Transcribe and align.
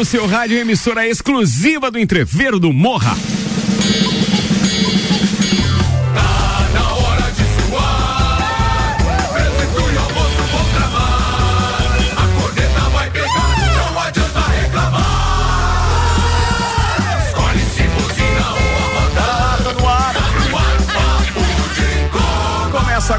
no 0.00 0.04
seu 0.06 0.26
rádio, 0.26 0.56
emissora 0.56 1.06
exclusiva 1.06 1.90
do 1.90 1.98
Entreveiro 1.98 2.58
do 2.58 2.72
Morra. 2.72 3.14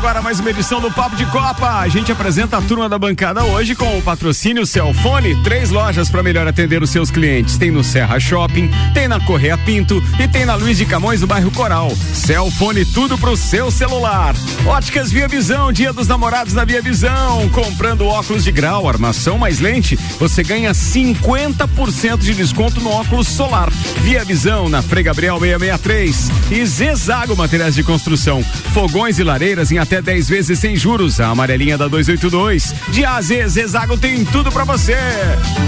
Agora 0.01 0.19
mais 0.19 0.39
uma 0.39 0.49
edição 0.49 0.81
do 0.81 0.89
Papo 0.89 1.15
de 1.15 1.27
Copa. 1.27 1.77
A 1.77 1.87
gente 1.87 2.11
apresenta 2.11 2.57
a 2.57 2.61
turma 2.61 2.89
da 2.89 2.97
bancada 2.97 3.43
hoje 3.43 3.75
com 3.75 3.99
o 3.99 4.01
patrocínio 4.01 4.65
Celfone. 4.65 5.35
Três 5.43 5.69
lojas 5.69 6.09
para 6.09 6.23
melhor 6.23 6.47
atender 6.47 6.81
os 6.81 6.89
seus 6.89 7.11
clientes. 7.11 7.55
Tem 7.55 7.69
no 7.69 7.83
Serra 7.83 8.19
Shopping, 8.19 8.67
tem 8.95 9.07
na 9.07 9.19
Correia 9.19 9.55
Pinto 9.59 10.01
e 10.19 10.27
tem 10.27 10.43
na 10.43 10.55
Luiz 10.55 10.75
de 10.75 10.87
Camões, 10.87 11.21
no 11.21 11.27
bairro 11.27 11.51
Coral. 11.51 11.91
Celfone, 12.15 12.83
tudo 12.83 13.15
pro 13.15 13.37
seu 13.37 13.69
celular. 13.69 14.33
Óticas 14.65 15.11
Via 15.11 15.27
Visão, 15.27 15.71
dia 15.71 15.93
dos 15.93 16.07
namorados 16.07 16.53
na 16.53 16.65
Via 16.65 16.81
Visão. 16.81 17.47
Comprando 17.49 18.07
óculos 18.07 18.43
de 18.43 18.51
grau, 18.51 18.89
armação 18.89 19.37
mais 19.37 19.59
lente, 19.59 19.95
você 20.17 20.41
ganha 20.41 20.71
50% 20.71 22.17
de 22.17 22.33
desconto 22.33 22.81
no 22.81 22.89
óculos 22.89 23.27
solar. 23.27 23.69
Via 24.01 24.25
Visão, 24.25 24.67
na 24.67 24.81
Frei 24.81 25.03
Gabriel 25.03 25.37
663. 25.39 26.31
E 26.49 26.65
Zezago 26.65 27.35
Materiais 27.35 27.75
de 27.75 27.83
Construção. 27.83 28.41
Fogões 28.73 29.19
e 29.19 29.23
lareiras 29.23 29.71
em 29.71 29.77
até 29.77 29.90
10 29.99 30.29
vezes 30.29 30.59
sem 30.59 30.75
juros. 30.75 31.19
A 31.19 31.27
amarelinha 31.27 31.77
da 31.77 31.87
282. 31.87 32.73
De 32.89 33.03
A 33.03 33.15
a 33.15 33.21
Z, 33.21 33.47
Zezago 33.49 33.97
tem 33.97 34.23
tudo 34.23 34.51
pra 34.51 34.63
você. 34.63 34.95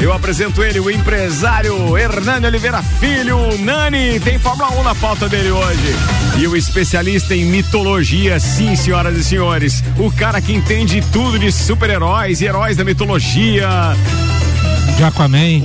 Eu 0.02 0.14
apresento 0.14 0.64
ele, 0.64 0.80
o 0.80 0.90
empresário 0.90 1.98
Hernani 1.98 2.46
Oliveira 2.46 2.82
Filho. 2.82 3.58
Nani, 3.60 4.20
tem 4.20 4.40
Fórmula 4.40 4.72
1 4.80 4.84
na 4.84 4.96
pauta 4.96 5.28
dele 5.28 5.52
hoje. 5.52 5.96
E 6.38 6.48
o 6.48 6.56
especialista 6.56 7.36
em 7.36 7.46
mitologia, 7.46 8.40
sim, 8.40 8.76
senhoras 8.76 9.18
e 9.18 9.24
senhores. 9.24 9.84
O 9.98 10.12
cara 10.12 10.40
que 10.40 10.54
entende 10.54 11.04
tudo 11.12 11.38
de 11.38 11.52
super-heróis 11.52 12.40
e 12.42 12.46
heróis 12.46 12.78
da 12.78 12.84
mitologia. 12.84 13.68
De 15.04 15.10
Aquaman. 15.10 15.62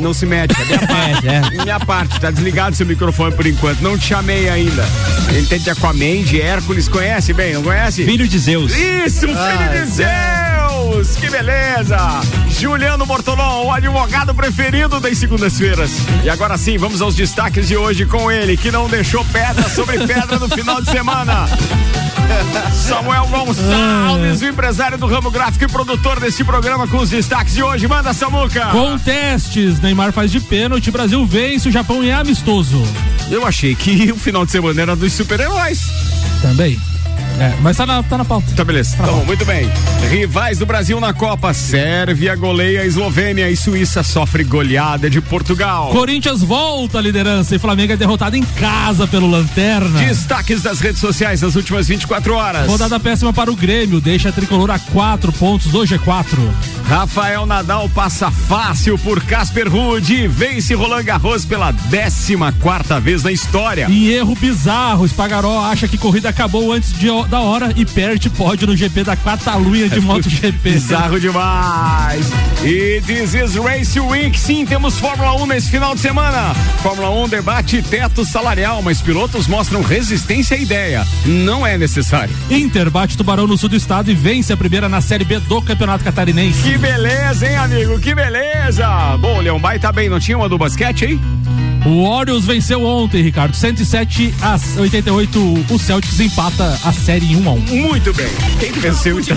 Não 0.00 0.12
se 0.12 0.26
mete, 0.26 0.54
é 0.60 0.64
minha 0.64 0.78
parte. 0.88 1.28
É, 1.28 1.34
é. 1.34 1.62
Minha 1.62 1.80
parte, 1.80 2.18
tá 2.20 2.30
desligado 2.32 2.74
seu 2.74 2.84
microfone 2.84 3.32
por 3.34 3.46
enquanto. 3.46 3.80
Não 3.80 3.96
te 3.96 4.06
chamei 4.08 4.48
ainda. 4.48 4.84
Ele 5.28 5.46
tem 5.46 5.60
de 5.60 5.70
Aquaman, 5.70 6.22
de 6.24 6.40
Hércules, 6.40 6.88
conhece 6.88 7.32
bem, 7.32 7.54
não 7.54 7.62
conhece? 7.62 8.04
Filho 8.04 8.26
de 8.26 8.38
Zeus. 8.38 8.72
Isso, 8.74 9.20
filho 9.20 9.38
Ah, 9.38 9.68
de 9.72 9.86
Zeus! 9.86 10.51
Que 11.20 11.30
beleza! 11.30 11.96
Juliano 12.48 13.06
Bortolom, 13.06 13.66
o 13.66 13.72
advogado 13.72 14.34
preferido 14.34 15.00
das 15.00 15.18
segundas-feiras. 15.18 15.90
E 16.24 16.30
agora 16.30 16.56
sim, 16.56 16.78
vamos 16.78 17.00
aos 17.00 17.14
destaques 17.14 17.68
de 17.68 17.76
hoje 17.76 18.06
com 18.06 18.30
ele, 18.30 18.56
que 18.56 18.70
não 18.70 18.88
deixou 18.88 19.24
pedra 19.26 19.68
sobre 19.68 19.98
pedra 20.06 20.38
no 20.38 20.48
final 20.48 20.80
de 20.80 20.90
semana. 20.90 21.46
Samuel 22.72 23.26
Gonçalves, 23.26 24.42
o 24.42 24.46
empresário 24.46 24.98
do 24.98 25.06
ramo 25.06 25.30
gráfico 25.30 25.64
e 25.64 25.68
produtor 25.68 26.18
deste 26.20 26.44
programa 26.44 26.86
com 26.88 26.98
os 26.98 27.10
destaques 27.10 27.54
de 27.54 27.62
hoje. 27.62 27.86
Manda, 27.86 28.12
Samuca! 28.12 28.66
Com 28.66 28.98
testes, 28.98 29.80
Neymar 29.80 30.12
faz 30.12 30.30
de 30.30 30.40
pênalti, 30.40 30.90
Brasil 30.90 31.24
vence 31.26 31.68
o 31.68 31.72
Japão 31.72 32.02
em 32.02 32.12
amistoso. 32.12 32.82
Eu 33.30 33.46
achei 33.46 33.74
que 33.74 34.10
o 34.12 34.16
final 34.16 34.44
de 34.44 34.52
semana 34.52 34.82
era 34.82 34.96
dos 34.96 35.12
super-heróis. 35.12 35.80
Também. 36.40 36.78
É, 37.42 37.52
mas 37.60 37.76
tá 37.76 37.84
na, 37.84 38.00
tá 38.04 38.16
na 38.16 38.24
pauta. 38.24 38.46
Tá 38.54 38.64
beleza. 38.64 38.96
Tá 38.96 39.02
bom, 39.02 39.24
muito 39.24 39.44
bem. 39.44 39.68
Rivais 40.08 40.58
do 40.58 40.66
Brasil 40.66 41.00
na 41.00 41.12
Copa. 41.12 41.52
Sérvia 41.52 42.36
goleia 42.36 42.82
a 42.82 42.86
Eslovênia 42.86 43.50
e 43.50 43.56
Suíça 43.56 44.04
sofre 44.04 44.44
goleada 44.44 45.10
de 45.10 45.20
Portugal. 45.20 45.90
Corinthians 45.90 46.40
volta 46.40 46.98
à 46.98 47.02
liderança 47.02 47.56
e 47.56 47.58
Flamengo 47.58 47.94
é 47.94 47.96
derrotado 47.96 48.36
em 48.36 48.44
casa 48.44 49.08
pelo 49.08 49.28
Lanterna. 49.28 49.98
Destaques 49.98 50.62
das 50.62 50.78
redes 50.78 51.00
sociais 51.00 51.40
das 51.40 51.56
últimas 51.56 51.88
24 51.88 52.32
horas. 52.32 52.68
Rodada 52.68 53.00
péssima 53.00 53.32
para 53.32 53.50
o 53.50 53.56
Grêmio, 53.56 54.00
deixa 54.00 54.28
a 54.28 54.32
tricolor 54.32 54.70
a 54.70 54.78
quatro 54.78 55.32
pontos 55.32 55.66
do 55.72 55.80
G4. 55.80 56.38
Rafael 56.88 57.44
Nadal 57.44 57.88
passa 57.88 58.30
fácil 58.30 58.96
por 58.98 59.20
Casper 59.24 59.68
Ruud 59.68 60.14
e 60.14 60.28
vence 60.28 60.74
Roland 60.74 61.02
Garros 61.02 61.44
pela 61.44 61.72
14 61.72 62.36
quarta 62.60 63.00
vez 63.00 63.24
na 63.24 63.32
história. 63.32 63.86
Em 63.90 64.06
erro 64.06 64.36
bizarro, 64.36 65.08
Spagaró 65.08 65.64
acha 65.64 65.88
que 65.88 65.98
corrida 65.98 66.28
acabou 66.28 66.72
antes 66.72 66.92
de, 66.92 67.08
da 67.32 67.40
hora 67.40 67.72
e 67.74 67.86
perde 67.86 68.28
pódio 68.28 68.66
no 68.66 68.76
GP 68.76 69.04
da 69.04 69.16
Catalunha 69.16 69.88
de 69.88 70.02
MotoGP. 70.02 70.52
Bizarro 70.70 71.18
demais. 71.18 72.30
E 72.62 73.00
This 73.06 73.32
is 73.32 73.54
Race 73.56 73.98
Week. 73.98 74.38
Sim, 74.38 74.66
temos 74.66 74.98
Fórmula 74.98 75.34
1 75.42 75.46
nesse 75.46 75.70
final 75.70 75.94
de 75.94 76.02
semana. 76.02 76.52
Fórmula 76.82 77.08
1 77.24 77.30
debate 77.30 77.80
teto 77.80 78.22
salarial, 78.26 78.82
mas 78.82 79.00
pilotos 79.00 79.46
mostram 79.46 79.80
resistência 79.80 80.58
à 80.58 80.60
ideia. 80.60 81.06
Não 81.24 81.66
é 81.66 81.78
necessário. 81.78 82.36
Inter 82.50 82.90
bate 82.90 83.16
Tubarão 83.16 83.46
no 83.46 83.56
sul 83.56 83.70
do 83.70 83.76
estado 83.76 84.10
e 84.10 84.14
vence 84.14 84.52
a 84.52 84.56
primeira 84.56 84.86
na 84.86 85.00
Série 85.00 85.24
B 85.24 85.38
do 85.40 85.62
Campeonato 85.62 86.04
Catarinense. 86.04 86.62
Que 86.62 86.76
beleza, 86.76 87.48
hein, 87.48 87.56
amigo? 87.56 87.98
Que 87.98 88.14
beleza! 88.14 88.86
Bom, 89.18 89.38
o 89.38 89.40
Leão 89.40 89.58
Bai 89.58 89.78
tá 89.78 89.90
bem, 89.90 90.10
não 90.10 90.20
tinha 90.20 90.36
uma 90.36 90.50
do 90.50 90.58
basquete 90.58 91.06
aí? 91.06 91.20
O 91.84 92.04
Orioles 92.04 92.44
venceu 92.44 92.84
ontem, 92.84 93.22
Ricardo. 93.22 93.56
107 93.56 94.32
a 94.40 94.56
88. 94.80 95.66
O 95.70 95.78
Celtics 95.78 96.20
empata 96.20 96.78
a 96.84 96.92
série 96.92 97.32
em 97.32 97.36
1 97.36 97.48
a 97.48 97.52
1. 97.52 97.58
Muito 97.60 98.14
bem. 98.14 98.28
Quem 98.60 98.72
que 98.72 98.78
venceu 98.78 99.18
então? 99.18 99.36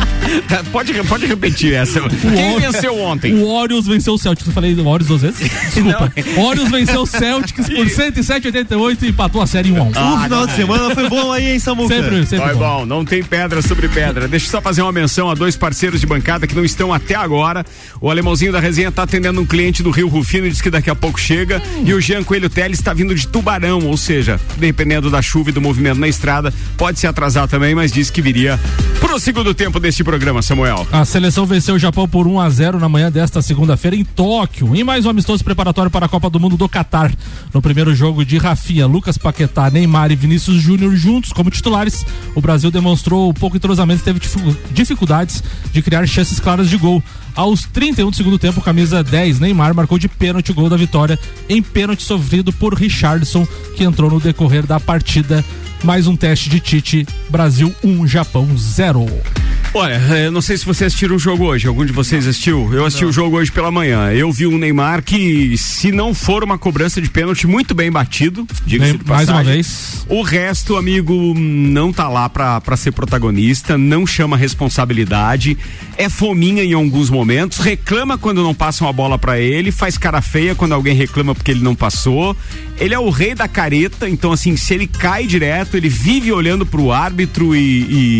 pode, 0.72 0.92
pode 1.04 1.26
repetir 1.26 1.72
essa. 1.74 2.00
Quem 2.00 2.54
Or- 2.54 2.60
venceu 2.60 2.98
ontem? 2.98 3.34
O 3.34 3.46
Orioles 3.48 3.86
venceu 3.86 4.14
o 4.14 4.18
Celtics. 4.18 4.46
Eu 4.46 4.52
falei 4.52 4.74
do 4.74 4.80
Orioles 4.82 5.06
duas 5.06 5.22
vezes? 5.22 5.38
Desculpa. 5.74 6.12
O 6.36 6.40
Orioles 6.42 6.70
venceu 6.70 7.02
o 7.02 7.06
Celtics 7.06 7.68
por 7.68 7.88
107 7.88 8.46
a 8.46 8.48
88 8.48 9.04
e 9.04 9.08
empatou 9.08 9.40
a 9.42 9.46
série 9.46 9.70
em 9.70 9.72
1 9.72 9.78
a 9.78 9.82
1. 9.84 9.92
Ah, 9.94 10.14
o 10.14 10.22
final 10.24 10.46
de 10.46 10.52
semana 10.54 10.94
foi 10.94 11.08
bom 11.08 11.32
aí, 11.32 11.52
hein, 11.52 11.58
Samuca? 11.58 11.94
Sempre, 11.94 12.26
sempre 12.26 12.46
Vai 12.46 12.54
bom. 12.54 12.60
bom, 12.80 12.86
não 12.86 13.04
tem 13.04 13.22
pedra 13.22 13.62
sobre 13.62 13.88
pedra. 13.88 14.26
Deixa 14.28 14.46
eu 14.46 14.50
só 14.50 14.60
fazer 14.60 14.82
uma 14.82 14.92
menção 14.92 15.30
a 15.30 15.34
dois 15.34 15.56
parceiros 15.56 16.00
de 16.00 16.06
bancada 16.06 16.46
que 16.46 16.54
não 16.54 16.64
estão 16.64 16.92
até 16.92 17.14
agora. 17.14 17.64
O 18.00 18.10
alemãozinho 18.10 18.52
da 18.52 18.60
resenha 18.60 18.90
tá 18.90 19.02
atendendo 19.04 19.40
um 19.40 19.46
cliente 19.46 19.82
do 19.82 19.90
Rio 19.90 20.08
Rufino, 20.08 20.48
diz 20.48 20.60
que 20.60 20.70
daqui 20.70 20.90
a 20.90 20.94
pouco 20.94 21.18
chega. 21.20 21.62
E 21.84 21.92
o 21.92 22.00
Jean 22.00 22.22
Coelho 22.24 22.50
Teles 22.50 22.78
está 22.78 22.92
vindo 22.92 23.14
de 23.14 23.26
Tubarão, 23.28 23.80
ou 23.86 23.96
seja, 23.96 24.40
dependendo 24.56 25.10
da 25.10 25.22
chuva 25.22 25.50
e 25.50 25.52
do 25.52 25.60
movimento 25.60 25.98
na 25.98 26.08
estrada, 26.08 26.52
pode 26.76 26.98
se 26.98 27.06
atrasar 27.06 27.48
também, 27.48 27.74
mas 27.74 27.92
disse 27.92 28.10
que 28.12 28.20
viria 28.22 28.58
pro 29.00 29.18
segundo 29.18 29.54
tempo 29.54 29.78
deste 29.86 30.02
programa, 30.02 30.42
Samuel. 30.42 30.84
A 30.90 31.04
seleção 31.04 31.46
venceu 31.46 31.76
o 31.76 31.78
Japão 31.78 32.08
por 32.08 32.26
1 32.26 32.40
a 32.40 32.50
0 32.50 32.80
na 32.80 32.88
manhã 32.88 33.08
desta 33.08 33.40
segunda-feira 33.40 33.94
em 33.96 34.04
Tóquio. 34.04 34.74
Em 34.74 34.82
mais 34.82 35.06
um 35.06 35.10
amistoso 35.10 35.44
preparatório 35.44 35.88
para 35.92 36.06
a 36.06 36.08
Copa 36.08 36.28
do 36.28 36.40
Mundo 36.40 36.56
do 36.56 36.68
Catar. 36.68 37.14
No 37.54 37.62
primeiro 37.62 37.94
jogo 37.94 38.24
de 38.24 38.36
Rafinha, 38.36 38.84
Lucas 38.84 39.16
Paquetá, 39.16 39.70
Neymar 39.70 40.10
e 40.10 40.16
Vinícius 40.16 40.60
Júnior 40.60 40.96
juntos 40.96 41.32
como 41.32 41.50
titulares, 41.52 42.04
o 42.34 42.40
Brasil 42.40 42.68
demonstrou 42.68 43.32
pouco 43.32 43.56
entrosamento 43.56 44.00
e 44.00 44.04
teve 44.04 44.18
dificu- 44.18 44.56
dificuldades 44.72 45.40
de 45.72 45.80
criar 45.80 46.04
chances 46.08 46.40
claras 46.40 46.68
de 46.68 46.76
gol. 46.76 47.00
Aos 47.36 47.62
31 47.62 48.10
do 48.10 48.16
segundo 48.16 48.38
tempo, 48.40 48.60
camisa 48.60 49.04
10, 49.04 49.38
Neymar 49.38 49.72
marcou 49.72 50.00
de 50.00 50.08
pênalti 50.08 50.50
o 50.50 50.54
gol 50.54 50.68
da 50.68 50.76
vitória 50.76 51.16
em 51.48 51.62
pênalti 51.62 52.02
sofrido 52.02 52.52
por 52.52 52.74
Richardson, 52.74 53.46
que 53.76 53.84
entrou 53.84 54.10
no 54.10 54.18
decorrer 54.18 54.66
da 54.66 54.80
partida. 54.80 55.44
Mais 55.84 56.08
um 56.08 56.16
teste 56.16 56.48
de 56.50 56.58
Tite, 56.58 57.06
Brasil 57.30 57.72
1, 57.84 58.04
Japão 58.08 58.48
0. 58.58 59.06
Olha, 59.78 60.00
eu 60.24 60.32
não 60.32 60.40
sei 60.40 60.56
se 60.56 60.64
vocês 60.64 60.86
assistiram 60.86 61.16
o 61.16 61.18
jogo 61.18 61.44
hoje. 61.44 61.68
Algum 61.68 61.84
de 61.84 61.92
vocês 61.92 62.26
assistiu? 62.26 62.72
Eu 62.72 62.86
assisti 62.86 63.04
o 63.04 63.12
jogo 63.12 63.36
hoje 63.36 63.52
pela 63.52 63.70
manhã. 63.70 64.10
Eu 64.10 64.32
vi 64.32 64.46
um 64.46 64.56
Neymar 64.56 65.02
que, 65.02 65.54
se 65.58 65.92
não 65.92 66.14
for 66.14 66.42
uma 66.42 66.56
cobrança 66.56 66.98
de 66.98 67.10
pênalti, 67.10 67.46
muito 67.46 67.74
bem 67.74 67.92
batido. 67.92 68.46
diga-se 68.64 68.96
de 68.96 69.04
Mais 69.06 69.28
uma 69.28 69.34
passagem. 69.36 69.52
vez. 69.52 70.06
O 70.08 70.22
resto, 70.22 70.76
amigo, 70.76 71.34
não 71.36 71.92
tá 71.92 72.08
lá 72.08 72.26
pra, 72.26 72.58
pra 72.58 72.74
ser 72.74 72.92
protagonista, 72.92 73.76
não 73.76 74.06
chama 74.06 74.34
responsabilidade, 74.34 75.58
é 75.98 76.08
fominha 76.08 76.64
em 76.64 76.72
alguns 76.72 77.10
momentos, 77.10 77.58
reclama 77.58 78.16
quando 78.16 78.42
não 78.42 78.54
passam 78.54 78.88
a 78.88 78.92
bola 78.94 79.18
pra 79.18 79.38
ele, 79.38 79.70
faz 79.70 79.98
cara 79.98 80.22
feia 80.22 80.54
quando 80.54 80.72
alguém 80.72 80.94
reclama 80.94 81.34
porque 81.34 81.50
ele 81.50 81.62
não 81.62 81.74
passou. 81.74 82.34
Ele 82.80 82.94
é 82.94 82.98
o 82.98 83.10
rei 83.10 83.34
da 83.34 83.46
careta, 83.46 84.08
então 84.08 84.32
assim, 84.32 84.56
se 84.56 84.72
ele 84.72 84.86
cai 84.86 85.26
direto, 85.26 85.76
ele 85.76 85.90
vive 85.90 86.32
olhando 86.32 86.64
pro 86.64 86.92
árbitro 86.92 87.54
e- 87.54 87.58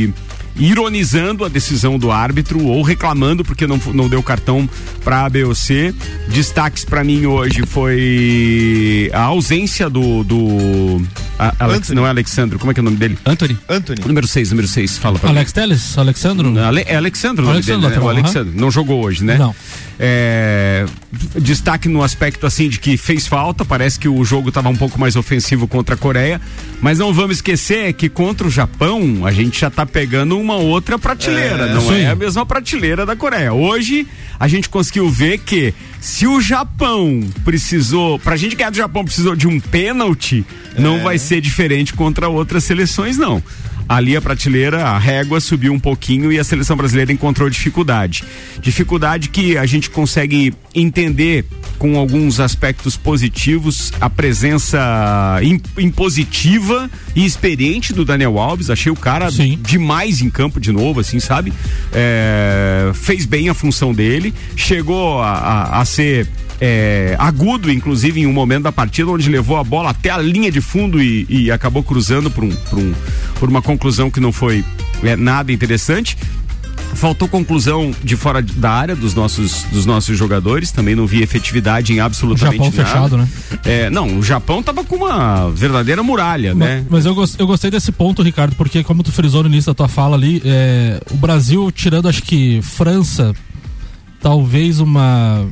e 0.06 0.14
ironizando 0.58 1.44
a 1.44 1.49
decisão 1.49 1.99
do 1.99 2.11
árbitro 2.11 2.64
ou 2.64 2.82
reclamando 2.82 3.44
porque 3.44 3.67
não, 3.67 3.81
não 3.93 4.08
deu 4.08 4.23
cartão 4.23 4.69
para 5.05 5.25
A, 5.25 5.29
B 5.29 5.44
ou 5.44 5.55
C. 5.55 5.94
Destaques 6.29 6.85
para 6.85 7.05
mim 7.05 7.26
hoje 7.26 7.64
foi 7.67 9.11
a 9.12 9.23
ausência 9.23 9.88
do. 9.91 10.25
do 10.25 11.03
a- 11.38 11.55
Alex, 11.61 11.91
não 11.91 12.06
é 12.06 12.08
Alexandro, 12.11 12.58
como 12.58 12.70
é 12.70 12.75
que 12.75 12.81
é 12.81 12.82
o 12.82 12.85
nome 12.85 12.97
dele? 12.97 13.19
Anthony. 13.25 13.58
Anthony. 13.69 14.00
Número 14.06 14.26
6, 14.26 14.50
número 14.50 14.67
6, 14.69 14.99
fala 14.99 15.19
pra 15.19 15.31
Alex 15.31 15.53
Teles? 15.53 15.99
Alexandro? 15.99 16.50
mim. 16.50 16.59
Ale, 16.61 16.85
é 16.87 16.97
Alexandro 16.97 17.43
o 17.43 17.47
nome 17.47 17.56
Alexandro, 17.59 17.88
dele, 17.88 18.00
né? 18.00 18.06
O 18.06 18.09
Alexandro. 18.09 18.52
Não 18.56 18.70
jogou 18.70 19.05
hoje, 19.05 19.23
né? 19.25 19.37
Não. 19.37 19.55
É, 19.99 20.85
destaque 21.41 21.89
no 21.89 22.03
aspecto 22.03 22.47
assim 22.47 22.69
de 22.69 22.79
que 22.79 22.97
fez 22.99 23.27
falta, 23.27 23.65
parece 23.65 23.99
que 23.99 24.09
o 24.09 24.23
jogo 24.25 24.51
estava 24.51 24.69
um 24.69 24.77
pouco 24.77 25.01
mais 25.01 25.17
ofensivo 25.17 25.67
contra 25.67 25.95
a 25.95 25.99
Coreia, 25.99 26.39
mas 26.83 26.99
não 26.99 27.15
vamos 27.15 27.37
esquecer 27.37 27.93
que 27.95 28.09
contra 28.09 28.47
o 28.47 28.51
Japão 28.51 29.25
a 29.25 29.33
gente 29.33 29.59
já 29.61 29.71
tá 29.71 29.87
pegando 29.87 30.39
uma 30.39 30.57
outra 30.57 30.99
prateleira, 30.99 31.65
É, 31.67 31.73
não 31.73 31.79
isso 31.81 31.91
aí. 31.93 32.03
é 32.03 32.09
a 32.11 32.15
mesma 32.15 32.45
prateleira 32.45 33.07
da 33.07 33.17
Coreia. 33.17 33.53
Hoje 33.55 34.07
a 34.39 34.47
gente 34.49 34.69
conseguiu 34.69 35.09
ver 35.09 35.39
que 35.39 35.73
Se 35.99 36.27
o 36.27 36.41
Japão 36.41 37.21
precisou, 37.45 38.19
pra 38.19 38.37
gente 38.37 38.55
ganhar 38.55 38.71
do 38.71 38.77
Japão 38.77 39.05
precisou 39.05 39.35
de 39.35 39.49
um 39.49 39.59
pênalti, 39.59 40.45
é. 40.77 40.81
não 40.81 41.01
vai 41.03 41.19
ser 41.19 41.41
diferente 41.41 41.95
contra 41.95 42.29
outras 42.29 42.63
seleções, 42.65 43.17
não 43.17 43.43
ali 43.88 44.17
a 44.17 44.21
prateleira, 44.21 44.85
a 44.85 44.99
régua 44.99 45.41
subiu 45.41 45.73
um 45.73 45.79
pouquinho 45.79 46.33
e 46.33 46.38
a 46.38 46.44
seleção 46.44 46.77
brasileira 46.77 47.12
encontrou 47.12 47.49
dificuldade. 47.49 48.25
Dificuldade 48.61 49.29
que 49.29 49.56
a 49.56 49.67
gente 49.67 49.91
consegue 49.91 50.53
entender 50.75 51.44
com 51.79 51.97
alguns 51.97 52.41
aspectos 52.41 52.97
positivos, 52.97 53.93
a 54.00 54.09
presença 54.09 55.41
impositiva 55.79 56.91
e 57.15 57.25
experiente 57.25 57.93
do 57.93 58.05
Daniel 58.05 58.38
Alves. 58.38 58.71
Achei 58.71 58.91
o 58.91 58.97
cara 58.97 59.31
Sim. 59.31 59.59
demais 59.62 60.21
em 60.21 60.31
campo 60.31 60.61
de 60.61 60.73
novo, 60.73 61.00
assim, 61.00 61.21
sabe? 61.21 61.53
É, 61.93 62.91
fez 62.94 63.25
bem 63.25 63.49
a 63.49 63.55
função 63.55 63.93
dele, 63.93 64.35
chegou 64.56 65.21
a, 65.21 65.33
a, 65.33 65.81
a 65.81 65.85
ser 65.85 66.27
é, 66.61 67.17
agudo, 67.19 67.70
inclusive, 67.70 68.20
em 68.20 68.26
um 68.26 68.32
momento 68.32 68.64
da 68.64 68.73
partida, 68.73 69.11
onde 69.11 69.29
levou 69.29 69.56
a 69.56 69.64
bola 69.64 69.91
até 69.91 70.11
a 70.11 70.19
linha 70.19 70.50
de 70.50 70.61
fundo 70.61 71.03
e, 71.03 71.26
e 71.29 71.50
acabou 71.50 71.82
cruzando 71.82 72.31
por, 72.31 72.44
um, 72.44 72.50
por, 72.50 72.79
um, 72.79 72.94
por 73.38 73.49
uma 73.49 73.61
conclusão 73.61 74.11
que 74.11 74.20
não 74.20 74.32
foi 74.32 74.64
é, 75.03 75.17
nada 75.17 75.53
interessante. 75.53 76.17
Faltou 76.94 77.29
conclusão 77.29 77.93
de 78.03 78.17
fora 78.17 78.41
da 78.41 78.70
área 78.70 78.97
dos 78.97 79.14
nossos, 79.14 79.64
dos 79.64 79.85
nossos 79.85 80.17
jogadores, 80.17 80.70
também 80.70 80.94
não 80.94 81.06
vi 81.06 81.23
efetividade 81.23 81.93
em 81.93 82.00
absolutamente 82.00 82.61
o 82.61 82.73
Japão 82.73 82.85
nada. 82.85 82.88
fechado, 82.88 83.17
né? 83.19 83.29
É, 83.64 83.91
não, 83.91 84.19
o 84.19 84.23
Japão 84.23 84.62
tava 84.62 84.82
com 84.82 84.97
uma 84.97 85.50
verdadeira 85.50 86.02
muralha, 86.02 86.55
mas, 86.55 86.69
né? 86.69 86.87
Mas 86.88 87.05
eu, 87.05 87.14
eu 87.38 87.47
gostei 87.47 87.70
desse 87.70 87.93
ponto, 87.93 88.23
Ricardo, 88.23 88.55
porque 88.56 88.82
como 88.82 89.02
tu 89.02 89.12
frisou 89.12 89.43
no 89.43 89.49
início 89.49 89.73
da 89.73 89.75
tua 89.75 89.88
fala 89.88 90.17
ali, 90.17 90.41
é, 90.44 91.00
o 91.11 91.17
Brasil, 91.17 91.70
tirando 91.70 92.09
acho 92.09 92.23
que 92.23 92.62
França, 92.62 93.35
talvez 94.20 94.81
uma 94.81 95.47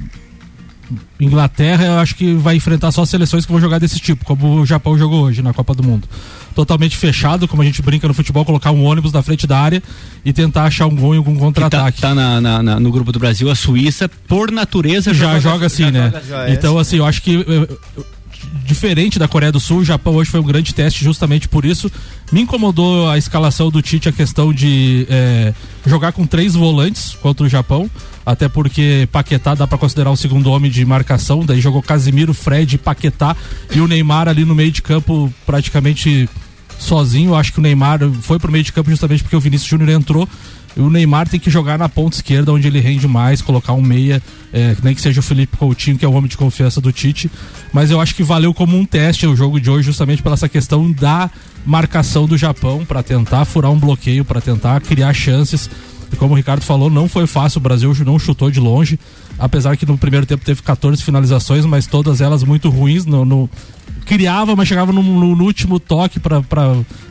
Inglaterra, 1.21 1.85
eu 1.85 1.99
acho 1.99 2.15
que 2.15 2.35
vai 2.35 2.57
enfrentar 2.57 2.91
só 2.93 3.05
seleções 3.05 3.45
que 3.47 3.53
vão 3.53 3.61
jogar 3.61 3.79
desse 3.79 3.99
tipo, 3.99 4.25
como 4.25 4.61
o 4.61 4.67
Japão 4.67 4.99
jogou 4.99 5.25
hoje 5.25 5.43
na 5.43 5.53
Copa 5.53 5.75
do 5.75 5.83
Mundo. 5.83 6.09
Totalmente 6.55 6.97
fechado, 6.97 7.49
como 7.49 7.63
a 7.63 7.65
gente 7.65 7.83
brinca 7.83 8.07
no 8.07 8.15
futebol, 8.15 8.45
colocar 8.45 8.71
um 8.71 8.85
ônibus 8.85 9.13
na 9.13 9.23
frente 9.23 9.47
da 9.47 9.59
área 9.59 9.83
e 10.25 10.33
tentar 10.33 10.65
achar 10.65 10.87
um 10.87 10.95
gol 10.95 11.15
em 11.15 11.19
algum 11.19 11.37
contra-ataque. 11.37 12.01
Tá, 12.01 12.09
tá 12.09 12.15
na, 12.15 12.41
na, 12.41 12.63
na, 12.63 12.81
no 12.81 12.93
grupo 12.93 13.11
do 13.11 13.19
Brasil, 13.19 13.51
a 13.51 13.55
Suíça, 13.55 14.09
por 14.29 14.51
natureza, 14.51 15.13
já 15.13 15.39
joga, 15.39 15.41
joga 15.41 15.67
assim, 15.67 15.85
já 15.85 15.91
né? 15.91 16.13
Joga, 16.29 16.51
então, 16.51 16.79
assim, 16.79 16.97
eu 16.97 17.07
acho 17.07 17.23
que 17.23 17.37
eh, 17.37 18.03
diferente 18.65 19.19
da 19.19 19.29
Coreia 19.29 19.53
do 19.53 19.61
Sul, 19.61 19.79
o 19.79 19.85
Japão 19.85 20.15
hoje 20.15 20.31
foi 20.31 20.41
um 20.41 20.45
grande 20.45 20.75
teste 20.75 21.05
justamente 21.05 21.49
por 21.49 21.65
isso. 21.65 21.91
Me 22.33 22.41
incomodou 22.41 23.09
a 23.09 23.19
escalação 23.19 23.71
do 23.71 23.83
Tite, 23.83 24.09
a 24.09 24.13
questão 24.13 24.53
de 24.53 25.07
é, 25.11 25.55
jogar 25.87 26.13
com 26.13 26.27
três 26.27 26.55
volantes 26.55 27.15
contra 27.21 27.47
o 27.47 27.49
Japão, 27.49 27.91
até 28.25 28.49
porque 28.49 29.09
Paquetá 29.13 29.55
dá 29.55 29.67
para 29.67 29.79
considerar 29.79 30.11
o 30.11 30.17
segundo 30.17 30.51
homem 30.51 30.71
de 30.71 30.85
marcação, 30.85 31.45
daí 31.45 31.61
jogou 31.61 31.83
Casimiro, 31.83 32.33
Fred, 32.33 32.79
Paquetá 32.79 33.37
e 33.75 33.81
o 33.81 33.87
Neymar 33.87 34.29
ali 34.29 34.45
no 34.45 34.55
meio 34.55 34.73
de 34.73 34.83
campo 34.83 35.33
praticamente 35.45 36.29
sozinho. 36.79 37.35
Acho 37.35 37.53
que 37.53 37.59
o 37.59 37.63
Neymar 37.63 38.01
foi 38.23 38.39
pro 38.39 38.51
meio 38.51 38.65
de 38.65 38.73
campo 38.73 38.91
justamente 38.91 39.23
porque 39.23 39.37
o 39.37 39.41
Vinícius 39.41 39.69
Júnior 39.69 39.91
entrou 39.91 40.29
o 40.77 40.91
Neymar 40.91 41.29
tem 41.29 41.39
que 41.39 41.51
jogar 41.51 41.79
na 41.79 41.89
ponta 41.89 42.17
esquerda, 42.17 42.53
onde 42.53 42.67
ele 42.67 42.81
rende 42.81 43.07
mais, 43.07 43.41
colocar 43.41 43.73
um 43.73 43.83
meia, 43.83 44.23
é, 44.53 44.77
nem 44.83 44.95
que 44.95 45.01
seja 45.01 45.21
o 45.21 45.23
Felipe 45.23 45.57
Coutinho, 45.57 45.97
que 45.97 46.05
é 46.05 46.09
o 46.09 46.13
homem 46.13 46.29
de 46.29 46.37
confiança 46.37 46.81
do 46.81 46.91
Tite. 46.93 47.31
Mas 47.73 47.91
eu 47.91 48.01
acho 48.01 48.15
que 48.15 48.23
valeu 48.23 48.53
como 48.53 48.77
um 48.77 48.85
teste 48.85 49.27
o 49.27 49.37
jogo 49.37 49.61
de 49.61 49.71
hoje, 49.71 49.87
justamente 49.87 50.23
pela 50.23 50.35
essa 50.35 50.49
questão 50.49 50.91
da 50.91 51.31
marcação 51.65 52.27
do 52.27 52.37
Japão, 52.37 52.85
para 52.85 53.03
tentar 53.03 53.45
furar 53.45 53.71
um 53.71 53.79
bloqueio, 53.79 54.25
para 54.25 54.41
tentar 54.41 54.81
criar 54.81 55.13
chances. 55.15 55.71
E 56.13 56.17
como 56.17 56.35
o 56.35 56.37
Ricardo 56.37 56.63
falou, 56.63 56.91
não 56.91 57.09
foi 57.09 57.27
fácil, 57.27 57.59
o 57.59 57.63
Brasil 57.63 57.95
não 58.05 58.19
chutou 58.19 58.51
de 58.51 58.61
longe, 58.61 58.99
apesar 59.45 59.77
que 59.77 59.85
no 59.85 59.99
primeiro 59.99 60.25
tempo 60.25 60.43
teve 60.43 60.63
14 60.63 61.03
finalizações, 61.03 61.67
mas 61.67 61.87
todas 61.87 62.23
elas 62.23 62.43
muito 62.43 62.71
ruins 62.71 63.05
no, 63.05 63.27
no 63.27 63.51
criava, 64.07 64.57
mas 64.57 64.67
chegava 64.67 64.91
no, 64.91 65.03
no 65.03 65.45
último 65.45 65.79
toque 65.79 66.19
para 66.19 66.43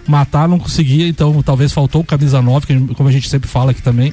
matar, 0.08 0.50
não 0.50 0.58
conseguia, 0.58 1.08
então 1.08 1.44
talvez 1.44 1.72
faltou 1.72 2.02
o 2.02 2.04
camisa 2.04 2.42
9, 2.42 2.66
que, 2.66 2.96
como 2.96 3.08
a 3.08 3.12
gente 3.12 3.30
sempre 3.30 3.48
fala 3.48 3.70
aqui 3.70 3.84
também. 3.84 4.12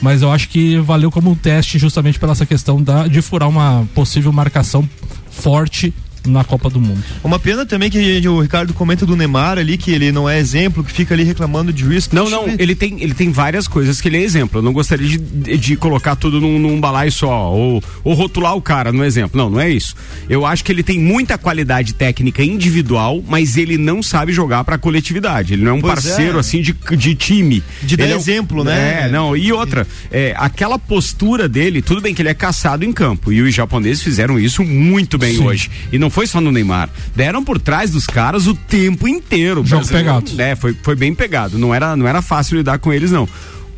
Mas 0.00 0.22
eu 0.22 0.30
acho 0.32 0.48
que 0.48 0.78
valeu 0.78 1.10
como 1.10 1.30
um 1.30 1.34
teste 1.34 1.78
justamente 1.78 2.18
pela 2.18 2.32
essa 2.32 2.46
questão 2.46 2.82
da, 2.82 3.06
de 3.06 3.20
furar 3.20 3.48
uma 3.48 3.86
possível 3.94 4.32
marcação 4.32 4.88
forte 5.30 5.92
na 6.26 6.44
Copa 6.44 6.70
do 6.70 6.80
Mundo. 6.80 7.02
Uma 7.22 7.38
pena 7.38 7.64
também 7.64 7.90
que 7.90 8.26
o 8.28 8.40
Ricardo 8.40 8.72
comenta 8.74 9.04
do 9.06 9.16
Neymar 9.16 9.58
ali, 9.58 9.76
que 9.76 9.90
ele 9.90 10.12
não 10.12 10.28
é 10.28 10.38
exemplo, 10.38 10.82
que 10.84 10.92
fica 10.92 11.14
ali 11.14 11.24
reclamando 11.24 11.72
de 11.72 11.84
risco. 11.84 12.14
Não, 12.14 12.28
não, 12.28 12.46
ele 12.58 12.74
tem, 12.74 13.02
ele 13.02 13.14
tem 13.14 13.30
várias 13.30 13.68
coisas 13.68 14.00
que 14.00 14.08
ele 14.08 14.18
é 14.18 14.22
exemplo. 14.22 14.58
Eu 14.58 14.62
não 14.62 14.72
gostaria 14.72 15.06
de, 15.06 15.18
de 15.56 15.76
colocar 15.76 16.16
tudo 16.16 16.40
num, 16.40 16.58
num 16.58 16.80
balaio 16.80 17.12
só, 17.12 17.52
ou, 17.52 17.82
ou 18.04 18.14
rotular 18.14 18.54
o 18.54 18.62
cara 18.62 18.92
no 18.92 19.04
exemplo. 19.04 19.38
Não, 19.38 19.50
não 19.50 19.60
é 19.60 19.70
isso. 19.70 19.94
Eu 20.28 20.44
acho 20.44 20.64
que 20.64 20.72
ele 20.72 20.82
tem 20.82 20.98
muita 20.98 21.38
qualidade 21.38 21.94
técnica 21.94 22.42
individual, 22.42 23.22
mas 23.26 23.56
ele 23.56 23.76
não 23.76 24.02
sabe 24.02 24.32
jogar 24.32 24.64
pra 24.64 24.78
coletividade. 24.78 25.54
Ele 25.54 25.62
não 25.62 25.72
é 25.72 25.74
um 25.74 25.80
pois 25.80 25.94
parceiro 25.94 26.36
é. 26.36 26.40
assim 26.40 26.60
de, 26.60 26.74
de 26.96 27.14
time. 27.14 27.62
De 27.82 27.96
dar 27.96 28.06
é 28.06 28.12
exemplo, 28.12 28.64
né? 28.64 29.04
É, 29.04 29.08
não. 29.08 29.36
E 29.36 29.52
outra, 29.52 29.86
é, 30.10 30.34
aquela 30.36 30.78
postura 30.78 31.48
dele, 31.48 31.82
tudo 31.82 32.00
bem 32.00 32.14
que 32.14 32.22
ele 32.22 32.28
é 32.28 32.34
caçado 32.34 32.84
em 32.84 32.92
campo. 32.92 33.32
E 33.32 33.42
os 33.42 33.54
japoneses 33.54 34.02
fizeram 34.02 34.38
isso 34.38 34.64
muito 34.64 35.18
bem 35.18 35.36
Sim. 35.36 35.44
hoje. 35.44 35.70
E 35.92 35.98
não 35.98 36.07
foi 36.10 36.26
só 36.26 36.40
no 36.40 36.52
Neymar. 36.52 36.88
Deram 37.14 37.44
por 37.44 37.60
trás 37.60 37.90
dos 37.90 38.06
caras 38.06 38.46
o 38.46 38.54
tempo 38.54 39.06
inteiro. 39.08 39.64
Jogo 39.64 39.86
pegado. 39.86 40.40
É, 40.40 40.54
foi, 40.56 40.76
foi 40.82 40.94
bem 40.94 41.14
pegado. 41.14 41.58
Não 41.58 41.74
era, 41.74 41.96
não 41.96 42.06
era 42.06 42.22
fácil 42.22 42.56
lidar 42.56 42.78
com 42.78 42.92
eles, 42.92 43.10
não 43.10 43.28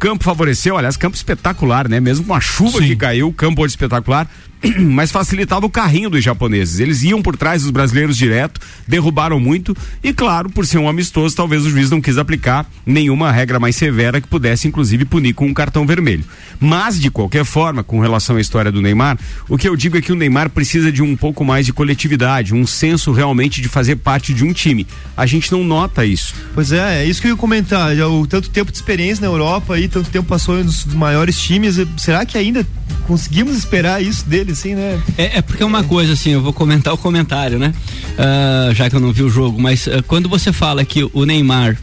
campo 0.01 0.25
favoreceu, 0.25 0.79
aliás, 0.79 0.97
campo 0.97 1.15
espetacular, 1.15 1.87
né? 1.87 2.01
Mesmo 2.01 2.25
com 2.25 2.35
a 2.35 2.41
chuva 2.41 2.79
Sim. 2.79 2.87
que 2.89 2.97
caiu, 2.97 3.31
campo 3.35 3.63
hoje 3.63 3.73
espetacular. 3.73 4.27
mas 4.79 5.11
facilitava 5.11 5.67
o 5.67 5.71
carrinho 5.71 6.11
dos 6.11 6.23
japoneses. 6.23 6.81
Eles 6.81 7.03
iam 7.03 7.23
por 7.23 7.37
trás 7.37 7.63
dos 7.63 7.71
brasileiros 7.71 8.17
direto, 8.17 8.61
derrubaram 8.87 9.41
muito 9.41 9.77
e, 10.03 10.13
claro, 10.13 10.51
por 10.51 10.67
ser 10.67 10.79
um 10.79 10.89
amistoso, 10.89 11.35
talvez 11.35 11.65
o 11.65 11.71
juiz 11.71 11.91
não 11.91 12.01
quis 12.01 12.19
aplicar 12.19 12.67
nenhuma 12.85 13.31
regra 13.31 13.59
mais 13.59 13.77
severa 13.77 14.21
que 14.21 14.29
pudesse, 14.29 14.69
inclusive, 14.69 15.05
punir 15.05 15.35
com 15.35 15.47
um 15.47 15.55
cartão 15.55 15.87
vermelho. 15.87 16.25
Mas, 16.59 17.01
de 17.01 17.11
qualquer 17.11 17.45
forma, 17.45 17.83
com 17.83 18.01
relação 18.01 18.37
à 18.37 18.41
história 18.41 18.71
do 18.71 18.83
Neymar, 18.83 19.19
o 19.49 19.57
que 19.57 19.69
eu 19.69 19.77
digo 19.77 19.97
é 19.97 20.03
que 20.03 20.13
o 20.13 20.17
Neymar 20.17 20.51
precisa 20.51 20.93
de 20.93 21.03
um 21.03 21.17
pouco 21.17 21.45
mais 21.45 21.65
de 21.65 21.73
coletividade, 21.73 22.55
um 22.55 22.67
senso 22.67 23.13
realmente 23.13 23.61
de 23.61 23.69
fazer 23.69 23.97
parte 23.97 24.35
de 24.35 24.45
um 24.45 24.53
time. 24.53 24.87
A 25.17 25.27
gente 25.27 25.51
não 25.51 25.65
nota 25.65 26.05
isso. 26.05 26.35
Pois 26.55 26.73
é, 26.73 27.03
é 27.03 27.07
isso 27.07 27.21
que 27.21 27.29
eu 27.29 27.33
ia 27.33 27.37
comentar. 27.37 27.97
O 27.97 28.27
tanto 28.27 28.51
tempo 28.51 28.71
de 28.71 28.77
experiência 28.77 29.23
na 29.23 29.33
Europa 29.33 29.75
aí, 29.75 29.89
tanto 29.89 30.11
tempo 30.11 30.29
passou 30.29 30.63
nos 30.63 30.85
maiores 30.85 31.39
times. 31.39 31.77
Será 31.97 32.27
que 32.27 32.37
ainda 32.37 32.67
conseguimos 33.07 33.57
esperar 33.57 34.03
isso 34.03 34.29
dele, 34.29 34.50
assim, 34.53 34.75
né? 34.75 35.01
É, 35.17 35.39
é 35.39 35.43
porque 35.43 35.63
é 35.63 35.67
uma 35.67 35.85
coisa, 35.85 36.13
assim, 36.13 36.31
eu 36.31 36.43
vou 36.43 36.53
comentar 36.53 36.93
o 36.93 36.99
comentário, 36.99 37.59
né? 37.59 37.73
Uh, 38.13 38.75
já 38.75 38.89
que 38.89 38.97
eu 38.97 39.01
não 39.01 39.13
vi 39.13 39.23
o 39.23 39.31
jogo, 39.31 39.61
mas 39.61 39.87
uh, 39.87 40.03
quando 40.07 40.29
você 40.29 40.53
fala 40.53 40.85
que 40.85 41.09
o 41.13 41.25
Neymar 41.25 41.79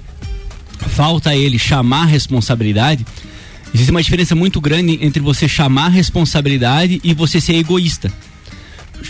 falta 0.89 1.35
ele 1.35 1.57
chamar 1.57 2.05
responsabilidade, 2.05 3.05
existe 3.73 3.91
uma 3.91 4.01
diferença 4.01 4.35
muito 4.35 4.61
grande 4.61 4.99
entre 5.01 5.21
você 5.21 5.47
chamar 5.47 5.89
responsabilidade 5.89 6.99
e 7.03 7.13
você 7.13 7.41
ser 7.41 7.55
egoísta 7.55 8.11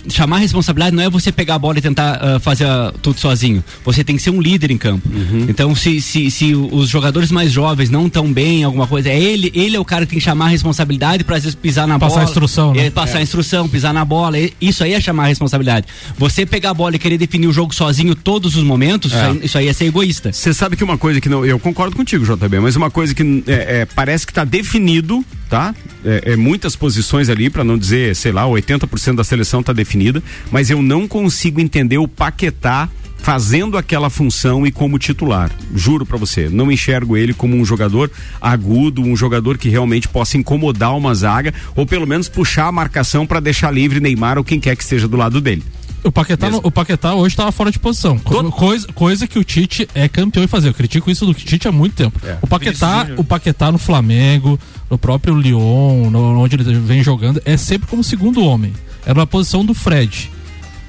chamar 0.09 0.37
responsabilidade 0.37 0.95
não 0.95 1.03
é 1.03 1.09
você 1.09 1.31
pegar 1.31 1.55
a 1.55 1.59
bola 1.59 1.77
e 1.77 1.81
tentar 1.81 2.19
uh, 2.21 2.39
fazer 2.39 2.65
uh, 2.65 2.93
tudo 3.01 3.19
sozinho. 3.19 3.63
Você 3.83 4.03
tem 4.03 4.15
que 4.15 4.21
ser 4.21 4.29
um 4.29 4.41
líder 4.41 4.71
em 4.71 4.77
campo. 4.77 5.07
Uhum. 5.09 5.45
Então, 5.49 5.75
se, 5.75 6.01
se, 6.01 6.29
se 6.31 6.55
os 6.55 6.89
jogadores 6.89 7.31
mais 7.31 7.51
jovens 7.51 7.89
não 7.89 8.07
estão 8.07 8.31
bem, 8.31 8.63
alguma 8.63 8.87
coisa, 8.87 9.09
é 9.09 9.19
ele, 9.19 9.51
ele 9.53 9.75
é 9.75 9.79
o 9.79 9.85
cara 9.85 10.05
que 10.05 10.11
tem 10.11 10.19
que 10.19 10.25
chamar 10.25 10.45
a 10.45 10.49
responsabilidade 10.49 11.23
para 11.23 11.37
às 11.37 11.43
vezes 11.43 11.55
pisar 11.55 11.87
na 11.87 11.99
passar 11.99 12.07
bola. 12.07 12.21
Passar 12.21 12.31
instrução, 12.31 12.73
né? 12.73 12.85
É, 12.85 12.89
passar 12.89 13.19
é. 13.19 13.23
instrução, 13.23 13.67
pisar 13.67 13.93
na 13.93 14.05
bola. 14.05 14.37
Isso 14.59 14.83
aí 14.83 14.93
é 14.93 15.01
chamar 15.01 15.25
a 15.25 15.27
responsabilidade. 15.27 15.87
Você 16.17 16.45
pegar 16.45 16.71
a 16.71 16.73
bola 16.73 16.95
e 16.95 16.99
querer 16.99 17.17
definir 17.17 17.47
o 17.47 17.53
jogo 17.53 17.73
sozinho 17.73 18.15
todos 18.15 18.55
os 18.55 18.63
momentos, 18.63 19.13
é. 19.13 19.15
isso, 19.15 19.25
aí, 19.25 19.45
isso, 19.45 19.57
aí, 19.57 19.67
é 19.67 19.73
ser 19.73 19.85
egoísta. 19.85 20.31
Você 20.31 20.53
sabe 20.53 20.75
que 20.75 20.83
uma 20.83 20.97
coisa 20.97 21.21
que 21.21 21.29
não. 21.29 21.45
Eu 21.45 21.59
concordo 21.59 21.95
contigo, 21.95 22.25
JB, 22.25 22.59
mas 22.59 22.75
uma 22.75 22.89
coisa 22.89 23.13
que 23.13 23.43
é, 23.47 23.81
é, 23.81 23.85
parece 23.85 24.25
que 24.25 24.31
está 24.31 24.43
definido, 24.43 25.23
tá? 25.47 25.73
É, 26.05 26.35
muitas 26.35 26.75
posições 26.75 27.29
ali, 27.29 27.49
para 27.49 27.63
não 27.63 27.77
dizer, 27.77 28.15
sei 28.15 28.31
lá, 28.31 28.43
80% 28.43 29.15
da 29.15 29.23
seleção 29.23 29.61
está 29.61 29.73
definida 29.73 30.07
mas 30.51 30.69
eu 30.69 30.81
não 30.81 31.07
consigo 31.07 31.59
entender 31.59 31.97
o 31.97 32.07
Paquetá 32.07 32.89
fazendo 33.17 33.77
aquela 33.77 34.09
função 34.09 34.65
e 34.65 34.71
como 34.71 34.99
titular. 34.99 35.51
Juro 35.73 36.05
para 36.05 36.17
você, 36.17 36.47
não 36.49 36.71
enxergo 36.71 37.17
ele 37.17 37.33
como 37.33 37.55
um 37.55 37.65
jogador 37.65 38.11
agudo, 38.39 39.01
um 39.01 39.15
jogador 39.15 39.57
que 39.57 39.69
realmente 39.69 40.07
possa 40.07 40.37
incomodar 40.37 40.95
uma 40.95 41.13
zaga 41.13 41.53
ou 41.75 41.85
pelo 41.85 42.07
menos 42.07 42.29
puxar 42.29 42.67
a 42.67 42.71
marcação 42.71 43.25
para 43.25 43.39
deixar 43.39 43.71
livre 43.71 43.99
Neymar 43.99 44.37
ou 44.37 44.43
quem 44.43 44.59
quer 44.59 44.75
que 44.75 44.83
esteja 44.83 45.07
do 45.07 45.17
lado 45.17 45.41
dele. 45.41 45.63
O 46.03 46.11
Paquetá, 46.11 46.49
o 46.63 46.71
Paquetá 46.71 47.15
hoje 47.15 47.33
estava 47.33 47.51
fora 47.51 47.71
de 47.71 47.79
posição. 47.79 48.17
Coisa, 48.19 48.87
coisa 48.93 49.27
que 49.27 49.37
o 49.37 49.43
Tite 49.43 49.87
é 49.93 50.07
campeão 50.07 50.43
em 50.43 50.47
fazer. 50.47 50.69
Eu 50.69 50.73
critico 50.73 51.09
isso 51.09 51.25
do 51.25 51.33
Tite 51.33 51.67
há 51.67 51.71
muito 51.71 51.95
tempo. 51.95 52.19
É. 52.25 52.37
O 52.41 52.47
Paquetá, 52.47 53.07
o 53.17 53.23
Paquetá 53.23 53.71
no 53.71 53.77
Flamengo, 53.77 54.59
no 54.89 54.97
próprio 54.97 55.35
Lyon, 55.35 56.09
no, 56.09 56.39
onde 56.39 56.55
ele 56.55 56.79
vem 56.79 57.03
jogando, 57.03 57.41
é 57.43 57.57
sempre 57.57 57.87
como 57.87 58.03
segundo 58.03 58.43
homem. 58.43 58.73
Era 59.05 59.19
na 59.19 59.27
posição 59.27 59.65
do 59.65 59.73
Fred. 59.73 60.31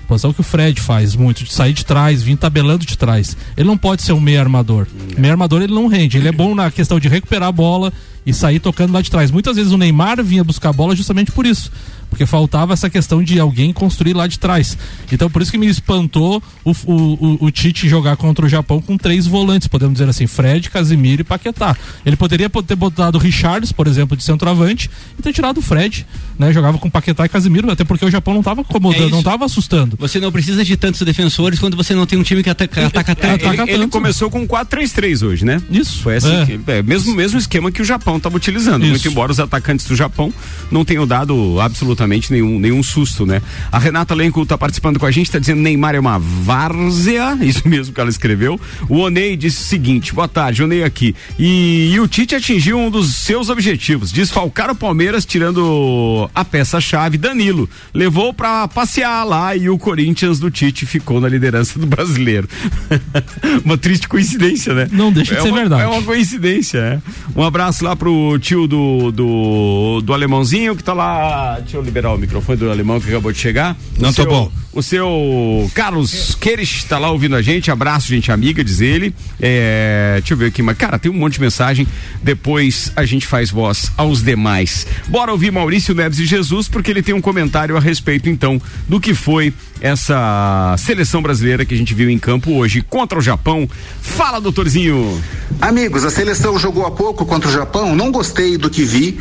Posição 0.09 0.33
que 0.33 0.41
o 0.41 0.45
Fred 0.45 0.81
faz 0.81 1.15
muito, 1.15 1.45
de 1.45 1.53
sair 1.53 1.75
de 1.75 1.85
trás, 1.85 2.23
vir 2.23 2.37
tabelando 2.37 2.87
de 2.87 2.97
trás. 2.97 3.37
Ele 3.57 3.69
não 3.69 3.77
pode 3.77 4.03
ser 4.03 4.15
um 4.15 4.21
meio 4.21 4.41
armador. 4.41 4.87
Hum. 4.91 5.15
Meio 5.19 5.33
armador 5.33 5.61
ele 5.61 5.75
não 5.75 5.87
rende. 5.87 6.17
Ele 6.17 6.29
é 6.29 6.33
bom 6.33 6.55
na 6.55 6.71
questão 6.71 6.99
de 6.99 7.09
recuperar 7.09 7.49
a 7.49 7.53
bola 7.53 7.93
e 8.25 8.33
sair 8.33 8.59
tocando 8.59 8.93
lá 8.93 9.03
de 9.03 9.11
trás. 9.11 9.31
Muitas 9.31 9.57
vezes 9.57 9.71
o 9.71 9.77
Neymar 9.77 10.23
vinha 10.25 10.43
buscar 10.43 10.71
a 10.71 10.73
bola 10.73 10.97
justamente 10.97 11.31
por 11.31 11.45
isso. 11.45 11.71
Porque 12.09 12.27
faltava 12.27 12.73
essa 12.73 12.88
questão 12.88 13.23
de 13.23 13.38
alguém 13.38 13.73
construir 13.73 14.15
lá 14.15 14.27
de 14.27 14.38
trás. 14.38 14.77
Então 15.11 15.31
por 15.31 15.43
isso 15.43 15.50
que 15.50 15.59
me 15.59 15.67
espantou 15.67 16.43
o, 16.65 16.71
o, 16.71 16.95
o, 16.95 17.45
o 17.47 17.50
Tite 17.50 17.88
jogar 17.88 18.17
contra 18.17 18.47
o 18.47 18.49
Japão 18.49 18.81
com 18.81 18.97
três 18.97 19.27
volantes, 19.27 19.69
podemos 19.69 19.95
dizer 19.95 20.09
assim, 20.09 20.27
Fred, 20.27 20.71
Casimiro 20.71 21.23
e 21.23 21.25
Paquetá. 21.25 21.77
Ele 22.05 22.17
poderia 22.17 22.49
ter 22.49 22.77
botado 22.77 23.19
o 23.19 23.21
Richards, 23.21 23.73
por 23.73 23.87
exemplo, 23.87 24.17
de 24.17 24.23
centroavante 24.23 24.91
e 25.19 25.23
ter 25.23 25.33
tirado 25.33 25.59
o 25.59 25.62
Fred, 25.62 26.07
né? 26.38 26.53
Jogava 26.53 26.79
com 26.79 26.88
Paquetá 26.88 27.27
e 27.27 27.29
Casimiro, 27.29 27.71
até 27.71 27.85
porque 27.85 28.05
o 28.05 28.11
Japão 28.11 28.35
não 28.35 28.41
estava 28.41 28.62
acomodando, 28.62 29.09
é 29.09 29.11
não 29.11 29.19
estava 29.19 29.45
assustando. 29.45 29.97
Você 29.99 30.19
não 30.19 30.33
precisa 30.33 30.65
de 30.65 30.77
tantos 30.77 31.03
defensores 31.03 31.59
quando 31.59 31.77
você 31.77 31.95
não 31.95 32.07
tem 32.07 32.19
um 32.19 32.23
time 32.23 32.43
que 32.43 32.50
ataca, 32.50 32.87
ataca 32.87 33.15
tanto. 33.15 33.45
Ele, 33.47 33.62
ele, 33.62 33.71
ele 33.73 33.88
começou 33.88 34.31
com 34.31 34.47
4-3-3 34.47 35.27
hoje, 35.27 35.45
né? 35.45 35.61
Isso. 35.71 36.03
Foi 36.03 36.17
assim, 36.17 36.61
é. 36.67 36.79
é, 36.79 36.83
mesmo, 36.83 37.15
mesmo 37.15 37.38
esquema 37.38 37.71
que 37.71 37.83
o 37.83 37.85
Japão 37.85 38.17
estava 38.17 38.37
utilizando. 38.37 38.83
Isso. 38.83 38.91
Muito 38.91 39.09
embora 39.09 39.33
os 39.33 39.41
atacantes 39.41 39.87
do 39.87 39.95
Japão 39.95 40.33
não 40.71 40.85
tenham 40.85 41.07
dado 41.07 41.61
absolutamente 41.61 41.98
nenhum, 42.07 42.59
nenhum 42.59 42.83
susto, 42.83 43.26
né? 43.26 43.43
A 43.71 43.78
Renata 43.78 44.14
Lenco 44.14 44.43
está 44.43 44.57
participando 44.57 44.99
com 44.99 45.07
a 45.07 45.11
gente, 45.11 45.26
está 45.26 45.38
dizendo 45.38 45.62
Neymar 45.62 45.95
é 45.95 46.00
uma 46.00 46.19
várzea, 46.19 47.37
isso 47.43 47.67
mesmo 47.69 47.95
que 47.95 48.00
ela 48.00 48.11
escreveu. 48.11 48.61
O 48.88 48.99
Onei 48.99 49.37
disse 49.37 49.62
o 49.62 49.67
seguinte: 49.67 50.14
boa 50.14 50.28
tarde, 50.28 50.62
Onei 50.62 50.85
aqui. 50.85 51.14
E, 51.38 51.90
e 51.93 52.00
o 52.00 52.09
Tite 52.09 52.35
atingiu 52.35 52.78
um 52.78 52.90
dos 52.90 53.14
seus 53.14 53.49
objetivos: 53.49 54.12
desfalcar 54.12 54.71
o 54.71 54.75
Palmeiras, 54.75 55.25
tirando 55.25 56.28
a 56.35 56.45
peça-chave, 56.45 57.19
Danilo. 57.19 57.69
Levou 57.93 58.33
para 58.33 58.69
passear 58.69 59.25
lá 59.25 59.55
e 59.57 59.69
o 59.69 59.78
Corinthians 59.78 60.38
do 60.38 60.50
Tite 60.50 60.87
ficou 60.87 61.21
na 61.21 61.28
liderança 61.28 61.78
do 61.78 61.87
brasileiro. 61.87 62.49
uma 63.64 63.76
triste 63.76 64.09
coincidência, 64.09 64.75
né? 64.75 64.88
Não 64.90 65.12
deixa 65.12 65.35
de 65.35 65.40
é 65.40 65.43
ser 65.43 65.49
uma, 65.49 65.59
verdade. 65.59 65.83
É 65.83 65.87
uma 65.87 66.02
coincidência, 66.02 66.78
é. 66.78 67.00
Um 67.35 67.43
abraço 67.43 67.85
lá 67.85 67.95
pro 67.95 68.38
tio 68.38 68.67
do, 68.67 69.11
do, 69.12 70.00
do 70.02 70.12
alemãozinho 70.12 70.76
que 70.76 70.83
tá 70.83 70.93
lá. 70.93 71.59
Deixa 71.61 71.76
eu 71.76 71.83
liberar 71.88 72.12
o 72.12 72.18
microfone 72.18 72.59
do 72.59 72.71
alemão 72.71 73.00
que 73.00 73.09
acabou 73.09 73.33
de 73.33 73.38
chegar. 73.38 73.76
Não 73.99 74.12
tô 74.12 74.26
bom. 74.26 74.52
O 74.73 74.83
seu 74.83 75.68
Carlos 75.75 76.35
Queires 76.35 76.85
tá 76.85 76.99
lá 76.99 77.11
ouvindo 77.11 77.35
a 77.35 77.42
gente. 77.42 77.71
Abraço, 77.71 78.09
gente 78.09 78.30
amiga, 78.30 78.62
diz 78.62 78.80
ele. 78.80 79.14
É, 79.40 80.16
deixa 80.18 80.35
eu 80.35 80.38
ver 80.38 80.47
aqui, 80.47 80.62
mas 80.62 80.76
cara, 80.76 80.99
tem 80.99 81.11
um 81.11 81.14
monte 81.14 81.35
de 81.35 81.40
mensagem. 81.40 81.88
Depois 82.23 82.92
a 82.95 83.04
gente 83.04 83.26
faz 83.26 83.50
voz 83.50 83.90
aos 83.97 84.23
demais. 84.23 84.87
Bora 85.09 85.33
ouvir 85.33 85.50
Maurício 85.50 85.95
Neves 85.95 86.18
e 86.18 86.26
Jesus, 86.26 86.68
porque 86.68 86.90
ele 86.90 87.02
tem 87.02 87.14
um 87.14 87.21
comentário 87.21 87.76
a 87.76 87.80
respeito, 87.80 88.28
então, 88.28 88.61
do 88.87 89.00
que 89.00 89.14
foi 89.14 89.52
essa 89.80 90.75
seleção 90.78 91.23
brasileira 91.23 91.64
que 91.64 91.75
a 91.75 91.76
gente 91.76 91.95
viu 91.95 92.11
em 92.11 92.18
campo 92.18 92.52
hoje 92.52 92.83
contra 92.83 93.18
o 93.18 93.23
Japão. 93.23 93.68
Fala, 94.02 94.40
doutorzinho. 94.40 95.21
Amigos, 95.61 96.04
a 96.04 96.11
seleção 96.11 96.59
jogou 96.59 96.85
há 96.85 96.90
pouco 96.90 97.25
contra 97.25 97.49
o 97.49 97.52
Japão. 97.52 97.97
Não 97.97 98.12
gostei 98.12 98.57
do 98.59 98.68
que 98.68 98.85
vi. 98.85 99.18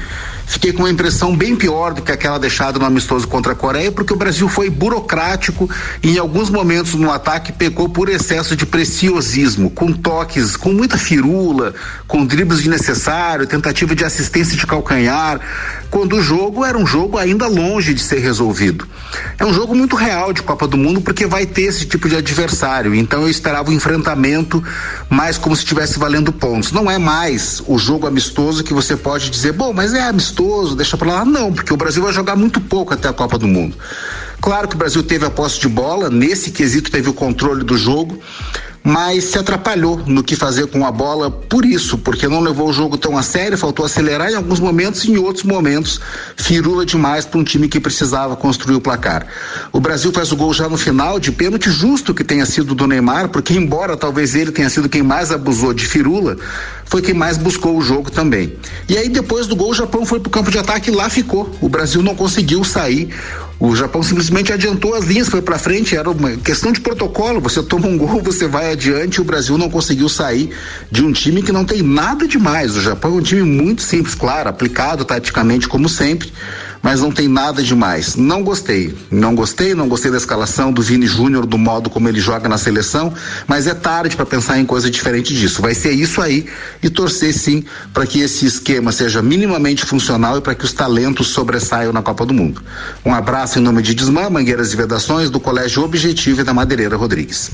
Fiquei 0.47 0.71
com 0.71 0.83
uma 0.83 0.89
impressão 0.89 1.35
bem 1.35 1.57
pior 1.57 1.93
do 1.93 2.01
que 2.01 2.09
aquela 2.09 2.39
deixada 2.39 2.79
no 2.79 2.85
amistoso 2.85 3.27
contra 3.27 3.51
a 3.51 3.55
Coreia, 3.55 3.91
porque 3.91 4.13
o 4.13 4.15
Brasil 4.15 4.47
foi 4.47 4.69
burocrático 4.69 5.69
e 6.01 6.15
em 6.15 6.17
alguns 6.17 6.49
momentos 6.49 6.93
no 6.93 7.11
ataque 7.11 7.51
pecou 7.51 7.89
por 7.89 8.07
excesso 8.07 8.55
de 8.55 8.65
preciosismo, 8.65 9.69
com 9.69 9.91
toques, 9.91 10.55
com 10.55 10.71
muita 10.71 10.97
firula, 10.97 11.75
com 12.07 12.25
dribles 12.25 12.59
desnecessários, 12.59 13.49
tentativa 13.49 13.93
de 13.93 14.05
assistência 14.05 14.55
de 14.55 14.65
calcanhar, 14.65 15.41
quando 15.91 16.15
o 16.15 16.21
jogo 16.21 16.63
era 16.63 16.77
um 16.77 16.87
jogo 16.87 17.17
ainda 17.17 17.45
longe 17.45 17.93
de 17.93 18.01
ser 18.01 18.19
resolvido. 18.19 18.87
É 19.37 19.45
um 19.45 19.53
jogo 19.53 19.75
muito 19.75 19.97
real 19.97 20.31
de 20.31 20.41
Copa 20.41 20.65
do 20.65 20.77
Mundo 20.77 21.01
porque 21.01 21.27
vai 21.27 21.45
ter 21.45 21.63
esse 21.63 21.85
tipo 21.85 22.07
de 22.07 22.15
adversário, 22.15 22.95
então 22.95 23.23
eu 23.23 23.29
esperava 23.29 23.69
o 23.69 23.73
um 23.73 23.75
enfrentamento 23.75 24.63
mais 25.09 25.37
como 25.37 25.53
se 25.53 25.63
estivesse 25.63 25.99
valendo 25.99 26.31
pontos. 26.31 26.71
Não 26.71 26.89
é 26.89 26.97
mais 26.97 27.61
o 27.67 27.77
jogo 27.77 28.07
amistoso 28.07 28.63
que 28.63 28.73
você 28.73 28.95
pode 28.95 29.29
dizer, 29.29 29.51
bom, 29.51 29.73
mas 29.73 29.93
é 29.93 30.03
amistoso 30.03 30.36
amistoso, 30.37 30.75
deixa 30.75 30.97
pra 30.97 31.07
lá. 31.07 31.25
Não, 31.25 31.51
porque 31.51 31.73
o 31.73 31.77
Brasil 31.77 32.03
vai 32.03 32.13
jogar 32.13 32.35
muito 32.35 32.61
pouco 32.61 32.93
até 32.93 33.07
a 33.07 33.13
Copa 33.13 33.37
do 33.37 33.47
Mundo. 33.47 33.75
Claro 34.39 34.67
que 34.67 34.75
o 34.75 34.77
Brasil 34.77 35.01
teve 35.01 35.25
a 35.25 35.29
posse 35.29 35.59
de 35.59 35.67
bola, 35.67 36.09
nesse 36.09 36.51
quesito 36.51 36.91
teve 36.91 37.09
o 37.09 37.13
controle 37.13 37.63
do 37.63 37.75
jogo, 37.75 38.19
mas 38.87 39.25
se 39.25 39.37
atrapalhou 39.37 40.01
no 40.05 40.23
que 40.23 40.33
fazer 40.33 40.67
com 40.67 40.85
a 40.85 40.91
bola 40.93 41.29
por 41.29 41.65
isso, 41.65 41.97
porque 41.97 42.25
não 42.25 42.39
levou 42.39 42.69
o 42.69 42.71
jogo 42.71 42.97
tão 42.97 43.17
a 43.17 43.21
sério, 43.21 43.57
faltou 43.57 43.85
acelerar 43.85 44.31
em 44.31 44.35
alguns 44.35 44.61
momentos 44.61 45.03
e 45.03 45.11
em 45.11 45.17
outros 45.17 45.43
momentos 45.43 45.99
firula 46.37 46.85
demais 46.85 47.25
para 47.25 47.37
um 47.37 47.43
time 47.43 47.67
que 47.67 47.81
precisava 47.81 48.37
construir 48.37 48.77
o 48.77 48.81
placar. 48.81 49.27
O 49.73 49.81
Brasil 49.81 50.09
faz 50.13 50.31
o 50.31 50.37
gol 50.37 50.53
já 50.53 50.69
no 50.69 50.77
final, 50.77 51.19
de 51.19 51.33
pênalti 51.33 51.69
justo 51.69 52.13
que 52.13 52.23
tenha 52.23 52.45
sido 52.45 52.73
do 52.73 52.87
Neymar, 52.87 53.27
porque 53.27 53.53
embora 53.53 53.97
talvez 53.97 54.35
ele 54.35 54.53
tenha 54.53 54.69
sido 54.69 54.87
quem 54.87 55.03
mais 55.03 55.33
abusou 55.33 55.73
de 55.73 55.85
firula, 55.85 56.37
foi 56.85 57.01
quem 57.01 57.13
mais 57.13 57.35
buscou 57.35 57.77
o 57.77 57.81
jogo 57.81 58.09
também. 58.09 58.53
E 58.87 58.97
aí 58.97 59.09
depois 59.09 59.47
do 59.47 59.55
gol 59.57 59.71
o 59.71 59.73
Japão 59.73 60.05
foi 60.05 60.21
para 60.21 60.29
o 60.29 60.31
campo 60.31 60.49
de 60.49 60.59
ataque 60.59 60.89
e 60.89 60.93
lá 60.95 61.09
ficou. 61.09 61.53
O 61.59 61.67
Brasil 61.67 62.01
não 62.01 62.15
conseguiu 62.15 62.63
sair. 62.63 63.13
O 63.59 63.75
Japão 63.75 64.03
simplesmente 64.03 64.53
adiantou 64.53 64.93
as 64.93 65.05
linhas, 65.05 65.29
foi 65.29 65.41
para 65.41 65.57
frente, 65.57 65.95
era 65.95 66.09
uma 66.09 66.31
questão 66.37 66.71
de 66.71 66.79
protocolo. 66.79 67.41
Você 67.41 67.63
toma 67.63 67.87
um 67.87 67.97
gol, 67.97 68.21
você 68.23 68.47
vai 68.47 68.71
adiante. 68.71 69.19
O 69.19 69.23
Brasil 69.23 69.57
não 69.57 69.69
conseguiu 69.69 70.07
sair 70.07 70.51
de 70.91 71.03
um 71.03 71.11
time 71.11 71.41
que 71.41 71.51
não 71.51 71.65
tem 71.65 71.81
nada 71.81 72.27
demais. 72.27 72.77
O 72.77 72.81
Japão 72.81 73.15
é 73.15 73.15
um 73.15 73.21
time 73.21 73.41
muito 73.41 73.81
simples, 73.81 74.13
claro, 74.13 74.49
aplicado 74.49 75.03
taticamente 75.03 75.67
como 75.67 75.89
sempre, 75.89 76.31
mas 76.81 77.01
não 77.01 77.11
tem 77.11 77.27
nada 77.27 77.61
demais. 77.61 78.15
Não 78.15 78.43
gostei, 78.43 78.95
não 79.11 79.35
gostei, 79.35 79.73
não 79.73 79.87
gostei 79.87 80.11
da 80.11 80.17
escalação 80.17 80.71
do 80.71 80.81
Vini 80.81 81.07
Júnior, 81.07 81.45
do 81.45 81.57
modo 81.57 81.89
como 81.89 82.07
ele 82.07 82.19
joga 82.19 82.47
na 82.47 82.57
seleção, 82.57 83.13
mas 83.47 83.67
é 83.67 83.73
tarde 83.73 84.15
para 84.15 84.25
pensar 84.25 84.59
em 84.59 84.65
coisa 84.65 84.89
diferente 84.89 85.33
disso. 85.33 85.61
Vai 85.61 85.73
ser 85.73 85.91
isso 85.91 86.21
aí 86.21 86.45
e 86.81 86.89
torcer 86.89 87.33
sim 87.33 87.63
para 87.93 88.05
que 88.05 88.21
esse 88.21 88.45
esquema 88.45 88.91
seja 88.91 89.21
minimamente 89.21 89.85
funcional 89.85 90.37
e 90.37 90.41
para 90.41 90.55
que 90.55 90.65
os 90.65 90.73
talentos 90.73 91.27
sobressaiam 91.27 91.93
na 91.93 92.01
Copa 92.01 92.25
do 92.25 92.33
Mundo. 92.33 92.61
Um 93.05 93.13
abraço 93.13 93.59
em 93.59 93.61
nome 93.61 93.81
de 93.81 93.93
Desmã, 93.93 94.29
Mangueiras 94.29 94.73
e 94.73 94.75
Vedações, 94.75 95.29
do 95.29 95.39
Colégio 95.39 95.83
Objetivo 95.83 96.41
e 96.41 96.43
da 96.43 96.53
Madeireira 96.53 96.95
Rodrigues. 96.95 97.51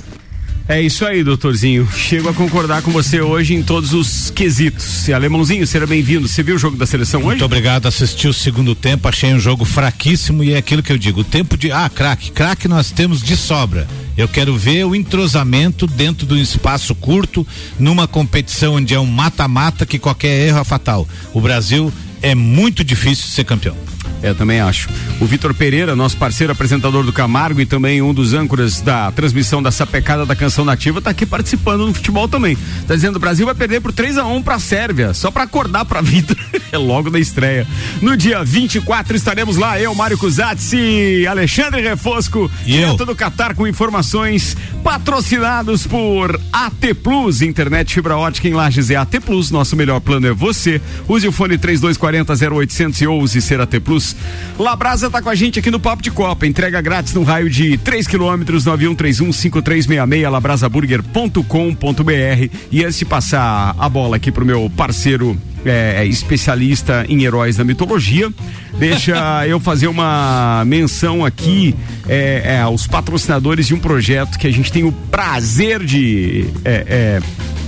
É 0.68 0.82
isso 0.82 1.06
aí, 1.06 1.26
doutorzinho. 1.26 1.86
Chego 1.92 2.30
a 2.30 2.34
concordar 2.34 2.82
com 2.82 2.90
você 2.90 3.20
hoje 3.20 3.54
em 3.54 3.62
todos 3.62 3.94
os 3.94 4.30
quesitos. 4.30 5.10
Alemãozinho, 5.10 5.68
seja 5.68 5.86
bem-vindo. 5.86 6.26
Você 6.26 6.42
viu 6.42 6.56
o 6.56 6.58
jogo 6.58 6.78
da 6.78 6.86
seleção 6.86 7.20
hoje? 7.20 7.28
Muito 7.28 7.46
obrigado. 7.46 7.86
Assisti 7.86 8.30
o 8.30 8.34
segundo 8.34 8.74
tempo, 8.74 9.10
achei 9.10 9.34
um 9.34 9.40
jogo 9.40 9.66
fraquíssimo 9.66 10.42
e 10.42 10.54
é 10.54 10.58
aquilo 10.58 10.82
que 10.82 10.94
eu 10.94 10.98
digo: 10.98 11.20
o 11.20 11.24
tempo 11.24 11.58
de. 11.58 11.70
Ah, 11.70 11.90
craque. 11.94 12.32
Craque 12.32 12.70
nós 12.70 12.92
temos 12.92 13.22
de 13.22 13.36
sobra. 13.36 13.86
Eu 14.18 14.28
quero 14.28 14.56
ver 14.56 14.86
o 14.86 14.96
entrosamento 14.96 15.86
dentro 15.86 16.26
do 16.26 16.38
espaço 16.38 16.96
curto, 16.96 17.46
numa 17.78 18.08
competição 18.08 18.76
onde 18.76 18.94
é 18.94 19.00
um 19.00 19.06
mata-mata 19.06 19.86
que 19.86 20.00
qualquer 20.00 20.48
erro 20.48 20.60
é 20.60 20.64
fatal. 20.64 21.08
O 21.34 21.42
Brasil 21.42 21.92
é 22.24 22.34
muito 22.34 22.84
difícil 22.84 23.28
ser 23.28 23.44
campeão. 23.44 23.76
É, 24.24 24.34
também 24.34 24.62
acho. 24.62 24.88
O 25.20 25.26
Vitor 25.26 25.54
Pereira, 25.54 25.98
nosso 25.98 26.16
parceiro 26.16 26.54
apresentador 26.54 27.04
do 27.04 27.12
Camargo 27.12 27.60
e 27.60 27.66
também 27.66 28.02
um 28.02 28.14
dos 28.14 28.34
âncoras 28.34 28.80
da 28.80 29.12
transmissão 29.12 29.62
da 29.62 29.70
sapecada 29.70 30.26
da 30.26 30.34
canção 30.34 30.64
nativa, 30.64 31.02
tá 31.02 31.10
aqui 31.10 31.26
participando 31.26 31.86
no 31.86 31.94
futebol 31.94 32.26
também. 32.30 32.58
Tá 32.88 32.96
dizendo 32.96 33.18
o 33.18 33.20
Brasil 33.20 33.46
vai 33.46 33.54
perder 33.54 33.82
por 33.82 33.92
3 33.92 34.18
a 34.18 34.26
1 34.26 34.42
para 34.42 34.56
a 34.56 34.60
Sérvia, 34.60 35.14
só 35.14 35.30
para 35.30 35.44
acordar 35.44 35.84
pra 35.84 36.00
vida. 36.00 36.34
é 36.72 36.78
logo 36.78 37.10
da 37.10 37.20
estreia. 37.20 37.68
No 38.02 38.16
dia 38.16 38.42
24 38.46 39.14
estaremos 39.18 39.58
lá, 39.58 39.78
eu, 39.78 39.94
Mário 39.94 40.18
Cusatzi, 40.18 41.28
Alexandre 41.28 41.82
Refosco, 41.82 42.50
e 42.66 42.72
direto 42.72 43.02
eu? 43.02 43.06
do 43.06 43.16
Catar 43.16 43.54
com 43.54 43.68
informações 43.68 44.56
patrocinados 44.82 45.86
por 45.86 46.40
AT 46.52 46.94
Plus, 47.04 47.42
internet 47.42 47.94
fibra 47.94 48.16
ótica 48.16 48.48
em 48.48 48.54
Lages 48.54 48.90
é 48.90 48.96
AT 48.96 49.20
Plus, 49.20 49.52
nosso 49.52 49.76
melhor 49.76 50.00
plano 50.00 50.28
é 50.28 50.34
você. 50.34 50.82
Use 51.10 51.28
o 51.28 51.32
fone 51.32 51.58
3240 51.58 52.13
0800 52.22 53.02
e 53.02 53.08
ouse 53.08 53.42
ser 53.42 53.60
AT 53.60 53.80
Plus. 53.80 54.16
Labrasa 54.58 55.10
tá 55.10 55.22
com 55.22 55.30
a 55.30 55.36
gente 55.36 55.60
aqui 55.60 55.72
no 55.72 55.80
Papo 55.80 56.04
de 56.04 56.12
Copa. 56.12 56.46
Entrega 56.46 56.82
grátis 56.82 57.14
no 57.14 57.24
raio 57.24 57.50
de 57.50 57.78
3 57.78 58.08
quilômetros, 58.08 58.66
91315366, 58.66 60.30
labrasaburger.com.br. 60.30 62.58
E 62.72 62.84
antes 62.84 63.00
de 63.00 63.06
passar 63.06 63.76
a 63.78 63.90
bola 63.90 64.18
aqui 64.18 64.32
pro 64.32 64.46
meu 64.46 64.70
parceiro 64.70 65.38
é, 65.66 66.06
especialista 66.06 67.06
em 67.08 67.24
heróis 67.24 67.58
da 67.58 67.64
mitologia. 67.64 68.32
Deixa 68.78 69.16
eu 69.48 69.60
fazer 69.60 69.88
uma 69.88 70.64
menção 70.66 71.26
aqui 71.26 71.76
é, 72.08 72.42
é, 72.46 72.62
aos 72.62 72.88
patrocinadores 72.88 73.68
de 73.68 73.74
um 73.74 73.80
projeto 73.80 74.38
que 74.38 74.48
a 74.48 74.52
gente 74.52 74.72
tem 74.72 74.84
o 74.84 74.92
prazer 74.92 75.84
de 75.84 76.46
é, 76.66 76.86
é, 76.88 77.20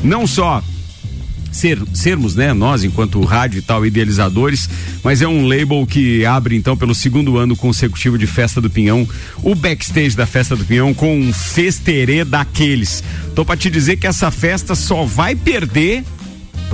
não 0.04 0.28
só 0.28 0.62
ser, 1.56 1.82
sermos, 1.94 2.36
né, 2.36 2.54
nós 2.54 2.84
enquanto 2.84 3.22
rádio 3.24 3.60
e 3.60 3.62
tal, 3.62 3.86
idealizadores, 3.86 4.70
mas 5.04 5.22
é 5.22 5.28
um 5.28 5.48
label 5.48 5.86
que 5.86 6.26
abre 6.26 6.56
então 6.56 6.76
pelo 6.76 6.94
segundo 6.94 7.38
ano 7.38 7.56
consecutivo 7.56 8.18
de 8.18 8.28
Festa 8.28 8.60
do 8.60 8.70
Pinhão, 8.70 9.08
o 9.42 9.56
backstage 9.56 10.16
da 10.16 10.26
Festa 10.26 10.56
do 10.56 10.66
Pinhão 10.66 10.94
com 10.94 11.18
um 11.18 11.34
festerê 11.34 12.24
daqueles. 12.24 13.04
Tô 13.34 13.46
para 13.46 13.58
te 13.58 13.70
dizer 13.70 13.98
que 13.98 14.08
essa 14.08 14.30
festa 14.32 14.76
só 14.76 15.06
vai 15.06 15.36
perder 15.36 16.04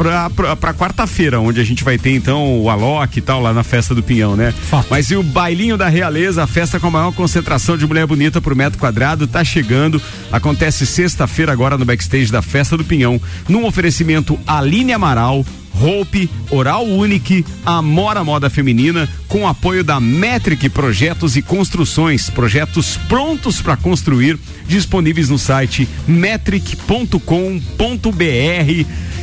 pra 0.02 0.74
quarta-feira, 0.74 1.40
onde 1.40 1.62
a 1.62 1.64
gente 1.64 1.84
vai 1.84 1.98
ter 1.98 2.16
então 2.16 2.60
o 2.62 2.70
Alok 2.70 3.20
e 3.20 3.22
tal 3.22 3.42
lá 3.42 3.54
na 3.54 3.64
festa 3.64 3.94
do 3.94 4.02
Pinhão, 4.02 4.36
né? 4.36 4.52
Fato. 4.52 4.88
Mas 4.90 5.12
e 5.12 5.16
o 5.16 5.24
bailinho 5.24 5.78
da 5.78 5.88
realeza, 5.88 6.44
a 6.44 6.48
festa 6.48 6.80
com 6.80 6.88
a 6.88 6.92
maior 6.92 7.14
concentração 7.14 7.78
de 7.78 7.86
mulher 7.86 8.08
bonita 8.08 8.42
por 8.42 8.56
metro 8.56 8.80
quadrado, 8.80 9.28
tá 9.28 9.44
chegando. 9.44 10.02
Acontece 10.32 10.86
sexta-feira 10.86 11.52
agora 11.52 11.78
no 11.78 11.86
backstage 11.86 12.32
da 12.32 12.42
festa 12.42 12.76
do 12.76 12.84
Pinhão, 12.84 13.22
num 13.48 13.66
oferecimento 13.66 14.40
Aline 14.48 14.94
Amaral, 14.94 15.46
Hope, 15.80 16.30
Oral 16.50 16.86
Unique, 16.86 17.46
Amora 17.66 18.24
Moda 18.24 18.50
Feminina, 18.50 19.08
com 19.28 19.48
apoio 19.48 19.84
da 19.84 20.00
Metric 20.00 20.70
Projetos 20.70 21.38
e 21.38 21.42
Construções, 21.42 22.30
projetos 22.30 22.98
prontos 23.08 23.62
para 23.62 23.78
construir, 23.78 24.38
disponíveis 24.68 25.30
no 25.30 25.38
site 25.38 25.88
metric.com.br. 26.08 27.22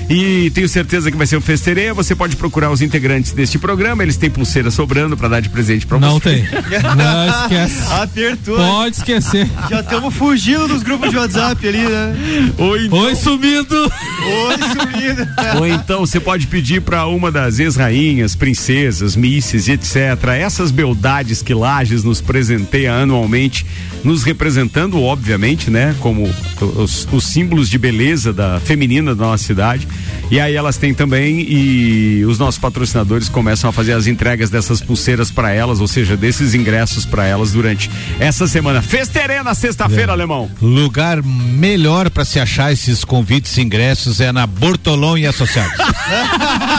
E 0.09 0.51
tenho 0.51 0.69
certeza 0.69 1.11
que 1.11 1.17
vai 1.17 1.27
ser 1.27 1.37
um 1.37 1.41
festeirê. 1.41 1.93
Você 1.93 2.15
pode 2.15 2.35
procurar 2.37 2.71
os 2.71 2.81
integrantes 2.81 3.33
deste 3.33 3.59
programa. 3.59 4.03
Eles 4.03 4.17
têm 4.17 4.31
pulseira 4.31 4.71
sobrando 4.71 5.17
para 5.17 5.29
dar 5.29 5.41
de 5.41 5.51
presente 5.51 5.87
para 5.87 5.99
você. 5.99 6.07
Não 6.07 6.21
tem. 6.21 6.49
Não 6.97 7.29
esquece. 7.43 7.93
Apertou. 7.93 8.57
Pode 8.57 8.97
esquecer. 8.97 9.49
Já 9.69 9.81
estamos 9.81 10.15
fugindo 10.15 10.67
dos 10.67 10.83
grupos 10.83 11.11
de 11.11 11.17
WhatsApp 11.17 11.69
ali, 11.69 11.79
né? 11.79 12.53
Oi, 12.57 12.89
Oi, 12.91 13.15
sumido. 13.15 13.77
Oi, 13.77 14.57
sumido. 14.59 15.29
Ou 15.59 15.67
então 15.67 16.01
você 16.01 16.19
pode 16.19 16.47
pedir 16.47 16.81
para 16.81 17.07
uma 17.07 17.31
das 17.31 17.59
ex-rainhas, 17.59 18.35
princesas, 18.35 19.15
misses, 19.15 19.69
etc. 19.69 19.97
Essas 20.39 20.71
beldades 20.71 21.43
que 21.43 21.53
Lages 21.53 22.03
nos 22.03 22.21
presenteia 22.21 22.95
anualmente, 22.95 23.67
nos 24.05 24.23
representando, 24.23 25.01
obviamente, 25.03 25.71
né? 25.71 25.95
Como 26.01 26.29
os, 26.77 27.09
os 27.13 27.25
símbolos 27.25 27.69
de 27.69 27.79
beleza 27.79 28.33
da 28.33 28.61
feminina 28.61 29.15
da 29.15 29.27
nossa 29.27 29.45
cidade. 29.45 29.87
E 30.31 30.39
aí 30.39 30.55
elas 30.55 30.77
têm 30.77 30.93
também 30.93 31.41
e 31.41 32.25
os 32.27 32.39
nossos 32.39 32.61
patrocinadores 32.61 33.29
começam 33.29 33.71
a 33.71 33.73
fazer 33.73 33.93
as 33.93 34.07
entregas 34.07 34.51
dessas 34.51 34.81
pulseiras 34.81 35.31
para 35.31 35.51
elas, 35.53 35.81
ou 35.81 35.89
seja, 35.89 36.17
desses 36.17 36.55
ingressos 36.55 37.07
para 37.07 37.27
elas 37.27 37.53
durante 37.53 37.91
essa 38.21 38.47
semana. 38.47 38.83
Festerê 38.83 39.43
na 39.43 39.55
sexta-feira, 39.55 40.13
alemão. 40.13 40.51
Lugar 40.61 41.23
melhor 41.23 42.11
para 42.11 42.25
se 42.25 42.39
achar 42.39 42.73
esses 42.73 43.05
convites 43.05 43.57
e 43.57 43.63
ingressos 43.63 44.21
é 44.21 44.31
na 44.33 44.47
Bortolão 44.47 45.17
e 45.17 45.27
Associados. 45.27 45.79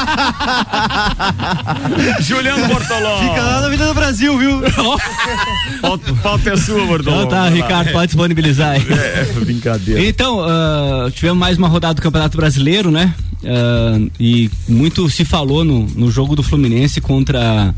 Juliano 2.22 2.68
Bortolão. 2.68 3.20
Fica 3.20 3.42
lá 3.42 3.62
na 3.62 3.70
Vida 3.70 3.86
do 3.86 3.94
Brasil, 3.94 4.38
viu? 4.38 4.62
Pauta, 5.82 6.14
pauta 6.22 6.50
é 6.52 6.58
sua, 6.58 6.86
Bortolão. 6.86 7.24
Então 7.24 7.30
tá. 7.30 7.50
Ricardo, 7.50 7.92
pode 7.92 8.08
disponibilizar 8.08 8.72
aí. 8.72 8.86
É, 8.90 9.24
brincadeira. 9.40 10.02
Então, 10.02 10.42
ah, 10.42 11.10
tivemos 11.14 11.40
mais 11.40 11.58
uma 11.58 11.68
rodada 11.68 11.96
do 11.96 12.02
Campeonato 12.02 12.38
Brasileiro, 12.38 12.92
né? 12.92 13.14
Ah, 13.44 14.00
e 14.20 14.50
muito 14.68 15.10
se 15.10 15.24
falou 15.24 15.64
no, 15.64 15.86
no 15.88 16.12
jogo 16.12 16.36
do 16.36 16.44
Fluminense 16.44 17.00
contra 17.00 17.74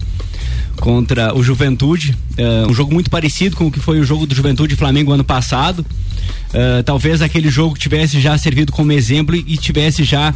contra 0.77 1.37
o 1.37 1.43
Juventude, 1.43 2.17
Ah, 2.37 2.67
um 2.67 2.73
jogo 2.73 2.93
muito 2.93 3.09
parecido 3.09 3.55
com 3.55 3.67
o 3.67 3.71
que 3.71 3.79
foi 3.79 3.99
o 3.99 4.03
jogo 4.03 4.25
do 4.25 4.33
Juventude 4.33 4.75
Flamengo 4.75 5.11
ano 5.11 5.23
passado. 5.23 5.85
Ah, 6.53 6.81
talvez 6.83 7.21
aquele 7.21 7.49
jogo 7.49 7.77
tivesse 7.77 8.19
já 8.19 8.37
servido 8.37 8.71
como 8.71 8.91
exemplo 8.91 9.35
e, 9.35 9.57
tivesse 9.57 10.03
já 10.03 10.33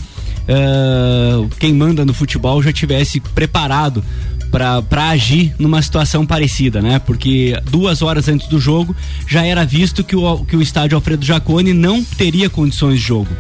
quem 1.58 1.74
manda 1.74 2.06
no 2.06 2.14
futebol 2.14 2.62
já 2.62 2.72
tivesse 2.72 3.20
preparado 3.20 4.04
para 4.52 5.10
agir 5.10 5.56
numa 5.58 5.82
situação 5.82 6.24
parecida, 6.24 6.84
né? 6.84 7.00
Porque 7.00 7.60
duas 7.72 8.04
horas 8.04 8.30
antes 8.30 8.48
do 8.48 8.60
jogo 8.60 8.96
já 9.28 9.44
era 9.44 9.66
visto 9.66 10.04
que 10.04 10.16
o, 10.16 10.46
que 10.46 10.56
o 10.56 10.62
estádio 10.62 10.96
Alfredo 10.96 11.26
Jaconi 11.26 11.74
não 11.74 12.04
teria 12.04 12.48
condições 12.48 13.00
de 13.00 13.08
jogo. 13.08 13.36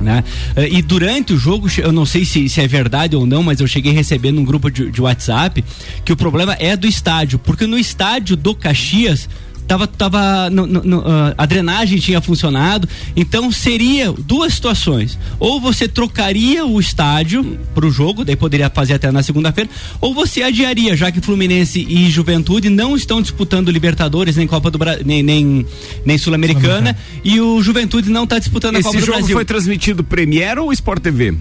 Né? 0.00 0.22
Eh, 0.56 0.68
E 0.78 0.82
durante 0.82 1.32
o 1.32 1.38
jogo, 1.38 1.68
eu 1.78 1.92
não 1.92 2.06
sei 2.06 2.24
se, 2.24 2.48
se 2.48 2.60
é 2.60 2.68
verdade 2.68 3.16
ou 3.16 3.26
não, 3.26 3.42
mas 3.42 3.60
eu 3.60 3.66
cheguei 3.66 3.92
a 3.92 3.94
receber 3.94 4.30
num 4.32 4.44
grupo 4.44 4.70
de, 4.70 4.90
de 4.90 5.00
WhatsApp 5.02 5.64
que 6.04 6.12
o 6.12 6.16
problema 6.16 6.54
é 6.60 6.76
do 6.76 6.86
estádio, 6.86 7.38
porque 7.38 7.66
no 7.66 7.76
estádio 7.78 8.36
do 8.36 8.54
Caxias 8.54 9.28
tava, 9.68 9.86
tava 9.86 10.50
no- 10.50 10.66
no- 10.66 11.02
ah, 11.06 11.34
a 11.38 11.46
drenagem 11.46 11.98
tinha 11.98 12.20
funcionado, 12.20 12.88
então 13.14 13.52
seria 13.52 14.10
duas 14.12 14.54
situações. 14.54 15.18
Ou 15.38 15.60
você 15.60 15.86
trocaria 15.86 16.64
o 16.66 16.80
estádio 16.80 17.58
pro 17.74 17.90
jogo, 17.90 18.24
daí 18.24 18.34
poderia 18.34 18.68
fazer 18.70 18.94
até 18.94 19.12
na 19.12 19.22
segunda-feira, 19.22 19.68
ou 20.00 20.14
você 20.14 20.42
adiaria, 20.42 20.96
já 20.96 21.12
que 21.12 21.20
Fluminense 21.20 21.86
e 21.88 22.08
Juventude 22.10 22.70
não 22.70 22.96
estão 22.96 23.20
disputando 23.22 23.70
Libertadores, 23.70 24.34
nem 24.36 24.46
Copa 24.46 24.70
do 24.70 24.78
Brasil, 24.78 25.04
nem, 25.04 25.22
nem, 25.22 25.66
nem 26.04 26.16
Sul-Americana, 26.18 26.96
e 27.22 27.38
o 27.40 27.62
Juventude 27.62 28.10
não 28.10 28.24
está 28.24 28.38
disputando 28.38 28.76
a 28.76 28.82
Copa 28.82 28.96
Esse 28.96 28.98
do 29.00 29.06
jogo 29.06 29.18
Brasil. 29.18 29.36
foi 29.36 29.44
transmitido 29.44 30.02
Premiere 30.02 30.58
ou 30.60 30.72
Sport 30.72 31.02
TV? 31.02 31.36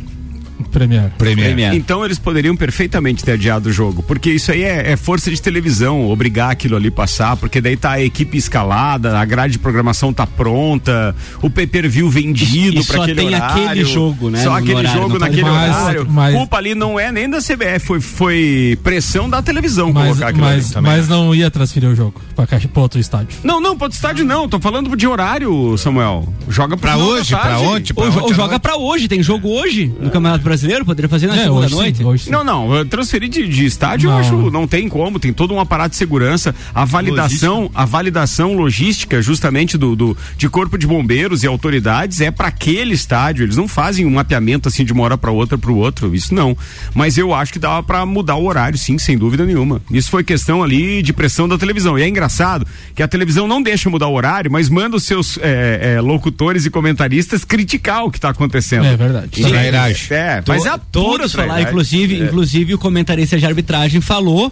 Premier. 0.68 1.12
Premier. 1.18 1.74
Então 1.74 2.04
eles 2.06 2.20
poderiam 2.20 2.56
perfeitamente 2.56 3.24
ter 3.24 3.34
adiado 3.34 3.70
o 3.70 3.72
jogo, 3.72 4.04
porque 4.04 4.30
isso 4.32 4.52
aí 4.52 4.64
é, 4.64 4.92
é 4.92 4.98
força 4.98 5.30
de 5.32 5.42
televisão, 5.42 6.10
obrigar 6.10 6.52
aquilo 6.52 6.76
ali 6.76 6.92
passar, 6.92 7.36
porque 7.38 7.60
daí 7.62 7.76
tá 7.78 7.92
a 7.92 8.02
equipe 8.02 8.38
escalada, 8.38 9.18
a 9.20 9.26
grade 9.26 9.54
de 9.54 9.60
programação 9.60 10.14
tá 10.14 10.26
pronta, 10.28 11.16
o 11.42 11.50
pay-per-view 11.50 12.10
vendido 12.10 12.84
para 12.86 12.98
só 12.98 13.02
aquele 13.04 13.16
tem 13.22 13.28
horário. 13.36 13.66
aquele 13.66 13.86
jogo, 13.86 14.30
né, 14.30 14.44
Só 14.44 14.54
aquele 14.56 14.76
horário, 14.76 14.92
jogo 15.02 15.10
pode- 15.12 15.20
naquele 15.20 15.44
Mas- 15.50 15.76
horário. 15.76 16.08
mas- 16.10 16.36
Culpa 16.36 16.58
ali 16.58 16.76
não 16.76 17.00
é 17.00 17.12
nem 17.12 17.30
da 17.30 17.40
CBF, 17.42 17.86
foi, 17.86 18.00
foi 18.02 18.80
pressão 18.84 19.30
da 19.30 19.42
televisão 19.42 19.92
Mas, 19.94 20.08
colocar 20.10 20.28
aquilo 20.30 20.46
mas, 20.46 20.66
ali 20.66 20.74
também. 20.74 20.92
mas 20.92 21.08
não 21.08 21.34
ia 21.34 21.50
transferir 21.50 21.90
o 21.90 21.96
jogo 21.96 22.22
pra, 22.36 22.46
caixa, 22.48 22.68
pra 22.68 22.82
outro 22.82 23.00
estádio. 23.00 23.30
Não, 23.44 23.60
não, 23.62 23.76
para 23.78 23.86
outro 23.86 23.96
estádio 23.96 24.26
não, 24.26 24.48
tô 24.48 24.60
falando 24.60 24.96
de 24.96 25.08
horário, 25.08 25.78
Samuel. 25.78 26.28
Joga 26.50 26.76
Pra 26.78 26.96
da 26.96 27.04
hoje, 27.04 27.30
pra 27.32 27.40
tarde. 27.40 27.64
ontem, 27.64 27.94
pra 27.94 28.04
Ou, 28.06 28.22
ou 28.24 28.34
joga 28.34 28.60
pra 28.60 28.78
hoje, 28.78 29.08
tem 29.08 29.22
jogo 29.24 29.48
hoje 29.50 29.92
no 30.00 30.10
Campeonato 30.10 30.44
Brasileiro, 30.44 30.57
poderia 30.86 31.10
fazer 31.10 31.28
na 31.28 31.36
É, 31.36 31.44
segunda 31.44 31.60
hoje 31.66 31.70
sim, 31.70 31.76
noite. 31.76 32.04
hoje 32.04 32.24
sim. 32.26 32.32
Não, 32.32 32.44
não, 32.44 32.86
transferir 32.86 33.30
de, 33.30 33.48
de 33.48 33.66
estádio 33.66 34.08
eu 34.08 34.12
Não. 34.12 34.20
acho 34.20 34.52
não 34.52 34.68
tem 34.68 34.88
como, 34.90 35.20
tem 35.20 35.34
todo 35.34 35.54
um 35.54 35.60
aparato 35.60 35.92
de 35.92 35.96
segurança, 35.98 36.54
a 36.74 36.86
validação, 36.86 37.70
a 37.74 37.86
validação 37.86 38.54
logística 38.54 39.22
justamente 39.22 39.78
do, 39.78 39.96
do 39.96 40.18
de 40.38 40.50
corpo 40.50 40.78
de 40.78 40.88
bombeiros 40.88 41.44
e 41.44 41.48
autoridades 41.48 42.22
é 42.22 42.32
para 42.32 42.48
aquele 42.48 42.94
estádio, 42.94 43.44
eles 43.44 43.58
não 43.58 43.68
fazem 43.68 44.06
um 44.06 44.12
mapeamento 44.12 44.68
assim 44.68 44.84
de 44.86 44.94
uma 44.94 45.04
hora 45.04 45.18
para 45.18 45.32
outra 45.32 45.58
para 45.58 45.72
o 45.72 45.76
outro, 45.78 46.14
isso 46.16 46.34
não. 46.34 46.58
Mas 46.94 47.18
eu 47.18 47.34
acho 47.34 47.54
que 47.54 47.60
dava 47.60 47.82
para 47.84 48.06
mudar 48.06 48.36
o 48.36 48.46
horário, 48.46 48.78
sim, 48.78 48.98
sem 48.98 49.18
dúvida 49.18 49.46
nenhuma. 49.46 49.82
Isso 49.92 50.10
foi 50.10 50.24
questão 50.24 50.64
ali 50.64 51.02
de 51.02 51.14
pressão 51.14 51.48
da 51.48 51.58
televisão. 51.58 51.98
E 51.98 52.02
é 52.04 52.08
engraçado 52.08 52.66
que 52.96 53.04
a 53.04 53.08
televisão 53.08 53.48
não 53.48 53.62
deixa 53.62 53.90
mudar 53.90 54.08
o 54.08 54.14
horário, 54.14 54.52
mas 54.52 54.70
manda 54.70 54.96
os 54.96 55.04
seus 55.04 55.38
é, 55.42 55.96
é, 55.96 56.02
locutores 56.02 56.66
e 56.66 56.70
comentaristas 56.70 57.44
criticar 57.44 58.04
o 58.06 58.12
que 58.12 58.18
está 58.18 58.30
acontecendo. 58.30 58.86
É 58.86 58.96
verdade. 58.96 59.30
Sim, 59.34 59.50
Trairagem. 59.50 60.08
É, 60.18 60.42
To- 60.48 60.52
mas 60.54 60.66
é 60.66 60.70
a 60.70 60.78
todos 60.78 61.32
falaram, 61.34 61.62
inclusive, 61.64 62.20
É. 62.20 62.26
inclusive 62.26 62.74
o 62.74 62.78
comentarista 62.78 63.38
de 63.38 63.46
arbitragem 63.46 64.02
falou 64.02 64.52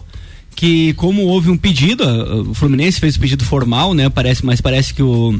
que 0.56 0.94
como 0.94 1.24
houve 1.24 1.50
um 1.50 1.58
pedido, 1.58 2.04
o 2.50 2.54
Fluminense 2.54 3.00
fez 3.00 3.16
o 3.16 3.20
pedido 3.20 3.44
formal, 3.44 3.94
né? 3.94 4.08
Parece, 4.10 4.46
mas 4.46 4.62
parece 4.62 4.94
que 4.94 5.02
o 5.04 5.40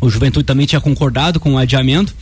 o 0.00 0.08
Juventude 0.10 0.44
também 0.44 0.66
tinha 0.66 0.80
concordado 0.80 1.38
com 1.40 1.54
o 1.54 1.58
adiamento 1.58 2.14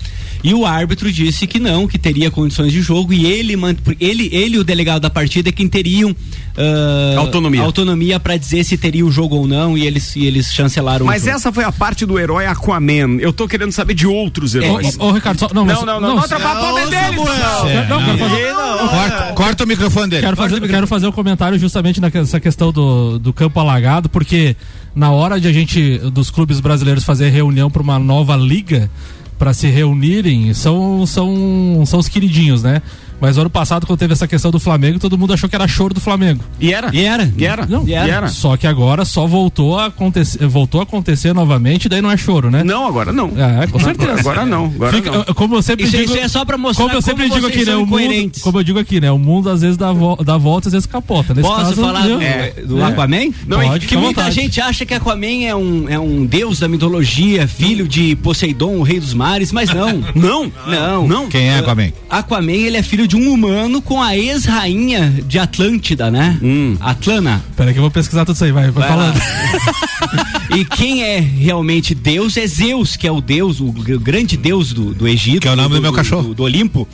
e 0.45 0.53
o 0.55 0.65
árbitro 0.67 1.11
disse 1.11 1.47
que 1.47 1.59
não, 1.59 1.87
que 1.89 1.99
teria 1.99 2.31
condições 2.31 2.73
de 2.73 2.81
jogo 2.81 3.13
e 3.13 3.27
ele 3.27 3.55
ele 4.01 4.29
ele 4.33 4.57
e 4.57 4.59
o 4.59 4.65
delegado 4.65 5.03
da 5.03 5.11
partida 5.11 5.49
é 5.49 5.53
quem 5.53 5.69
teriam 5.69 6.15
ah, 6.57 7.15
Autonomia. 7.19 7.63
autonomia 7.63 8.19
para 8.21 8.37
dizer 8.37 8.65
se 8.65 8.77
teria 8.79 9.05
o 9.05 9.11
jogo 9.11 9.37
ou 9.37 9.47
não 9.47 9.77
e 9.77 9.87
eles 9.87 10.15
e 10.17 10.25
eles 10.27 10.53
chancelaram 10.53 11.05
Mas 11.07 11.23
o 11.23 11.27
jogo. 11.27 11.37
essa 11.37 11.53
foi 11.53 11.65
a 11.65 11.73
parte 11.73 12.07
do 12.07 12.19
herói 12.19 12.47
Aquaman. 12.47 13.19
Eu 13.21 13.33
tô 13.33 13.47
querendo 13.49 13.73
saber 13.73 13.95
de 13.95 14.07
outros 14.07 14.55
heróis. 14.55 14.97
Ô, 14.99 15.07
ô, 15.09 15.13
Ricardo, 15.13 15.39
só, 15.39 15.49
não, 15.49 15.65
Não, 15.65 15.75
mas- 15.75 15.85
não, 15.85 16.01
não, 16.01 16.17
não 16.17 16.19
atrapalha 16.19 16.61
o 16.61 16.69
poder 16.71 16.87
dele. 16.89 17.17
Quero- 17.17 17.89
não, 17.89 18.05
quero 18.05 18.19
fazer, 18.19 18.55
Corta, 18.89 19.33
corta 19.35 19.65
o 19.65 19.67
microfone 19.67 20.09
dele. 20.11 20.23
quero 20.23 20.37
fazer, 20.37 20.61
quero 20.69 20.87
fazer 20.87 21.07
um 21.07 21.13
comentário 21.13 21.59
justamente 21.59 22.01
nessa 22.01 22.39
questão 22.41 22.73
do, 22.73 23.19
do 23.19 23.33
campo 23.33 23.59
alagado, 23.61 24.09
porque 24.09 24.55
na 24.97 25.11
hora 25.11 25.39
de 25.39 25.47
a 25.47 25.53
gente, 25.53 25.99
dos 25.99 26.31
clubes 26.31 26.59
brasileiros, 26.59 27.05
fazer 27.05 27.29
reunião 27.29 27.71
para 27.71 27.83
uma 27.83 27.99
nova 27.99 28.35
liga, 28.35 28.91
para 29.39 29.53
se 29.53 29.69
reunirem, 29.69 30.55
são, 30.55 31.07
são, 31.07 31.85
são 31.85 32.01
os 32.01 32.09
queridinhos, 32.09 32.63
né? 32.63 32.81
Mas 33.21 33.39
ano 33.39 33.49
passado, 33.51 33.87
quando 33.87 33.99
teve 33.99 34.13
essa 34.13 34.27
questão 34.29 34.51
do 34.51 34.61
Flamengo, 34.61 34.99
todo 34.99 35.17
mundo 35.17 35.33
achou 35.33 35.49
que 35.49 35.55
era 35.57 35.67
choro 35.67 35.95
do 35.95 36.01
Flamengo. 36.01 36.43
E 36.61 36.73
era? 36.73 36.91
E 36.95 37.01
era. 37.05 37.33
E 37.37 37.45
era? 37.47 37.67
Não, 37.67 37.87
e 37.87 37.93
era? 37.95 38.29
Só 38.29 38.57
que 38.57 38.67
agora 38.67 39.05
só 39.05 39.27
voltou 39.27 39.79
a 39.79 39.87
acontecer, 39.87 40.47
voltou 40.47 40.81
a 40.81 40.85
acontecer 40.85 41.33
novamente, 41.33 41.89
daí 41.89 42.03
não 42.03 42.11
é 42.11 42.17
choro, 42.17 42.51
né? 42.51 42.63
Não, 42.63 42.87
agora 42.87 43.13
não. 43.13 43.33
É, 43.37 43.67
com 43.67 43.79
certeza. 43.81 44.21
Agora 44.21 44.45
não. 44.45 44.67
Agora 44.67 44.93
Fica- 44.93 45.11
não. 45.11 45.25
como 45.35 45.55
eu 45.57 45.63
sempre 45.63 45.85
Isso, 45.87 45.97
digo, 45.97 46.11
isso 46.13 46.19
é 46.19 46.29
só 46.29 46.45
para 46.45 46.59
mostrar 46.59 46.85
como 46.85 46.97
eu 46.97 47.03
sempre 47.03 47.25
digo 47.25 47.41
vocês 47.41 47.55
aqui, 47.55 47.65
né? 47.71 47.77
O 47.77 47.87
mundo, 47.87 48.33
como 48.43 48.59
eu 48.59 48.63
digo 48.65 48.79
aqui, 48.79 49.01
né? 49.01 49.11
O 49.11 49.19
mundo 49.19 49.49
às 49.51 49.61
vezes 49.63 49.77
dá, 49.77 49.93
vo 49.93 50.17
dá 50.23 50.37
volta, 50.37 50.69
às 50.69 50.73
vezes 50.73 50.87
capota. 50.87 51.33
Nesse 51.35 51.49
Posso 51.49 51.65
caso, 51.65 51.81
falar 51.81 52.07
do, 52.07 52.21
É. 52.21 52.51
do 52.67 52.81
É. 52.81 52.85
Aquaman? 52.85 53.31
Não, 53.47 53.61
Pode, 53.61 53.87
que 53.87 53.97
muita 53.97 54.31
gente 54.31 54.61
acha 54.61 54.85
que 54.85 54.93
Aquaman 54.95 55.45
é 55.47 55.55
um, 55.55 55.89
é 55.89 55.99
um 55.99 56.25
deus 56.27 56.59
da 56.59 56.69
mitologia, 56.69 57.49
filho 57.49 57.89
de 57.89 58.15
Poseidon, 58.17 58.77
o 58.77 58.83
rei 58.83 59.01
dos 59.01 59.15
mares, 59.15 59.53
mas 59.53 59.71
não. 59.71 60.05
Não? 60.15 60.53
Não. 60.67 61.09
Não? 61.09 61.29
Quem 61.29 61.49
é 61.49 61.59
Aquaman? 61.59 61.93
Aquaman, 62.11 62.53
ele 62.53 62.77
é 62.77 62.83
filho 62.83 63.06
de 63.07 63.17
um 63.17 63.33
humano 63.33 63.81
com 63.83 64.03
a 64.03 64.17
ex-rainha 64.17 65.23
de 65.27 65.39
Atlântida, 65.39 66.11
né? 66.11 66.39
Hum. 66.43 66.77
Atlana. 66.81 67.45
Peraí 67.57 67.73
que 67.73 67.79
eu 67.79 67.83
vou 67.83 67.91
pesquisar 67.91 68.25
tudo 68.25 68.35
isso 68.35 68.45
aí, 68.45 68.53
vai, 68.53 68.71
vai 68.71 68.89
falando. 68.89 69.21
E 70.57 70.65
quem 70.65 71.03
é 71.03 71.19
realmente 71.19 71.95
Deus 71.95 72.37
é 72.37 72.47
Zeus, 72.47 72.97
que 72.97 73.07
é 73.07 73.11
o 73.13 73.21
deus, 73.21 73.61
o 73.61 73.71
gr- 73.73 73.99
grande 73.99 74.37
deus 74.37 74.73
do, 74.73 74.95
do 74.95 75.07
Egito. 75.07 75.41
Que 75.43 75.49
é 75.49 75.53
o 75.53 75.57
nome 75.57 75.75
do 75.75 75.83
meu 75.83 75.93
cachorro. 75.93 76.29
Do, 76.29 76.35
do 76.35 76.43
Olimpo. 76.45 76.89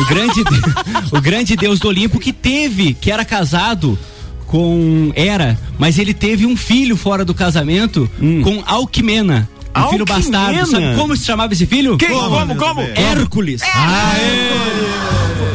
o, 0.00 0.06
grande, 0.08 0.44
o 1.12 1.20
grande 1.20 1.56
deus 1.56 1.80
do 1.80 1.88
Olimpo 1.88 2.20
que 2.20 2.32
teve, 2.32 2.94
que 2.94 3.10
era 3.10 3.24
casado 3.24 3.98
com 4.46 5.10
Hera, 5.16 5.58
mas 5.78 5.98
ele 5.98 6.14
teve 6.14 6.46
um 6.46 6.56
filho 6.56 6.96
fora 6.96 7.24
do 7.24 7.34
casamento 7.34 8.08
Hum. 8.20 8.42
com 8.42 8.62
Alquimena. 8.66 9.48
Um 9.76 9.88
filho 9.90 10.04
bastardo. 10.04 10.66
Sabe 10.66 10.94
como 10.96 11.16
se 11.16 11.24
chamava 11.24 11.52
esse 11.52 11.66
filho? 11.66 11.96
Quem? 11.96 12.08
Como? 12.08 12.56
Como? 12.56 12.80
Hércules. 12.94 13.62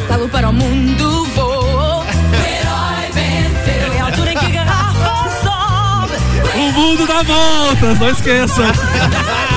Galo 0.08 0.28
para 0.28 0.48
o 0.48 0.52
mundo 0.52 1.26
vou. 1.34 2.00
O 2.00 2.04
herói 2.04 3.10
venceu. 3.12 3.92
É 3.94 4.00
a 4.00 4.04
altura 4.06 4.32
em 4.32 4.36
que 4.36 4.46
a 4.46 4.48
garrafa 4.50 5.30
sobe. 5.42 6.58
O 6.58 6.72
mundo 6.72 7.06
dá 7.06 7.22
voltas, 7.22 7.98
não 7.98 8.10
esqueça. 8.10 8.62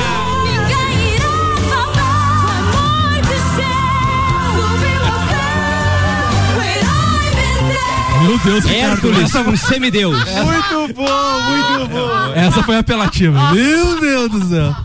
Meu 8.25 8.37
Deus. 8.39 8.65
Hércules, 8.65 9.19
Essa, 9.23 9.41
um 9.41 9.55
semideus. 9.57 10.17
Muito 10.17 10.93
bom, 10.93 11.41
muito 11.43 11.87
bom. 11.89 12.33
essa 12.35 12.63
foi 12.63 12.77
apelativa. 12.77 13.53
Meu 13.53 13.99
Deus 13.99 14.29
do 14.31 14.49
céu. 14.49 14.75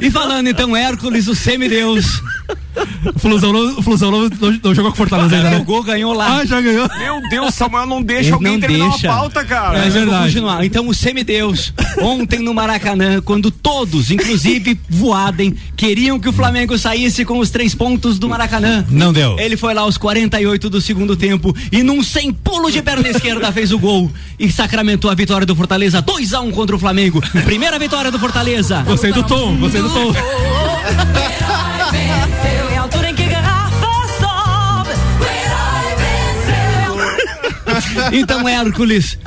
E 0.00 0.10
falando 0.10 0.48
então, 0.48 0.76
Hércules, 0.76 1.26
o 1.28 1.34
semideus. 1.34 2.22
O 3.14 3.18
Flusão, 3.18 3.52
não, 3.52 3.78
o 3.78 3.82
Flusão 3.82 4.10
não, 4.10 4.28
não- 4.28 4.60
não 4.62 4.74
jogou 4.74 4.90
com 4.90 4.96
Fortaleza 4.96 5.36
ainda, 5.36 5.50
né? 5.50 5.56
Jogou, 5.58 5.82
ganhou 5.82 6.12
lá. 6.12 6.38
Ah, 6.38 6.44
já 6.46 6.60
ganhou. 6.60 6.88
Meu 6.98 7.20
Deus, 7.28 7.54
Samuel 7.54 7.86
não 7.86 8.02
deixa 8.02 8.28
Ele 8.28 8.32
alguém 8.34 8.52
não 8.52 8.60
terminar 8.60 8.90
deixa. 8.90 9.10
a 9.12 9.16
pauta, 9.16 9.44
cara. 9.44 9.78
É 9.78 9.82
vou 9.82 9.90
verdade. 9.92 10.24
continuar. 10.24 10.64
Então, 10.64 10.88
o 10.88 10.94
semideus, 10.94 11.72
ontem 12.00 12.40
no 12.40 12.52
Maracanã, 12.54 13.20
quando 13.22 13.50
todos, 13.50 14.10
inclusive 14.10 14.78
Voaden, 14.88 15.54
queriam 15.76 16.18
que 16.18 16.28
o 16.28 16.32
Flamengo 16.32 16.76
saísse 16.78 17.24
com 17.24 17.38
os 17.38 17.50
três 17.50 17.74
pontos 17.74 18.18
do 18.18 18.28
Maracanã. 18.28 18.84
Não 18.90 19.12
deu. 19.12 19.38
Ele 19.38 19.56
foi 19.56 19.72
lá 19.74 19.82
aos 19.82 19.96
48 19.96 20.68
do 20.70 20.80
segundo 20.80 21.16
tempo 21.16 21.54
e 21.70 21.82
num 21.82 22.02
sem 22.02 22.32
pulo 22.32 22.70
de 22.70 22.82
perna 22.82 23.08
esquerda 23.08 23.50
fez 23.52 23.72
o 23.72 23.78
gol 23.78 24.10
e 24.38 24.50
sacramentou 24.50 25.10
a 25.10 25.14
vitória 25.14 25.46
do 25.46 25.54
Fortaleza 25.54 26.00
2 26.02 26.34
a 26.34 26.40
1 26.40 26.50
contra 26.52 26.74
o 26.76 26.78
Flamengo. 26.78 27.22
Primeira 27.44 27.78
vitória 27.78 28.10
do 28.10 28.18
Fortaleza. 28.18 28.82
Gostei 28.82 29.12
do 29.12 29.22
tom, 29.22 29.56
gostei 29.56 29.80
do 29.82 29.90
tom. 29.90 30.12
Então, 38.12 38.48
Hércules, 38.48 39.18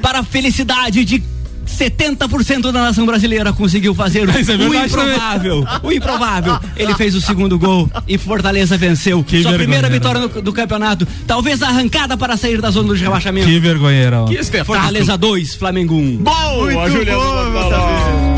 para 0.00 0.20
a 0.20 0.22
felicidade 0.24 1.04
de 1.04 1.22
70% 1.66 2.62
da 2.72 2.82
nação 2.82 3.06
brasileira 3.06 3.52
conseguiu 3.52 3.94
fazer 3.94 4.28
é 4.28 4.68
o 4.68 4.74
improvável. 4.84 5.64
O 5.82 5.92
improvável. 5.92 6.58
Ele 6.76 6.94
fez 6.94 7.14
o 7.14 7.20
segundo 7.20 7.58
gol 7.58 7.90
e 8.06 8.18
Fortaleza 8.18 8.76
venceu. 8.76 9.22
Que 9.24 9.40
Sua 9.42 9.52
vergonha, 9.52 9.58
primeira 9.58 9.88
né? 9.88 9.94
vitória 9.94 10.20
no- 10.20 10.42
do 10.42 10.52
campeonato. 10.52 11.06
Talvez 11.26 11.62
a 11.62 11.68
arrancada 11.68 12.16
para 12.16 12.36
sair 12.36 12.60
da 12.60 12.70
zona 12.70 12.94
de 12.94 13.02
rebaixamento. 13.02 13.46
Que 13.46 13.58
vergonheira, 13.58 14.22
ó. 14.22 14.26
Que 14.26 14.34
espetáculo. 14.34 14.76
Fortaleza 14.78 15.16
2, 15.16 15.54
Flamengo 15.54 15.94
1. 15.94 16.16
Boa, 16.18 16.72
Muito 16.72 16.92
Juliano 16.92 17.20
bom, 17.20 17.52
Bortolão. 17.52 18.31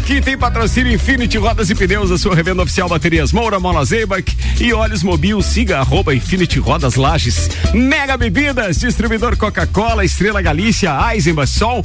Aqui 0.00 0.20
tem 0.20 0.36
patrocínio 0.36 0.92
Infinity 0.92 1.36
Rodas 1.36 1.68
e 1.68 1.74
Pneus, 1.74 2.10
a 2.10 2.16
sua 2.16 2.34
revenda 2.34 2.62
oficial 2.62 2.88
Baterias 2.88 3.32
Moura, 3.32 3.60
Mola 3.60 3.84
Zeibach 3.84 4.36
e 4.58 4.72
Olhos 4.72 5.02
Mobil. 5.02 5.40
Siga 5.42 5.78
arroba 5.78 6.14
Infinity 6.14 6.58
Rodas 6.58 6.94
Lages. 6.94 7.50
Mega 7.74 8.16
Bebidas, 8.16 8.80
distribuidor 8.80 9.36
Coca-Cola, 9.36 10.04
Estrela 10.04 10.40
Galícia, 10.40 10.90
Eisenbach 11.12 11.48
Sol. 11.48 11.84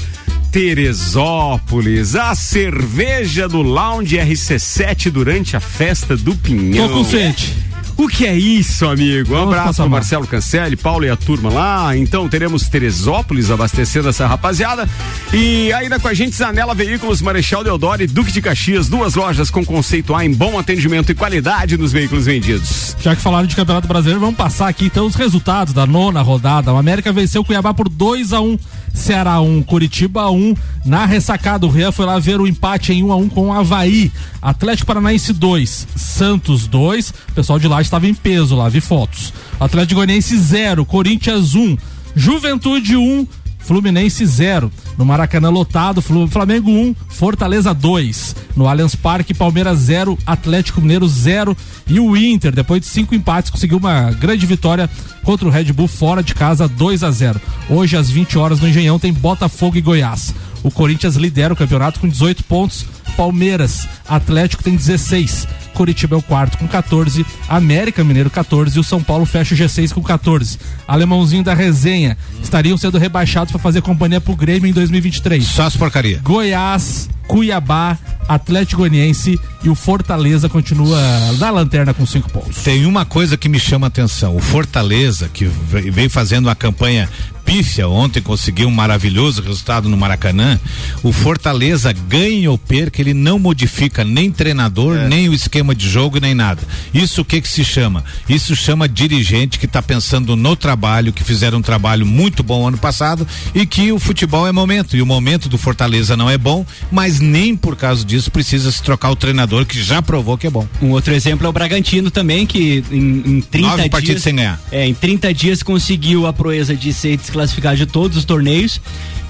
Teresópolis, 0.49 2.15
a 2.15 2.33
cerveja 2.33 3.47
do 3.49 3.61
Lounge 3.61 4.15
RC7 4.15 5.11
durante 5.11 5.57
a 5.57 5.59
festa 5.59 6.15
do 6.15 6.33
Pinhão. 6.37 6.87
Tô 6.87 6.93
com 6.95 7.03
sede. 7.03 7.53
O 7.97 8.09
que 8.09 8.25
é 8.25 8.35
isso, 8.35 8.85
amigo? 8.85 9.33
Um 9.33 9.37
Vamos 9.37 9.55
abraço 9.55 9.81
mal. 9.81 9.89
Marcelo 9.89 10.27
Cancelli, 10.27 10.75
Paulo 10.75 11.05
e 11.05 11.09
a 11.09 11.15
turma 11.15 11.49
lá. 11.49 11.95
Então 11.95 12.27
teremos 12.27 12.67
Teresópolis 12.67 13.49
abastecendo 13.49 14.09
essa 14.09 14.27
rapaziada. 14.27 14.87
E 15.33 15.71
ainda 15.71 15.97
com 15.97 16.07
a 16.07 16.13
gente, 16.13 16.35
Zanela 16.35 16.75
Veículos, 16.75 17.21
Marechal 17.21 17.63
Deodoro 17.63 18.03
e 18.03 18.07
Duque 18.07 18.33
de 18.33 18.41
Caxias, 18.41 18.89
duas 18.89 19.15
lojas 19.15 19.49
com 19.49 19.63
conceito 19.63 20.13
A 20.13 20.25
em 20.25 20.33
bom 20.33 20.59
atendimento 20.59 21.11
e 21.11 21.15
qualidade 21.15 21.77
nos 21.77 21.93
veículos 21.93 22.25
vendidos. 22.25 22.97
Já 22.99 23.15
que 23.15 23.21
falaram 23.21 23.47
de 23.47 23.55
Campeonato 23.55 23.87
Brasileiro, 23.87 24.19
vamos 24.19 24.35
passar 24.35 24.67
aqui 24.67 24.85
então 24.85 25.05
os 25.05 25.15
resultados 25.15 25.73
da 25.73 25.85
nona 25.85 26.21
rodada. 26.21 26.73
O 26.73 26.77
América 26.77 27.13
venceu 27.13 27.41
o 27.41 27.45
Cuiabá 27.45 27.73
por 27.73 27.87
2 27.87 28.33
a 28.33 28.41
1 28.41 28.57
Ceará 28.95 29.39
1, 29.41 29.61
Curitiba 29.63 30.29
1. 30.31 30.55
Na 30.85 31.05
ressacada, 31.05 31.65
o 31.65 31.69
Rian 31.69 31.91
foi 31.91 32.05
lá 32.05 32.17
ver 32.17 32.39
o 32.39 32.47
empate 32.47 32.93
em 32.93 33.03
1 33.03 33.11
a 33.11 33.15
1 33.17 33.29
com 33.29 33.47
o 33.49 33.53
Havaí. 33.53 34.11
Atlético 34.41 34.87
Paranaense 34.87 35.33
2, 35.33 35.87
Santos 35.95 36.65
2. 36.67 37.09
O 37.09 37.33
pessoal 37.35 37.59
de 37.59 37.67
lá 37.67 37.81
estava 37.81 38.07
em 38.07 38.13
peso 38.13 38.55
lá, 38.55 38.69
vi 38.69 38.81
fotos. 38.81 39.33
Atlético 39.59 39.95
Goianiense 39.95 40.37
0, 40.37 40.85
Corinthians 40.85 41.53
1, 41.53 41.77
Juventude 42.15 42.95
1. 42.95 43.27
Fluminense 43.65 44.25
0. 44.25 44.71
No 44.97 45.05
Maracanã 45.05 45.49
lotado, 45.49 46.01
Flamengo 46.01 46.69
1, 46.69 46.95
Fortaleza 47.09 47.73
2. 47.73 48.35
No 48.55 48.67
Allianz 48.67 48.95
Parque, 48.95 49.33
Palmeiras 49.33 49.79
0, 49.79 50.17
Atlético 50.25 50.81
Mineiro 50.81 51.07
0. 51.07 51.57
E 51.87 51.99
o 51.99 52.15
Inter, 52.15 52.53
depois 52.53 52.81
de 52.81 52.87
cinco 52.87 53.15
empates, 53.15 53.49
conseguiu 53.49 53.77
uma 53.77 54.11
grande 54.11 54.45
vitória 54.45 54.89
contra 55.23 55.47
o 55.47 55.51
Red 55.51 55.73
Bull 55.73 55.87
fora 55.87 56.21
de 56.21 56.35
casa 56.35 56.67
2 56.67 57.03
a 57.03 57.09
0. 57.09 57.41
Hoje, 57.69 57.97
às 57.97 58.09
20 58.09 58.37
horas, 58.37 58.59
no 58.59 58.67
Engenhão, 58.67 58.99
tem 58.99 59.11
Botafogo 59.11 59.77
e 59.77 59.81
Goiás. 59.81 60.33
O 60.63 60.69
Corinthians 60.69 61.15
lidera 61.15 61.53
o 61.53 61.57
campeonato 61.57 61.99
com 61.99 62.07
18 62.07 62.43
pontos. 62.43 62.85
Palmeiras, 63.17 63.87
Atlético 64.07 64.63
tem 64.63 64.75
16. 64.75 65.47
Curitiba 65.75 66.15
é 66.15 66.17
o 66.17 66.21
quarto 66.21 66.57
com 66.57 66.67
14, 66.67 67.25
América 67.47 68.03
Mineiro 68.03 68.29
14 68.29 68.77
e 68.77 68.79
o 68.79 68.83
São 68.83 69.03
Paulo 69.03 69.25
fecha 69.25 69.53
o 69.53 69.57
G6 69.57 69.91
com 69.93 70.01
14. 70.01 70.57
Alemãozinho 70.87 71.43
da 71.43 71.53
resenha 71.53 72.17
estariam 72.41 72.77
sendo 72.77 72.97
rebaixados 72.97 73.51
para 73.51 73.61
fazer 73.61 73.81
companhia 73.81 74.19
pro 74.21 74.35
Grêmio 74.35 74.69
em 74.69 74.73
2023. 74.73 75.45
Só 75.45 75.63
as 75.63 75.75
porcaria. 75.75 76.19
Goiás, 76.23 77.09
Cuiabá, 77.27 77.97
Atlético 78.27 78.81
Goianiense 78.81 79.39
e 79.63 79.69
o 79.69 79.75
Fortaleza 79.75 80.47
continua 80.47 80.99
na 81.39 81.49
lanterna 81.49 81.93
com 81.93 82.05
cinco 82.05 82.29
pontos. 82.31 82.57
Tem 82.63 82.85
uma 82.85 83.03
coisa 83.05 83.35
que 83.37 83.49
me 83.49 83.59
chama 83.59 83.87
a 83.87 83.89
atenção. 83.89 84.35
O 84.35 84.39
Fortaleza, 84.39 85.29
que 85.31 85.45
ve- 85.45 85.91
vem 85.91 86.07
fazendo 86.07 86.45
uma 86.45 86.55
campanha 86.55 87.09
pífia, 87.43 87.87
ontem 87.87 88.21
conseguiu 88.21 88.67
um 88.67 88.71
maravilhoso 88.71 89.41
resultado 89.43 89.87
no 89.87 89.95
Maracanã. 89.95 90.59
O 91.03 91.11
Fortaleza 91.11 91.91
ganha 91.93 92.49
ou 92.49 92.57
perca, 92.57 92.99
ele 93.01 93.13
não 93.13 93.37
modifica 93.37 94.03
nem 94.03 94.31
treinador, 94.31 94.97
nem 95.07 95.29
o 95.29 95.33
esquema 95.33 95.64
de 95.73 95.89
jogo, 95.89 96.19
nem 96.19 96.35
nada. 96.35 96.61
Isso 96.93 97.21
o 97.21 97.25
que 97.25 97.41
que 97.41 97.47
se 97.47 97.63
chama? 97.63 98.03
Isso 98.27 98.55
chama 98.55 98.87
dirigente 98.87 99.57
que 99.57 99.65
está 99.65 99.81
pensando 99.81 100.35
no 100.35 100.55
trabalho, 100.55 101.13
que 101.13 101.23
fizeram 101.23 101.59
um 101.59 101.61
trabalho 101.61 102.05
muito 102.05 102.43
bom 102.43 102.67
ano 102.67 102.77
passado 102.77 103.27
e 103.53 103.65
que 103.65 103.91
o 103.91 103.99
futebol 103.99 104.45
é 104.45 104.51
momento. 104.51 104.95
E 104.95 105.01
o 105.01 105.05
momento 105.05 105.47
do 105.49 105.57
Fortaleza 105.57 106.17
não 106.17 106.29
é 106.29 106.37
bom, 106.37 106.65
mas 106.91 107.19
nem 107.19 107.55
por 107.55 107.75
causa 107.75 108.03
disso 108.03 108.29
precisa 108.29 108.71
se 108.71 108.83
trocar 108.83 109.09
o 109.11 109.15
treinador 109.15 109.65
que 109.65 109.81
já 109.81 110.01
provou 110.01 110.37
que 110.37 110.47
é 110.47 110.49
bom. 110.49 110.67
Um 110.81 110.91
outro 110.91 111.13
exemplo 111.13 111.45
é 111.47 111.49
o 111.49 111.53
Bragantino 111.53 112.11
também, 112.11 112.45
que 112.45 112.83
em, 112.91 113.37
em 113.37 113.41
30 113.41 113.67
Nove 113.67 113.81
dias. 113.81 113.89
partidas 113.89 114.23
sem 114.23 114.35
ganhar. 114.35 114.59
É, 114.71 114.85
em 114.85 114.93
30 114.93 115.33
dias 115.33 115.63
conseguiu 115.63 116.27
a 116.27 116.33
proeza 116.33 116.75
de 116.75 116.91
ser 116.93 117.17
desclassificado 117.17 117.77
de 117.77 117.85
todos 117.85 118.17
os 118.17 118.25
torneios 118.25 118.79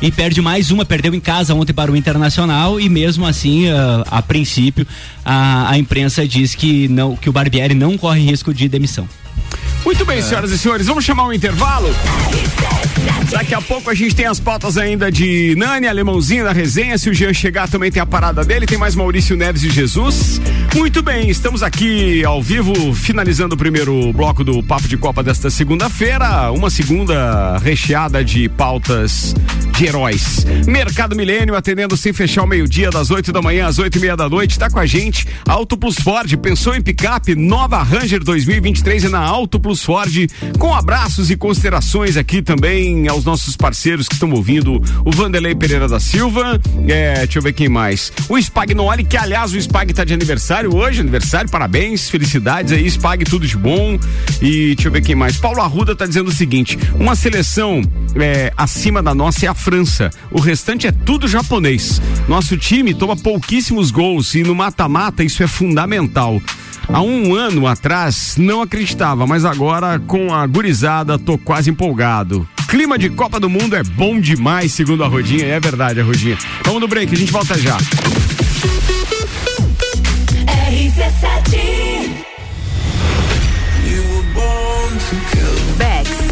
e 0.02 0.12
perde 0.12 0.42
mais 0.42 0.72
uma, 0.72 0.86
perdeu 0.86 1.14
em 1.14 1.20
casa 1.20 1.54
ontem 1.54 1.74
para 1.74 1.92
o 1.92 1.96
Internacional 1.96 2.80
e 2.80 2.90
mesmo 2.90 3.26
assim, 3.26 3.70
ah, 3.70 4.04
a, 4.10 4.22
princípio, 4.22 4.86
a, 5.24 5.72
a 5.72 5.78
imprensa 5.78 6.28
diz 6.28 6.56
que 6.56 6.88
não, 6.88 7.16
que 7.16 7.30
o 7.30 7.34
Barbieri 7.34 7.74
não 7.74 7.98
corre 7.98 8.22
risco 8.22 8.54
de 8.54 8.68
demissão. 8.68 9.08
Muito 9.84 10.04
bem, 10.04 10.22
senhoras 10.22 10.52
e 10.52 10.58
senhores, 10.58 10.88
vamos 10.88 11.06
chamar 11.06 11.28
um 11.28 11.34
intervalo? 11.34 11.90
Daqui 13.30 13.54
a 13.54 13.62
pouco 13.62 13.90
a 13.90 13.94
gente 13.94 14.16
tem 14.16 14.26
as 14.26 14.40
pautas 14.40 14.78
ainda 14.78 15.12
de 15.12 15.56
Nani, 15.58 15.88
Alemãozinho 15.88 16.44
da 16.44 16.52
resenha. 16.52 16.98
Se 16.98 17.10
o 17.10 17.14
Jean 17.14 17.34
chegar, 17.34 17.68
também 17.68 17.92
tem 17.92 18.02
a 18.02 18.06
parada 18.06 18.44
dele. 18.44 18.66
Tem 18.66 18.78
mais 18.78 18.96
Maurício 18.96 19.36
Neves 19.36 19.64
e 19.64 19.70
Jesus. 19.70 20.42
Muito 20.76 21.02
bem, 21.02 21.30
estamos 21.30 21.62
aqui 21.62 22.24
ao 22.24 22.42
vivo, 22.42 22.94
finalizando 22.94 23.56
o 23.56 23.58
primeiro 23.58 24.12
bloco 24.14 24.44
do 24.44 24.62
Papo 24.64 24.88
de 24.88 24.98
Copa 24.98 25.22
desta 25.22 25.50
segunda-feira. 25.50 26.52
Uma 26.52 26.70
segunda 26.70 27.58
recheada 27.58 28.24
de 28.24 28.48
pautas 28.50 29.36
de 29.78 29.88
heróis. 29.88 30.46
Mercado 30.66 31.16
Milênio 31.16 31.54
atendendo 31.54 31.98
sem 31.98 32.14
fechar 32.14 32.44
o 32.44 32.48
meio-dia, 32.48 32.90
das 32.90 33.12
8 33.12 33.34
da 33.34 33.42
manhã 33.42 33.68
às 33.68 33.78
8 33.78 33.98
e 33.98 34.02
meia 34.02 34.16
da 34.16 34.30
noite. 34.30 34.58
Tá 34.58 34.70
com 34.70 34.80
a 34.80 34.86
gente. 34.86 35.28
Auto 35.48 35.76
Plus 35.76 35.96
Ford, 35.96 36.34
pensou 36.38 36.74
em 36.74 36.82
picape? 36.82 37.36
Nova 37.36 37.84
Ranger 37.84 38.24
2023 38.24 39.06
é 39.06 39.10
na 39.10 39.20
Auto 39.20 39.60
Plus 39.60 39.84
Ford. 39.84 40.30
Com 40.58 40.74
abraços 40.74 41.30
e 41.30 41.36
considerações 41.36 42.16
aqui 42.16 42.42
também 42.42 43.08
aos 43.10 43.26
nossos 43.26 43.58
parceiros 43.58 44.08
que 44.08 44.14
estão 44.14 44.32
ouvindo. 44.32 44.82
O 45.04 45.12
Vanderlei 45.12 45.54
Pereira 45.54 45.90
da 45.90 46.00
Silva. 46.00 46.60
É, 46.88 47.16
deixa 47.20 47.40
eu 47.40 47.44
ver 47.44 47.52
quem 47.52 47.68
mais. 47.68 48.14
O 48.30 48.38
Spagnoli, 48.38 49.04
que 49.04 49.18
aliás 49.18 49.54
o 49.54 49.58
Spag 49.58 49.94
tá 49.94 50.06
de 50.06 50.14
aniversário 50.14 50.74
hoje. 50.74 51.02
Aniversário, 51.02 51.50
parabéns, 51.50 52.10
felicidades 52.10 52.72
aí. 52.72 52.88
Spag, 52.90 53.26
tudo 53.26 53.46
de 53.46 53.58
bom. 53.58 54.00
E 54.42 54.74
deixa 54.76 54.88
eu 54.88 54.92
ver 54.92 55.02
quem 55.02 55.16
mais. 55.16 55.36
Paulo 55.36 55.60
Arruda 55.62 55.94
tá 55.96 56.06
dizendo 56.06 56.30
o 56.30 56.34
seguinte: 56.34 56.80
uma 56.98 57.16
seleção 57.16 57.82
é, 58.16 58.54
acima 58.56 59.04
da 59.04 59.14
nossa 59.14 59.46
é 59.46 59.50
a 59.50 59.54
França. 59.66 60.12
O 60.30 60.40
restante 60.40 60.86
é 60.86 60.92
tudo 60.92 61.28
japonês. 61.28 62.00
Nosso 62.28 62.56
time 62.56 62.94
toma 62.94 63.16
pouquíssimos 63.18 63.90
gols 63.90 64.36
e 64.36 64.44
no 64.44 64.54
mata-mata 64.54 65.24
isso 65.24 65.42
é 65.42 65.48
fundamental. 65.48 66.40
Há 66.88 67.02
um 67.02 67.34
ano 67.34 67.66
atrás 67.66 68.36
não 68.38 68.62
acreditava, 68.62 69.26
mas 69.26 69.44
agora 69.44 69.98
com 69.98 70.32
a 70.32 70.46
gurizada 70.46 71.18
tô 71.18 71.36
quase 71.36 71.72
empolgado. 71.72 72.48
Clima 72.68 72.96
de 72.96 73.10
Copa 73.10 73.40
do 73.40 73.50
Mundo 73.50 73.76
é 73.76 73.82
bom 73.82 74.20
demais, 74.20 74.72
segundo 74.72 75.04
a 75.04 75.08
Rodinha, 75.08 75.48
e 75.48 75.50
é 75.50 75.60
verdade, 75.60 76.00
a 76.00 76.04
Rodinha. 76.04 76.38
Vamos 76.64 76.82
no 76.82 76.88
break, 76.88 77.16
a 77.16 77.18
gente 77.18 77.32
volta 77.32 77.58
já. 77.58 77.76
RC7 80.70 81.56
Bex 85.78 86.25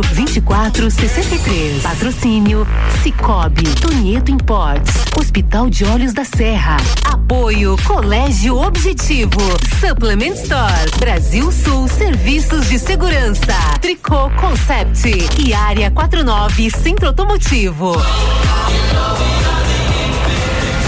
933002463. 0.00 1.82
Patrocínio 1.82 2.66
Cicobi, 3.02 3.64
Tonieto 3.80 4.30
Imports, 4.30 4.92
Hospital 5.18 5.70
de 5.70 5.84
Olhos 5.84 6.12
da 6.12 6.24
Serra. 6.24 6.76
Apoio 7.04 7.76
Colégio 7.84 8.56
Objetivo, 8.56 9.40
Supplement 9.80 10.34
Store, 10.34 10.90
Brasil 10.98 11.50
Sul 11.50 11.88
Serviços 11.88 12.68
de 12.68 12.78
Segurança, 12.78 13.54
Tricô 13.80 14.30
Concept 14.40 15.08
e 15.38 15.54
Área 15.54 15.90
49 15.90 16.70
Centro 16.70 17.08
Automotivo. 17.08 17.94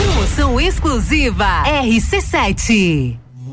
Promoção 0.02 0.60
exclusiva 0.60 1.62
RC7. 1.64 3.27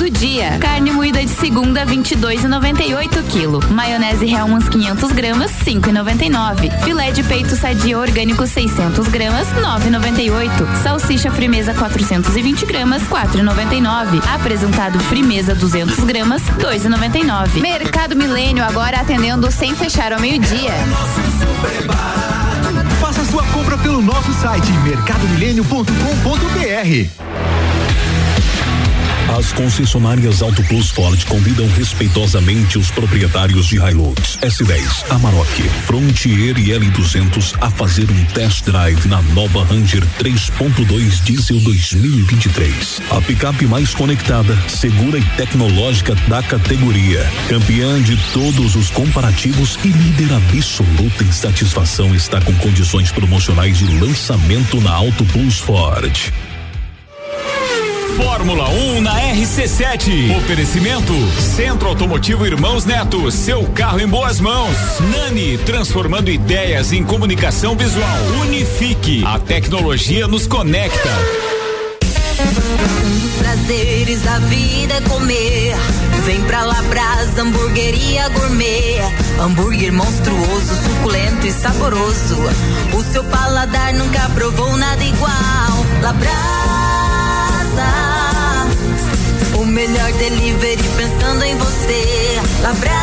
Do 0.00 0.08
dia. 0.08 0.56
Carne 0.58 0.90
moída 0.92 1.22
de 1.22 1.28
segunda, 1.28 1.84
22,98 1.84 3.22
quilo. 3.24 3.60
Maionese 3.70 4.24
Hellmann's 4.24 4.66
500 4.66 5.12
gramas, 5.12 5.50
5,99. 5.62 6.70
Filé 6.82 7.12
de 7.12 7.22
peito 7.22 7.54
sadia 7.54 7.98
orgânico 7.98 8.46
600 8.46 9.08
gramas, 9.08 9.46
9,98. 9.48 10.82
Salsicha 10.82 11.30
frimeza 11.30 11.74
420 11.74 12.64
gramas, 12.64 13.02
4,99. 13.02 14.22
Apresentado 14.34 14.98
frimeza 15.00 15.54
200 15.54 16.02
gramas, 16.04 16.40
2,99. 16.58 17.60
Mercado 17.60 18.16
Milênio 18.16 18.64
agora 18.64 19.02
atendendo 19.02 19.52
sem 19.52 19.74
fechar 19.74 20.14
ao 20.14 20.20
meio-dia. 20.20 20.72
Faça 23.02 23.22
sua 23.26 23.44
compra 23.48 23.76
pelo 23.76 24.00
nosso 24.00 24.32
site 24.32 24.72
mercadomilênio.com.br. 24.82 27.39
As 29.28 29.52
concessionárias 29.52 30.42
Auto 30.42 30.62
Plus 30.64 30.90
Ford 30.90 31.24
convidam 31.26 31.66
respeitosamente 31.68 32.78
os 32.78 32.90
proprietários 32.90 33.66
de 33.66 33.76
Hilux, 33.76 34.38
S10, 34.42 35.10
Amarok, 35.10 35.62
Frontier 35.86 36.58
e 36.58 36.70
L200 36.70 37.54
a 37.60 37.70
fazer 37.70 38.10
um 38.10 38.24
test 38.26 38.64
drive 38.64 39.08
na 39.08 39.22
nova 39.22 39.64
Ranger 39.64 40.04
3.2 40.18 41.22
Diesel 41.24 41.60
2023. 41.60 43.00
A 43.10 43.20
picape 43.20 43.66
mais 43.66 43.94
conectada, 43.94 44.56
segura 44.68 45.18
e 45.18 45.24
tecnológica 45.36 46.14
da 46.28 46.42
categoria. 46.42 47.24
Campeã 47.48 48.00
de 48.02 48.16
todos 48.32 48.76
os 48.76 48.90
comparativos 48.90 49.78
e 49.84 49.88
líder 49.88 50.32
absoluta 50.34 51.24
em 51.24 51.32
satisfação 51.32 52.14
está 52.14 52.40
com 52.40 52.54
condições 52.56 53.10
promocionais 53.10 53.78
de 53.78 53.86
lançamento 53.98 54.80
na 54.80 54.92
Auto 54.92 55.24
Plus 55.26 55.58
Ford. 55.58 56.32
Fórmula 58.16 58.68
1 58.68 59.00
na 59.00 59.20
RC7. 59.34 60.36
Oferecimento 60.36 61.12
Centro 61.38 61.88
Automotivo 61.88 62.46
Irmãos 62.46 62.84
Neto. 62.84 63.30
Seu 63.30 63.64
carro 63.68 64.00
em 64.00 64.06
boas 64.06 64.40
mãos. 64.40 64.76
Nani, 65.12 65.58
transformando 65.58 66.30
ideias 66.30 66.92
em 66.92 67.04
comunicação 67.04 67.76
visual. 67.76 68.18
Unifique. 68.42 69.22
A 69.24 69.38
tecnologia 69.38 70.26
nos 70.26 70.46
conecta. 70.46 71.10
Um 73.04 73.18
dos 73.18 73.32
prazeres 73.38 74.22
da 74.22 74.38
vida 74.40 74.94
é 74.94 75.00
comer. 75.02 75.76
Vem 76.24 76.40
pra 76.42 76.64
Labrasa, 76.64 77.42
hamburgueria 77.42 78.28
gourmet. 78.30 79.00
Hambúrguer 79.38 79.92
monstruoso, 79.92 80.74
suculento 80.84 81.46
e 81.46 81.52
saboroso. 81.52 82.36
O 82.92 83.12
seu 83.12 83.24
paladar 83.24 83.92
nunca 83.94 84.28
provou 84.30 84.76
nada 84.76 85.02
igual. 85.02 85.86
Labrasa. 87.74 88.66
O 89.56 89.64
melhor 89.64 90.12
delivery 90.12 90.82
pensando 90.96 91.42
em 91.44 91.56
você. 91.56 92.40
Labrasa. 92.62 93.00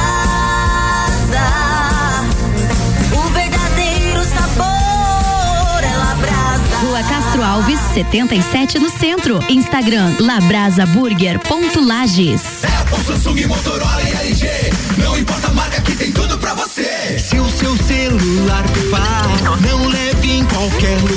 O 3.14 3.22
verdadeiro 3.30 4.24
sabor 4.24 5.84
é 5.84 5.98
Labrasa. 5.98 6.78
Rua 6.82 7.04
Castro 7.04 7.44
Alves, 7.44 7.80
77 7.94 8.80
no 8.80 8.90
centro. 8.90 9.40
Instagram 9.50 10.16
labrasaburger.lages. 10.20 12.64
Apple, 12.64 13.04
Samsung, 13.06 13.46
Motorola 13.46 14.02
e 14.04 14.12
LG. 14.28 14.50
Não 14.98 15.18
importa 15.18 15.48
a 15.48 15.52
marca 15.52 15.82
que 15.82 15.96
tem 15.96 16.12
tudo 16.12 16.38
pra 16.38 16.54
você. 16.54 17.18
Se 17.20 17.40
o 17.40 17.50
seu 17.50 17.76
celular 17.78 18.64
pifar, 18.70 19.26
não 19.62 19.88
leve 19.88 20.32
em 20.32 20.44
qualquer 20.46 20.98
lugar 21.02 21.17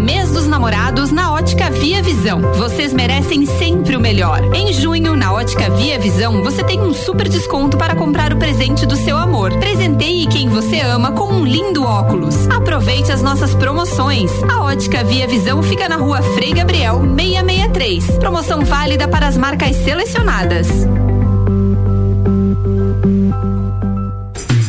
Mês 0.00 0.32
dos 0.32 0.48
namorados 0.48 1.12
na 1.12 1.32
Ótica 1.32 1.70
Via 1.70 2.02
Visão. 2.02 2.40
Vocês 2.54 2.92
merecem 2.92 3.46
sempre 3.46 3.94
o 3.94 4.00
melhor. 4.00 4.52
Em 4.52 4.72
junho, 4.72 5.14
na 5.14 5.32
Ótica 5.32 5.70
Via 5.70 6.00
Visão, 6.00 6.42
você 6.42 6.64
tem 6.64 6.80
um 6.80 6.92
super 6.92 7.28
desconto 7.28 7.76
para 7.76 7.94
comprar 7.94 8.32
o 8.32 8.36
presente 8.36 8.84
do 8.84 8.96
seu 8.96 9.16
amor. 9.16 9.56
Presenteie 9.60 10.26
quem 10.26 10.48
você 10.48 10.80
ama 10.80 11.12
com 11.12 11.32
um 11.32 11.44
lindo 11.44 11.84
óculos. 11.84 12.48
Aproveite 12.48 13.12
as 13.12 13.22
nossas 13.22 13.54
promoções. 13.54 14.32
A 14.52 14.64
Ótica 14.64 15.04
Via 15.04 15.28
Visão 15.28 15.62
fica 15.62 15.88
na 15.88 15.98
rua 15.98 16.20
Frei 16.22 16.52
Gabriel 16.52 17.02
663. 17.16 18.18
Promoção 18.18 18.64
válida 18.64 19.06
para 19.06 19.28
as 19.28 19.36
marcas 19.36 19.76
selecionadas. 19.76 20.66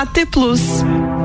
AT 0.00 0.24
Plus. 0.30 1.19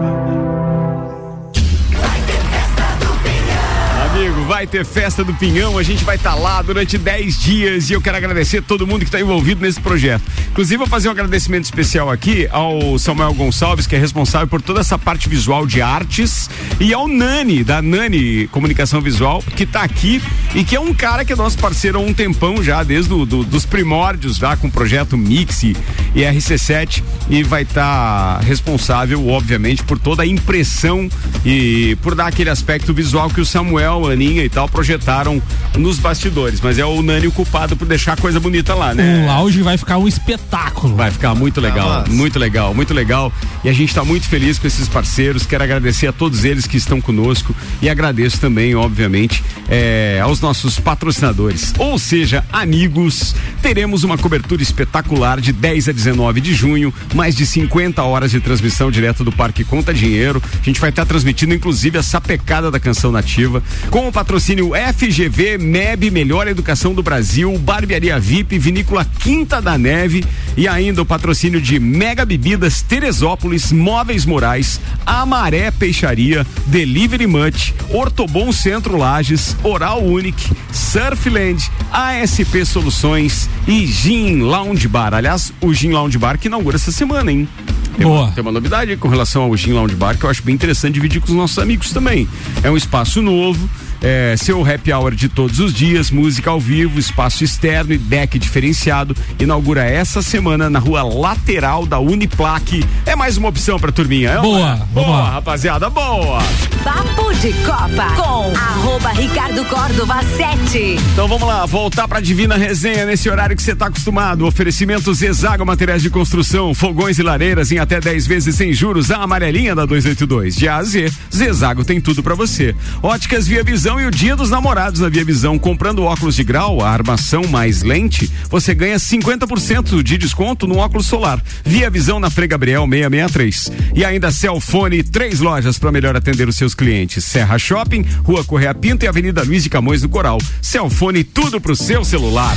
Vai 4.45 4.67
ter 4.67 4.85
festa 4.85 5.23
do 5.23 5.33
Pinhão, 5.33 5.75
a 5.75 5.81
gente 5.81 6.03
vai 6.03 6.17
estar 6.17 6.35
lá 6.35 6.61
durante 6.61 6.99
10 6.99 7.39
dias 7.39 7.89
e 7.89 7.93
eu 7.93 8.01
quero 8.01 8.15
agradecer 8.15 8.61
todo 8.61 8.85
mundo 8.85 8.99
que 8.99 9.05
está 9.05 9.19
envolvido 9.19 9.61
nesse 9.61 9.79
projeto. 9.81 10.21
Inclusive, 10.51 10.77
vou 10.77 10.87
fazer 10.87 11.07
um 11.07 11.11
agradecimento 11.11 11.63
especial 11.63 12.11
aqui 12.11 12.47
ao 12.51 12.99
Samuel 12.99 13.33
Gonçalves, 13.33 13.87
que 13.87 13.95
é 13.95 13.99
responsável 13.99 14.47
por 14.47 14.61
toda 14.61 14.81
essa 14.81 14.99
parte 14.99 15.27
visual 15.27 15.65
de 15.65 15.81
artes, 15.81 16.47
e 16.79 16.93
ao 16.93 17.07
Nani, 17.07 17.63
da 17.63 17.81
Nani 17.81 18.47
Comunicação 18.47 19.01
Visual, 19.01 19.41
que 19.55 19.63
está 19.63 19.81
aqui 19.81 20.21
e 20.53 20.63
que 20.63 20.75
é 20.75 20.79
um 20.79 20.93
cara 20.93 21.25
que 21.25 21.33
é 21.33 21.35
nosso 21.35 21.57
parceiro 21.57 21.97
há 21.97 22.01
um 22.01 22.13
tempão 22.13 22.63
já, 22.63 22.83
desde 22.83 23.09
do, 23.09 23.25
do, 23.25 23.43
dos 23.43 23.65
primórdios, 23.65 24.37
já 24.37 24.55
com 24.55 24.67
o 24.67 24.71
projeto 24.71 25.17
Mix 25.17 25.63
e, 25.63 25.75
e 26.13 26.21
RC7, 26.21 27.03
e 27.29 27.41
vai 27.41 27.63
estar 27.63 28.39
responsável, 28.41 29.27
obviamente, 29.27 29.83
por 29.83 29.97
toda 29.97 30.21
a 30.23 30.25
impressão 30.25 31.09
e 31.43 31.97
por 32.01 32.13
dar 32.13 32.27
aquele 32.27 32.51
aspecto 32.51 32.93
visual 32.93 33.29
que 33.29 33.41
o 33.41 33.45
Samuel, 33.45 34.07
a 34.07 34.15
E 34.43 34.49
tal 34.49 34.67
projetaram 34.67 35.41
nos 35.77 35.99
bastidores. 35.99 36.59
Mas 36.61 36.77
é 36.77 36.85
o 36.85 37.01
Nani 37.01 37.27
o 37.27 37.31
culpado 37.31 37.75
por 37.75 37.87
deixar 37.87 38.13
a 38.13 38.17
coisa 38.17 38.39
bonita 38.39 38.73
lá, 38.73 38.93
né? 38.93 39.23
O 39.23 39.27
lounge 39.27 39.61
vai 39.61 39.77
ficar 39.77 39.97
um 39.97 40.07
espetáculo. 40.07 40.95
Vai 40.95 41.11
ficar 41.11 41.33
muito 41.35 41.61
legal, 41.61 41.87
Nossa. 41.87 42.11
muito 42.11 42.39
legal, 42.39 42.73
muito 42.73 42.93
legal. 42.93 43.31
E 43.63 43.69
a 43.69 43.73
gente 43.73 43.89
está 43.89 44.03
muito 44.03 44.27
feliz 44.27 44.59
com 44.59 44.67
esses 44.67 44.87
parceiros. 44.87 45.45
Quero 45.45 45.63
agradecer 45.63 46.07
a 46.07 46.13
todos 46.13 46.43
eles 46.43 46.67
que 46.67 46.77
estão 46.77 47.01
conosco 47.01 47.55
e 47.81 47.89
agradeço 47.89 48.39
também, 48.39 48.75
obviamente, 48.75 49.43
eh, 49.69 50.19
aos 50.21 50.41
nossos 50.41 50.79
patrocinadores. 50.79 51.73
Ou 51.77 51.97
seja, 51.97 52.43
amigos, 52.51 53.35
teremos 53.61 54.03
uma 54.03 54.17
cobertura 54.17 54.61
espetacular 54.61 55.39
de 55.41 55.51
10 55.51 55.89
a 55.89 55.91
19 55.91 56.41
de 56.41 56.53
junho, 56.53 56.93
mais 57.13 57.35
de 57.35 57.45
50 57.45 58.03
horas 58.03 58.31
de 58.31 58.39
transmissão 58.39 58.91
direto 58.91 59.23
do 59.23 59.31
Parque 59.31 59.63
Conta 59.63 59.93
Dinheiro. 59.93 60.41
A 60.61 60.63
gente 60.63 60.79
vai 60.79 60.89
estar 60.89 61.05
transmitindo, 61.05 61.53
inclusive, 61.53 61.97
a 61.97 62.03
sapecada 62.03 62.69
da 62.69 62.79
canção 62.79 63.11
nativa, 63.11 63.63
com 63.89 64.07
o 64.07 64.11
patrocínio 64.25 64.71
FGV, 64.73 65.59
MEB, 65.59 66.09
Melhor 66.09 66.47
Educação 66.47 66.95
do 66.95 67.03
Brasil, 67.03 67.55
Barbearia 67.59 68.19
VIP, 68.19 68.57
Vinícola 68.57 69.05
Quinta 69.19 69.61
da 69.61 69.77
Neve 69.77 70.25
e 70.57 70.67
ainda 70.67 71.03
o 71.03 71.05
patrocínio 71.05 71.61
de 71.61 71.79
Mega 71.79 72.25
Bebidas 72.25 72.81
Teresópolis, 72.81 73.71
Móveis 73.71 74.25
Morais, 74.25 74.81
Amaré 75.05 75.69
Peixaria, 75.69 76.43
Delivery 76.65 77.27
Much, 77.27 77.71
Ortobon 77.91 78.51
Centro 78.51 78.97
Lages, 78.97 79.55
Oral 79.63 80.03
Unique, 80.03 80.51
Surfland, 80.71 81.69
ASP 81.91 82.65
Soluções 82.65 83.47
e 83.67 83.85
Gin 83.85 84.39
Lounge 84.39 84.87
Bar. 84.87 85.13
Aliás, 85.13 85.53
o 85.61 85.71
Gin 85.71 85.91
Lounge 85.91 86.17
Bar 86.17 86.39
que 86.39 86.47
inaugura 86.47 86.77
essa 86.77 86.91
semana, 86.91 87.31
hein? 87.31 87.47
Tem 87.95 88.07
Boa. 88.07 88.23
Uma, 88.23 88.31
tem 88.31 88.41
uma 88.41 88.51
novidade 88.51 88.89
aí 88.89 88.97
com 88.97 89.07
relação 89.07 89.43
ao 89.43 89.55
Gin 89.55 89.73
Lounge 89.73 89.95
Bar 89.95 90.17
que 90.17 90.25
eu 90.25 90.31
acho 90.31 90.41
bem 90.41 90.55
interessante 90.55 90.95
dividir 90.95 91.21
com 91.21 91.27
os 91.27 91.35
nossos 91.35 91.59
amigos 91.59 91.91
também. 91.91 92.27
É 92.63 92.71
um 92.71 92.75
espaço 92.75 93.21
novo. 93.21 93.69
É, 94.07 94.35
seu 94.37 94.61
happy 94.63 94.93
hour 94.93 95.15
de 95.15 95.27
todos 95.27 95.59
os 95.59 95.73
dias, 95.73 96.11
música 96.11 96.51
ao 96.51 96.59
vivo, 96.59 96.99
espaço 96.99 97.43
externo 97.43 97.91
e 97.91 97.97
deck 97.97 98.37
diferenciado. 98.37 99.17
Inaugura 99.39 99.83
essa 99.83 100.21
semana 100.21 100.69
na 100.69 100.77
rua 100.77 101.01
lateral 101.01 101.87
da 101.87 101.97
Uniplaque. 101.99 102.85
É 103.03 103.15
mais 103.15 103.35
uma 103.35 103.49
opção 103.49 103.79
pra 103.79 103.91
turminha. 103.91 104.29
é 104.29 104.39
Boa, 104.39 104.57
uma? 104.59 104.75
vamos 104.75 104.93
boa, 104.93 105.07
lá. 105.21 105.29
rapaziada, 105.31 105.89
boa. 105.89 106.37
Papo 106.83 107.33
de 107.33 107.51
Copa 107.65 108.15
com 108.15 108.55
arroba 108.55 109.09
Ricardo 109.09 109.65
Córdova 109.65 110.21
7. 110.37 110.97
Então 111.13 111.27
vamos 111.27 111.47
lá, 111.47 111.65
voltar 111.65 112.07
pra 112.07 112.19
Divina 112.19 112.55
Resenha 112.57 113.07
nesse 113.07 113.27
horário 113.27 113.55
que 113.55 113.63
você 113.63 113.75
tá 113.75 113.87
acostumado. 113.87 114.45
Oferecimento 114.45 115.11
Zezago 115.15 115.65
Materiais 115.65 116.03
de 116.03 116.11
Construção, 116.11 116.75
fogões 116.75 117.17
e 117.17 117.23
lareiras 117.23 117.71
em 117.71 117.79
até 117.79 117.99
10 117.99 118.27
vezes 118.27 118.53
sem 118.55 118.71
juros, 118.71 119.09
a 119.09 119.17
amarelinha 119.23 119.73
da 119.73 119.83
282. 119.83 120.55
De 120.55 120.67
A 120.69 120.75
a 120.75 120.83
Z, 120.83 121.11
Zezago 121.35 121.83
tem 121.83 121.99
tudo 121.99 122.21
pra 122.21 122.35
você. 122.35 122.75
Óticas 123.01 123.47
Via 123.47 123.63
Visão 123.63 123.94
e 123.99 124.05
o 124.05 124.11
Dia 124.11 124.35
dos 124.35 124.49
Namorados 124.49 125.01
na 125.01 125.09
Via 125.09 125.23
Visão. 125.23 125.57
Comprando 125.57 126.03
óculos 126.03 126.35
de 126.35 126.43
grau, 126.43 126.81
a 126.81 126.89
armação 126.89 127.43
mais 127.47 127.83
lente, 127.83 128.31
você 128.49 128.73
ganha 128.73 128.97
50% 128.97 130.01
de 130.01 130.17
desconto 130.17 130.67
no 130.67 130.77
óculos 130.77 131.05
solar. 131.05 131.41
Via 131.63 131.89
Visão 131.89 132.19
na 132.19 132.29
Frei 132.29 132.47
Gabriel 132.47 132.87
663. 132.87 133.71
E 133.95 134.03
ainda 134.03 134.31
Celfone, 134.31 135.03
três 135.03 135.39
lojas 135.39 135.77
para 135.77 135.91
melhor 135.91 136.15
atender 136.15 136.47
os 136.47 136.57
seus 136.57 136.73
clientes. 136.73 137.23
Serra 137.25 137.57
Shopping, 137.57 138.05
Rua 138.23 138.43
Correia 138.43 138.73
Pinto 138.73 139.05
e 139.05 139.07
Avenida 139.07 139.43
Luiz 139.43 139.63
de 139.63 139.69
Camões 139.69 140.01
do 140.01 140.09
Coral. 140.09 140.37
Celfone, 140.61 141.23
tudo 141.23 141.61
pro 141.61 141.75
seu 141.75 142.03
celular. 142.03 142.55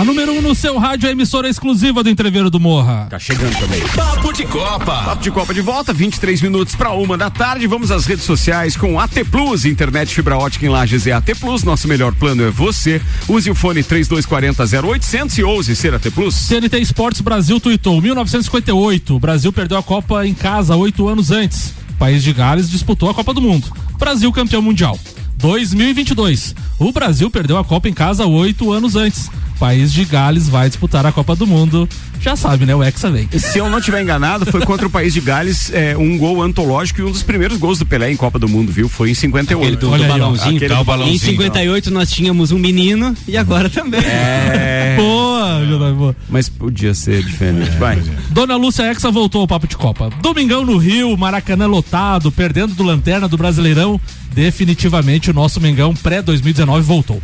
A 0.00 0.04
número 0.04 0.32
1 0.32 0.38
um 0.38 0.40
no 0.40 0.54
seu 0.54 0.78
rádio 0.78 1.08
é 1.08 1.10
a 1.10 1.12
emissora 1.12 1.46
exclusiva 1.46 2.02
do 2.02 2.08
Entreveiro 2.08 2.48
do 2.48 2.58
Morra. 2.58 3.06
Tá 3.10 3.18
chegando 3.18 3.54
também. 3.58 3.82
Papo 3.94 4.32
de 4.32 4.46
Copa. 4.46 5.02
Papo 5.04 5.22
de 5.22 5.30
Copa 5.30 5.52
de 5.52 5.60
volta, 5.60 5.92
23 5.92 6.40
minutos 6.40 6.74
para 6.74 6.90
uma 6.92 7.18
da 7.18 7.28
tarde. 7.28 7.66
Vamos 7.66 7.90
às 7.90 8.06
redes 8.06 8.24
sociais 8.24 8.78
com 8.78 8.98
AT 8.98 9.12
Plus, 9.30 9.66
internet 9.66 10.14
fibra 10.14 10.38
ótica 10.38 10.64
em 10.64 10.70
Lages 10.70 11.06
é 11.06 11.12
AT 11.12 11.26
Plus. 11.38 11.64
Nosso 11.64 11.86
melhor 11.86 12.14
plano 12.14 12.44
é 12.44 12.50
você. 12.50 12.98
Use 13.28 13.50
o 13.50 13.54
fone 13.54 13.82
3240 13.82 14.88
0800 14.88 15.36
e 15.36 15.44
ouse 15.44 15.76
ser 15.76 15.92
AT 15.92 16.10
Plus. 16.14 16.48
TNT 16.48 16.78
Esportes 16.78 17.20
Brasil 17.20 17.60
tuitou 17.60 18.00
1958. 18.00 19.14
O 19.14 19.20
Brasil 19.20 19.52
perdeu 19.52 19.76
a 19.76 19.82
Copa 19.82 20.26
em 20.26 20.32
casa 20.32 20.74
oito 20.76 21.06
anos 21.08 21.30
antes. 21.30 21.74
O 21.90 21.94
país 21.98 22.22
de 22.22 22.32
Gales 22.32 22.70
disputou 22.70 23.10
a 23.10 23.14
Copa 23.14 23.34
do 23.34 23.42
Mundo. 23.42 23.70
Brasil 23.98 24.32
campeão 24.32 24.62
mundial. 24.62 24.98
2022. 25.36 26.54
O 26.78 26.90
Brasil 26.90 27.30
perdeu 27.30 27.58
a 27.58 27.64
Copa 27.64 27.86
em 27.86 27.92
casa 27.92 28.24
oito 28.24 28.72
anos 28.72 28.96
antes. 28.96 29.28
País 29.60 29.92
de 29.92 30.06
Gales 30.06 30.48
vai 30.48 30.70
disputar 30.70 31.04
a 31.04 31.12
Copa 31.12 31.36
do 31.36 31.46
Mundo. 31.46 31.86
Já 32.18 32.34
sabe, 32.34 32.64
né? 32.64 32.74
O 32.74 32.82
Hexa 32.82 33.10
vem. 33.10 33.28
Se 33.38 33.58
eu 33.58 33.68
não 33.68 33.78
estiver 33.78 34.00
enganado, 34.02 34.46
foi 34.46 34.62
contra 34.62 34.86
o 34.86 34.90
país 34.90 35.12
de 35.12 35.20
Gales 35.20 35.70
é, 35.74 35.94
um 35.98 36.16
gol 36.16 36.40
antológico 36.40 37.02
e 37.02 37.04
um 37.04 37.10
dos 37.10 37.22
primeiros 37.22 37.58
gols 37.58 37.78
do 37.78 37.84
Pelé 37.84 38.10
em 38.10 38.16
Copa 38.16 38.38
do 38.38 38.48
Mundo, 38.48 38.72
viu? 38.72 38.88
Foi 38.88 39.10
em 39.10 39.14
58. 39.14 39.62
Aquele 39.62 39.76
do, 39.76 40.02
do 40.02 40.08
balãozinho. 40.08 40.56
Aquele 40.56 40.74
do 40.74 40.80
em 40.80 40.84
balãozinho. 40.84 41.18
58 41.18 41.90
nós 41.90 42.10
tínhamos 42.10 42.52
um 42.52 42.58
menino 42.58 43.14
e 43.28 43.36
agora 43.36 43.68
também. 43.68 44.00
É. 44.00 44.96
Boa, 44.96 45.92
boa. 45.94 46.16
Mas 46.28 46.48
podia 46.48 46.94
ser 46.94 47.22
diferente. 47.22 47.70
Vai. 47.78 48.02
Dona 48.30 48.56
Lúcia 48.56 48.84
Hexa 48.84 49.10
voltou 49.10 49.42
ao 49.42 49.48
papo 49.48 49.66
de 49.66 49.76
Copa. 49.76 50.10
Domingão 50.22 50.64
no 50.64 50.78
Rio, 50.78 51.16
Maracanã 51.16 51.66
lotado, 51.66 52.32
perdendo 52.32 52.74
do 52.74 52.82
Lanterna 52.82 53.28
do 53.28 53.36
Brasileirão. 53.36 54.00
Definitivamente 54.32 55.30
o 55.30 55.34
nosso 55.34 55.60
Mengão 55.60 55.94
pré-2019 55.94 56.80
voltou. 56.80 57.22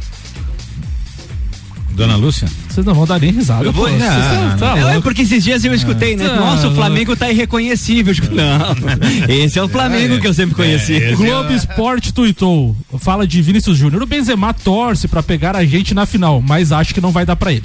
Dona 1.97 2.15
Lúcia? 2.17 2.47
Vocês 2.69 2.85
não 2.85 2.95
vão 2.95 3.07
dar 3.07 3.19
nem 3.19 3.31
risada. 3.33 3.65
Eu 3.65 3.73
vou, 3.73 3.87
pô. 3.87 3.91
não, 3.91 3.99
tão- 3.99 4.59
tá 4.59 4.79
é, 4.79 4.85
louco. 4.85 5.03
porque 5.03 5.23
esses 5.23 5.43
dias 5.43 5.65
eu 5.65 5.75
escutei, 5.75 6.15
né? 6.15 6.27
Ah, 6.27 6.37
Nossa, 6.37 6.69
o. 6.69 6.75
Flamengo 6.75 7.17
tá 7.17 7.31
irreconhecível. 7.31 8.15
Não, 8.31 9.35
esse 9.35 9.59
é 9.59 9.63
o 9.63 9.69
Flamengo 9.69 10.21
que 10.21 10.27
eu 10.27 10.35
sempre 10.35 10.55
conheci. 10.55 10.95
O 11.15 11.17
Globo 11.17 11.53
Esporte 11.53 12.13
tuitou. 12.13 12.77
Fala 12.99 13.27
de 13.27 13.41
Vinícius 13.41 13.79
Júnior. 13.79 14.03
O 14.03 14.07
Benzema 14.07 14.53
torce 14.53 15.09
pra 15.09 15.23
pegar 15.23 15.57
a 15.57 15.65
gente 15.65 15.95
na 15.95 16.05
final, 16.05 16.43
mas 16.47 16.71
acho 16.71 16.93
que 16.95 17.01
não 17.01 17.11
vai 17.11 17.25
dar 17.25 17.35
pra 17.37 17.53
ele. 17.53 17.65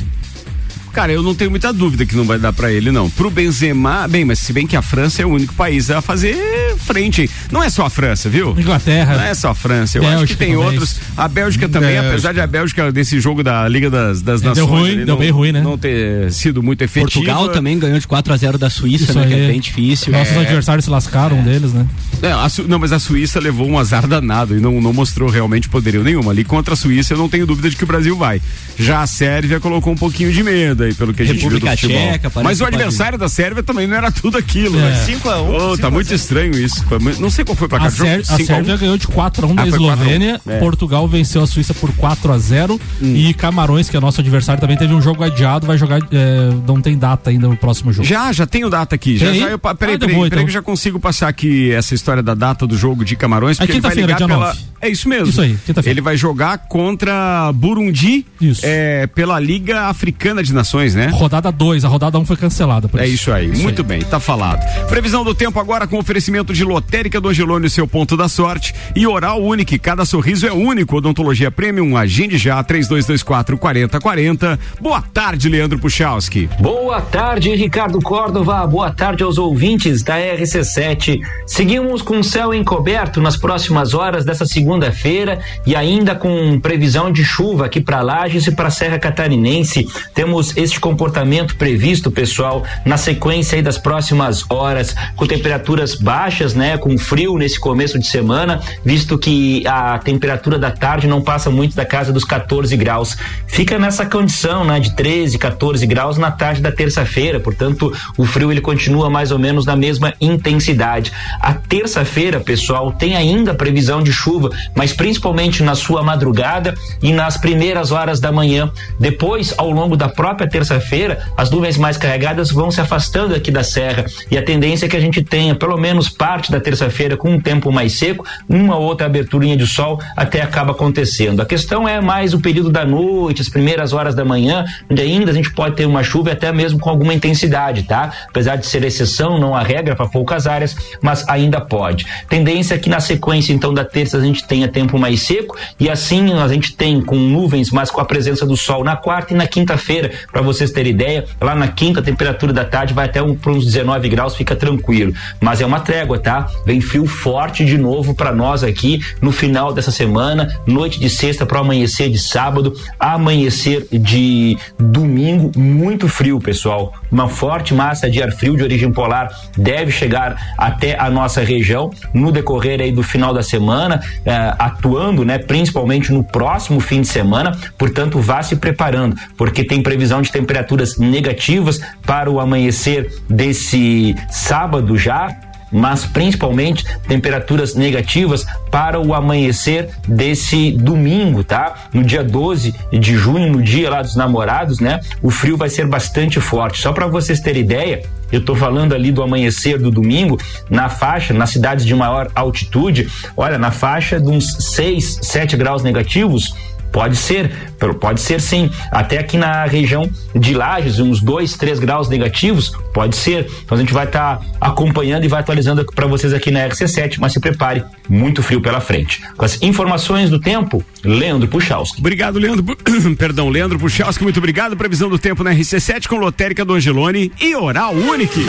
Cara, 0.94 1.12
eu 1.14 1.24
não 1.24 1.34
tenho 1.34 1.50
muita 1.50 1.72
dúvida 1.72 2.06
que 2.06 2.16
não 2.16 2.26
vai 2.26 2.38
dar 2.38 2.52
pra 2.52 2.72
ele, 2.72 2.92
não. 2.92 3.10
Pro 3.10 3.30
Benzema, 3.30 4.08
bem, 4.10 4.26
mas 4.26 4.40
se 4.40 4.52
bem 4.52 4.68
que 4.68 4.76
a 4.76 4.82
França 4.82 5.22
é 5.22 5.26
o 5.26 5.30
único 5.30 5.54
país 5.54 5.90
a 5.90 6.02
fazer 6.02 6.36
frente. 6.78 7.30
Não 7.52 7.64
é 7.64 7.70
só 7.70 7.86
a 7.86 7.90
França, 7.90 8.30
viu? 8.30 8.52
Inglaterra. 8.60 9.16
Não 9.18 9.24
é 9.24 9.34
só 9.34 9.50
a 9.52 9.56
França. 9.56 9.98
Eu 9.98 10.02
acho 10.04 10.12
que 10.12 10.18
Bélgica 10.18 10.38
tem 10.46 10.54
também. 10.54 10.66
outros. 10.66 11.00
A 11.16 11.28
Bélgica 11.28 11.70
também, 11.70 11.90
Bélgica. 11.92 12.10
apesar 12.10 12.34
de 12.34 12.42
a 12.42 12.48
Bélgica 12.48 12.92
desse 12.92 13.20
jogo 13.20 13.42
da 13.42 13.68
Liga 13.68 13.90
das, 13.90 14.22
das 14.22 14.42
É, 14.42 14.46
Nações. 14.48 14.56
deu 14.56 14.66
ruim, 14.68 14.96
deu 14.98 15.06
não- 15.08 15.18
bem 15.18 15.32
ruim, 15.32 15.52
né? 15.52 15.62
Não 15.62 15.78
ter 15.78 16.32
sido 16.32 16.62
muito 16.62 16.82
efetivo. 16.84 17.12
Portugal 17.26 17.50
também 17.50 17.80
ganhou 17.80 17.98
de 17.98 18.08
4 18.08 18.34
a 18.34 18.38
0 18.38 18.58
da 18.58 18.70
Suíça, 18.70 19.06
Isso 19.06 19.14
né? 19.20 19.28
Que 19.28 19.34
aí. 19.34 19.44
é 19.46 19.48
bem 19.48 19.60
difícil. 19.62 20.12
Nossos 20.12 20.36
adversários 20.36 20.86
se 20.86 20.92
lascaram, 20.92 21.40
um 21.40 21.44
deles, 21.44 21.72
né? 21.74 21.86
É, 22.22 22.32
a 22.32 22.50
Su- 22.50 22.66
não, 22.68 22.78
mas 22.80 22.92
a 22.92 23.00
Suíça 23.00 23.40
levou 23.40 23.68
um 23.70 23.80
azar 23.80 24.06
danado 24.08 24.58
e 24.58 24.60
não, 24.60 24.82
não 24.82 24.92
mostrou 24.94 25.30
realmente 25.30 25.70
poderio 25.70 26.04
nenhum. 26.04 26.30
Ali 26.30 26.44
contra 26.44 26.74
a 26.74 26.78
Suíça 26.78 27.14
eu 27.14 27.18
não 27.18 27.30
tenho 27.30 27.46
dúvida 27.48 27.70
de 27.70 27.76
que 27.78 27.84
o 27.84 27.88
Brasil 27.88 28.16
vai. 28.18 28.42
Já 28.78 29.02
a 29.02 29.08
Sérvia 29.08 29.60
colocou 29.60 29.94
um 29.94 29.98
pouquinho 29.98 30.32
de 30.34 30.44
medo 30.44 30.81
aí, 30.84 30.94
pelo 30.94 31.14
que 31.14 31.22
a 31.22 31.26
gente 31.26 31.38
República 31.38 31.66
viu 31.68 31.76
do 31.76 31.80
futebol. 31.82 32.20
Parece 32.32 32.44
mas 32.44 32.62
o 32.62 32.66
adversário 32.66 33.18
da 33.18 33.30
Sérvia 33.30 33.62
também 33.64 33.88
não 33.88 33.96
era 33.98 34.12
tudo 34.12 34.38
aquilo, 34.38 34.78
É. 34.78 34.82
né? 34.92 35.04
5 35.06 35.30
a 35.30 35.42
1 35.42 35.56
Ô, 35.72 35.78
tá 35.78 35.90
muito 35.92 36.14
estranho 36.14 36.52
isso. 36.58 36.62
Isso, 36.72 36.86
foi 36.86 37.00
muito- 37.00 37.22
não 37.22 37.30
sei 37.30 37.44
qual 37.44 37.56
foi 37.56 37.66
o 37.66 37.70
placar 37.70 37.88
A. 37.88 37.92
Sér- 37.92 38.20
a 38.22 38.24
5 38.24 38.34
a 38.34 38.44
1. 38.44 38.46
Sérvia 38.46 38.78
ganhou 38.78 38.98
de 38.98 39.08
4 39.08 39.46
a 39.46 39.50
1 39.50 39.56
da 39.56 39.64
Ah, 39.64 39.66
foi 39.68 39.80
4 39.80 39.86
a 39.88 39.96
1. 39.96 40.00
Eslovênia. 40.02 40.42
É. 40.48 40.60
Portugal 40.60 41.08
venceu 41.08 41.42
a 41.44 41.48
Suíça 41.48 41.74
por 41.74 41.92
4 41.96 42.32
a 42.32 42.38
0 42.38 42.80
Hum. 43.02 43.14
E 43.16 43.34
Camarões, 43.34 43.90
que 43.90 43.98
é 43.98 44.00
nosso 44.00 44.22
adversário, 44.22 44.62
também 44.62 44.78
teve 44.78 44.94
um 44.94 45.02
jogo 45.02 45.24
adiado. 45.24 45.66
Vai 45.68 45.78
jogar. 45.78 46.00
é, 46.12 46.50
não 46.68 46.80
tem 46.82 46.98
data 46.98 47.30
ainda 47.30 47.48
no 47.48 47.58
próximo 47.58 47.92
jogo. 47.92 48.08
Já, 48.08 48.32
já 48.32 48.46
tenho 48.46 48.70
data 48.70 48.96
aqui. 48.96 49.18
Já, 49.18 49.34
já 49.34 49.48
eu, 49.50 49.60
peraí, 49.60 49.72
Ah, 49.74 49.76
peraí, 49.76 49.98
demorou, 49.98 50.22
peraí 50.24 50.28
então. 50.28 50.40
que 50.46 50.50
eu 50.50 50.54
já 50.54 50.62
consigo 50.62 51.00
passar 51.00 51.28
aqui 51.28 51.72
essa 51.72 51.94
história 51.96 52.22
da 52.24 52.34
data 52.34 52.66
do 52.68 52.78
jogo 52.78 53.04
de 53.04 53.16
Camarões, 53.16 53.58
É 53.58 53.62
porque 53.66 53.74
ele 53.74 53.82
vai 53.82 53.92
quinta-feira, 53.92 54.08
ligar 54.14 54.18
dia 54.18 54.28
pela... 54.28 54.48
9. 54.48 54.60
É 54.82 54.90
isso 54.90 55.08
mesmo. 55.10 55.28
Isso 55.28 55.42
aí, 55.42 55.58
quinta-feira. 55.66 55.94
Ele 55.94 56.02
vai 56.02 56.18
jogar 56.18 56.58
contra 56.60 57.52
Burundi 57.54 58.26
é, 58.64 59.08
pela 59.08 59.40
Liga 59.40 59.82
Africana 59.82 60.42
de 60.44 60.52
Nações, 60.54 60.71
né? 60.96 61.08
Rodada 61.14 61.52
2, 61.52 61.86
a 61.86 61.88
rodada 61.88 62.18
1 62.18 62.22
um 62.22 62.26
foi 62.26 62.38
cancelada. 62.38 62.88
por 62.88 63.00
É 63.00 63.08
isso 63.08 63.32
aí, 63.32 63.48
muito 63.58 63.84
bem, 63.84 64.02
tá 64.02 64.20
falado. 64.20 64.62
Previsão 64.88 65.24
do 65.24 65.36
tempo 65.36 65.60
agora 65.60 65.86
com 65.86 65.98
oferecimento 65.98 66.54
de 66.54 66.64
lotérica 66.64 67.20
do 67.20 67.30
Angelone, 67.30 67.70
seu 67.70 67.88
ponto 67.88 68.16
da 68.16 68.28
sorte. 68.28 68.74
E 68.96 69.06
oral 69.06 69.42
único, 69.42 69.78
cada 69.80 70.06
sorriso 70.06 70.48
é 70.48 70.52
único. 70.52 70.98
Odontologia 70.98 71.52
Premium, 71.52 71.98
agende 71.98 72.38
já, 72.38 72.64
3224 72.64 73.58
4040. 73.58 74.60
Boa 74.80 75.02
tarde, 75.02 75.50
Leandro 75.50 75.80
Puchalski. 75.80 76.50
Boa 76.60 77.02
tarde, 77.02 77.54
Ricardo 77.56 78.00
Córdova. 78.00 78.66
Boa 78.66 78.92
tarde 78.92 79.24
aos 79.24 79.38
ouvintes 79.38 80.04
da 80.04 80.18
RC7. 80.18 81.20
Seguimos 81.46 82.02
com 82.02 82.24
céu 82.24 82.54
encoberto 82.54 83.22
nas 83.22 83.36
próximas 83.36 83.94
horas 83.94 84.24
dessa 84.24 84.46
segunda-feira 84.46 85.40
e 85.66 85.76
ainda 85.76 86.16
com 86.16 86.60
previsão 86.60 87.12
de 87.12 87.24
chuva 87.24 87.66
aqui 87.66 87.82
para 87.82 88.02
Lages 88.02 88.48
e 88.48 88.52
para 88.52 88.68
a 88.68 88.72
Serra 88.72 89.00
Catarinense. 89.00 89.88
Temos 90.14 90.56
este 90.62 90.80
comportamento 90.80 91.56
previsto, 91.56 92.12
pessoal, 92.12 92.64
na 92.86 92.98
sequência 92.98 93.56
aí 93.56 93.62
das 93.62 93.78
próximas 93.78 94.46
horas, 94.50 94.96
com 95.16 95.26
temperaturas 95.26 95.96
baixas, 95.96 96.54
né, 96.54 96.78
com 96.78 96.98
frio 96.98 97.38
nesse 97.38 97.60
começo 97.60 97.98
de 98.00 98.08
semana, 98.08 98.62
visto 98.84 99.18
que 99.18 99.66
a 99.68 99.98
temperatura 100.00 100.58
da 100.58 100.72
tarde 100.72 101.08
não 101.08 101.22
passa 101.22 101.50
muito 101.50 101.76
da 101.76 101.86
casa 101.86 102.14
dos 102.14 102.24
14 102.24 102.76
graus. 102.78 103.18
Fica 103.48 103.80
nessa 103.80 104.06
condição, 104.06 104.64
né, 104.64 104.80
de 104.80 104.96
13, 104.96 105.38
14 105.38 105.86
graus 105.86 106.18
na 106.18 106.32
tarde 106.32 106.62
da 106.62 106.72
terça-feira, 106.72 107.40
portanto, 107.40 107.92
o 108.18 108.26
frio 108.26 108.52
ele 108.52 108.62
continua 108.62 109.10
mais 109.10 109.32
ou 109.32 109.40
menos 109.40 109.66
na 109.66 109.76
mesma 109.76 110.14
intensidade. 110.20 111.12
A 111.40 111.54
terça-feira, 111.54 112.40
pessoal, 112.40 112.92
tem 112.92 113.16
ainda 113.16 113.54
previsão 113.54 114.02
de 114.02 114.12
chuva, 114.12 114.50
mas 114.76 114.94
principalmente 114.94 115.64
na 115.64 115.76
sua 115.76 116.04
madrugada 116.04 116.76
e 117.02 117.12
nas 117.12 117.38
primeiras 117.38 117.92
horas 117.92 118.20
da 118.20 118.32
manhã. 118.32 118.72
Depois, 119.00 119.54
ao 119.58 119.72
longo 119.72 119.96
da 119.96 120.08
própria 120.08 120.48
terça-feira, 120.52 121.26
as 121.36 121.50
nuvens 121.50 121.78
mais 121.78 121.98
carregadas 121.98 122.52
vão 122.52 122.70
se 122.70 122.82
afastando 122.82 123.34
aqui 123.34 123.50
da 123.50 123.64
serra 123.64 124.06
e 124.30 124.38
a 124.38 124.44
tendência 124.44 124.86
é 124.86 124.90
que 124.90 124.98
a 124.98 125.00
gente 125.00 125.24
tenha 125.24 125.56
pelo 125.56 125.78
menos 125.78 126.10
parte 126.10 126.52
da 126.52 126.60
terça-feira 126.60 127.16
com 127.16 127.32
um 127.32 127.40
tempo 127.40 127.72
mais 127.72 127.98
seco, 127.98 128.26
uma 128.48 128.76
ou 128.76 128.84
outra 128.84 129.08
aberturinha 129.08 129.56
de 129.56 129.66
sol 129.66 130.00
até 130.16 130.42
acaba 130.42 130.72
acontecendo. 130.72 131.42
A 131.42 131.46
questão 131.46 131.88
é 131.88 132.02
mais 132.02 132.34
o 132.34 132.40
período 132.40 132.70
da 132.70 132.86
noite, 132.86 133.42
as 133.42 133.50
primeiras 133.50 133.94
horas 133.94 134.14
da 134.14 134.26
manhã, 134.26 134.66
onde 134.90 135.02
ainda 135.02 135.32
a 135.32 135.34
gente 135.34 135.52
pode 135.54 135.76
ter 135.76 135.86
uma 135.86 136.04
chuva 136.04 136.32
até 136.32 136.52
mesmo 136.52 136.80
com 136.80 136.90
alguma 136.90 137.14
intensidade, 137.14 137.84
tá? 137.84 138.12
Apesar 138.28 138.58
de 138.58 138.68
ser 138.68 138.84
exceção, 138.84 139.40
não 139.40 139.56
a 139.56 139.62
regra 139.64 139.96
para 139.96 140.08
poucas 140.08 140.46
áreas, 140.46 140.76
mas 141.02 141.28
ainda 141.28 141.62
pode. 141.62 142.06
Tendência 142.28 142.76
é 142.76 142.78
que 142.78 142.90
na 142.90 143.00
sequência 143.00 143.54
então 143.54 143.74
da 143.74 143.86
terça 143.86 144.18
a 144.18 144.22
gente 144.22 144.46
tenha 144.46 144.68
tempo 144.68 145.00
mais 145.00 145.22
seco 145.22 145.58
e 145.80 145.90
assim 145.90 146.34
a 146.34 146.48
gente 146.48 146.76
tem 146.76 147.02
com 147.02 147.16
nuvens, 147.16 147.72
mas 147.72 147.90
com 147.90 148.02
a 148.02 148.06
presença 148.06 148.46
do 148.46 148.58
sol 148.58 148.84
na 148.84 148.96
quarta 148.96 149.34
e 149.34 149.38
na 149.38 149.48
quinta-feira, 149.48 150.12
para 150.32 150.41
vocês 150.42 150.72
terem 150.72 150.92
ideia, 150.92 151.26
lá 151.40 151.56
na 151.56 151.68
quinta 151.68 152.00
a 152.00 152.04
temperatura 152.04 152.54
da 152.54 152.66
tarde 152.66 152.94
vai 152.94 153.06
até 153.06 153.22
um, 153.22 153.36
para 153.36 153.52
uns 153.52 153.66
19 153.66 154.10
graus, 154.10 154.36
fica 154.36 154.56
tranquilo. 154.56 155.14
Mas 155.40 155.62
é 155.62 155.66
uma 155.66 155.80
trégua, 155.80 156.20
tá? 156.20 156.48
Vem 156.66 156.82
frio 156.82 157.06
forte 157.06 157.66
de 157.66 157.78
novo 157.78 158.14
para 158.14 158.32
nós 158.32 158.64
aqui 158.64 159.02
no 159.22 159.32
final 159.32 159.74
dessa 159.74 159.92
semana, 159.92 160.60
noite 160.66 161.00
de 161.00 161.10
sexta 161.10 161.46
para 161.46 161.60
amanhecer 161.60 162.10
de 162.10 162.20
sábado, 162.20 162.74
amanhecer 163.00 163.88
de 163.92 164.58
domingo, 164.78 165.52
muito 165.58 166.08
frio, 166.08 166.40
pessoal. 166.40 166.94
Uma 167.12 167.28
forte 167.28 167.74
massa 167.74 168.10
de 168.10 168.22
ar 168.22 168.32
frio 168.32 168.56
de 168.56 168.64
origem 168.64 168.92
polar 168.92 169.30
deve 169.58 169.92
chegar 169.92 170.54
até 170.58 170.98
a 170.98 171.10
nossa 171.10 171.42
região 171.42 171.92
no 172.14 172.32
decorrer 172.32 172.80
aí 172.82 172.92
do 172.92 173.04
final 173.04 173.34
da 173.34 173.44
semana, 173.44 174.02
eh, 174.26 174.56
atuando, 174.58 175.26
né, 175.26 175.38
principalmente 175.38 176.12
no 176.12 176.24
próximo 176.24 176.80
fim 176.80 177.02
de 177.02 177.08
semana. 177.08 177.52
Portanto, 177.78 178.20
vá 178.20 178.42
se 178.42 178.56
preparando, 178.56 179.16
porque 179.38 179.64
tem 179.64 179.84
previsão 179.84 180.22
de 180.22 180.32
temperaturas 180.32 180.98
negativas 180.98 181.82
para 182.06 182.30
o 182.30 182.40
amanhecer 182.40 183.12
desse 183.30 184.16
sábado 184.30 184.98
já 184.98 185.51
mas 185.72 186.06
principalmente 186.06 186.86
temperaturas 187.08 187.76
negativas 187.76 188.46
para 188.70 189.00
o 189.00 189.14
amanhecer 189.14 189.90
desse 190.08 190.72
domingo, 190.72 191.44
tá? 191.44 191.88
No 191.94 192.04
dia 192.04 192.24
12 192.24 192.74
de 192.92 193.16
junho, 193.16 193.52
no 193.52 193.62
dia 193.62 193.90
lá 193.90 194.02
dos 194.02 194.16
namorados, 194.16 194.80
né? 194.80 195.00
O 195.22 195.30
frio 195.30 195.58
vai 195.58 195.70
ser 195.70 195.88
bastante 195.88 196.40
forte. 196.40 196.82
Só 196.82 196.92
para 196.92 197.08
vocês 197.08 197.40
terem 197.40 197.62
ideia, 197.62 198.04
eu 198.32 198.44
tô 198.44 198.56
falando 198.56 198.94
ali 198.94 199.12
do 199.12 199.22
amanhecer 199.22 199.78
do 199.78 199.92
domingo, 199.92 200.40
na 200.70 200.90
faixa, 200.90 201.34
nas 201.34 201.50
cidades 201.50 201.86
de 201.86 201.94
maior 201.94 202.32
altitude, 202.34 203.08
olha, 203.36 203.58
na 203.58 203.72
faixa 203.72 204.20
de 204.20 204.30
uns 204.30 204.74
6, 204.74 205.20
7 205.22 205.58
graus 205.58 205.84
negativos, 205.84 206.56
Pode 206.92 207.16
ser, 207.16 207.52
pode 208.00 208.22
ser 208.22 208.42
sim. 208.42 208.70
Até 208.92 209.18
aqui 209.18 209.38
na 209.38 209.66
região 209.66 210.10
de 210.36 210.54
Lages, 210.54 211.00
uns 211.00 211.22
2, 211.22 211.56
3 211.56 211.80
graus 211.80 212.10
negativos, 212.10 212.72
pode 212.94 213.16
ser. 213.16 213.50
Então 213.64 213.78
a 213.78 213.82
gente 213.82 213.94
vai 213.94 214.06
estar 214.06 214.38
tá 214.38 214.46
acompanhando 214.60 215.24
e 215.24 215.28
vai 215.28 215.40
atualizando 215.40 215.86
para 215.86 216.08
vocês 216.08 216.34
aqui 216.34 216.52
na 216.52 216.68
RC7, 216.68 217.18
mas 217.20 217.34
se 217.34 217.40
prepare, 217.40 217.84
muito 218.10 218.44
frio 218.44 218.62
pela 218.62 218.80
frente. 218.80 219.22
Com 219.38 219.46
as 219.46 219.62
informações 219.62 220.30
do 220.30 220.40
tempo, 220.40 220.84
Leandro 221.04 221.48
Puchalski. 221.48 222.00
Obrigado, 222.00 222.38
Leandro. 222.38 222.66
Perdão, 223.18 223.50
Leandro 223.50 223.80
Puchalski, 223.80 224.24
muito 224.24 224.38
obrigado. 224.38 224.76
Previsão 224.76 225.10
do 225.10 225.18
tempo 225.18 225.44
na 225.44 225.52
RC7 225.54 226.08
com 226.08 226.18
lotérica 226.18 226.66
do 226.66 226.74
Angelone 226.74 227.32
e 227.40 227.56
Oral 227.56 227.94
Unique. 227.94 228.46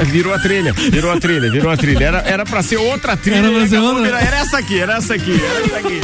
É, 0.00 0.04
Virou 0.04 0.32
a 0.34 0.38
trilha, 0.38 0.72
virou 0.72 1.10
a 1.10 1.18
trilha, 1.18 1.50
virou 1.50 1.70
a 1.70 1.76
trilha. 1.76 2.04
Era, 2.04 2.18
era 2.26 2.44
pra 2.44 2.62
ser 2.62 2.76
outra 2.76 3.16
trilha. 3.16 3.36
Era 3.38 3.66
ser 3.68 3.78
outra. 3.78 4.02
virar- 4.02 4.22
Era 4.22 4.36
essa 4.38 4.58
aqui, 4.58 4.78
era 4.80 4.96
essa 4.96 5.14
aqui, 5.14 5.32
era 5.42 5.64
essa 5.66 5.76
aqui. 5.78 6.00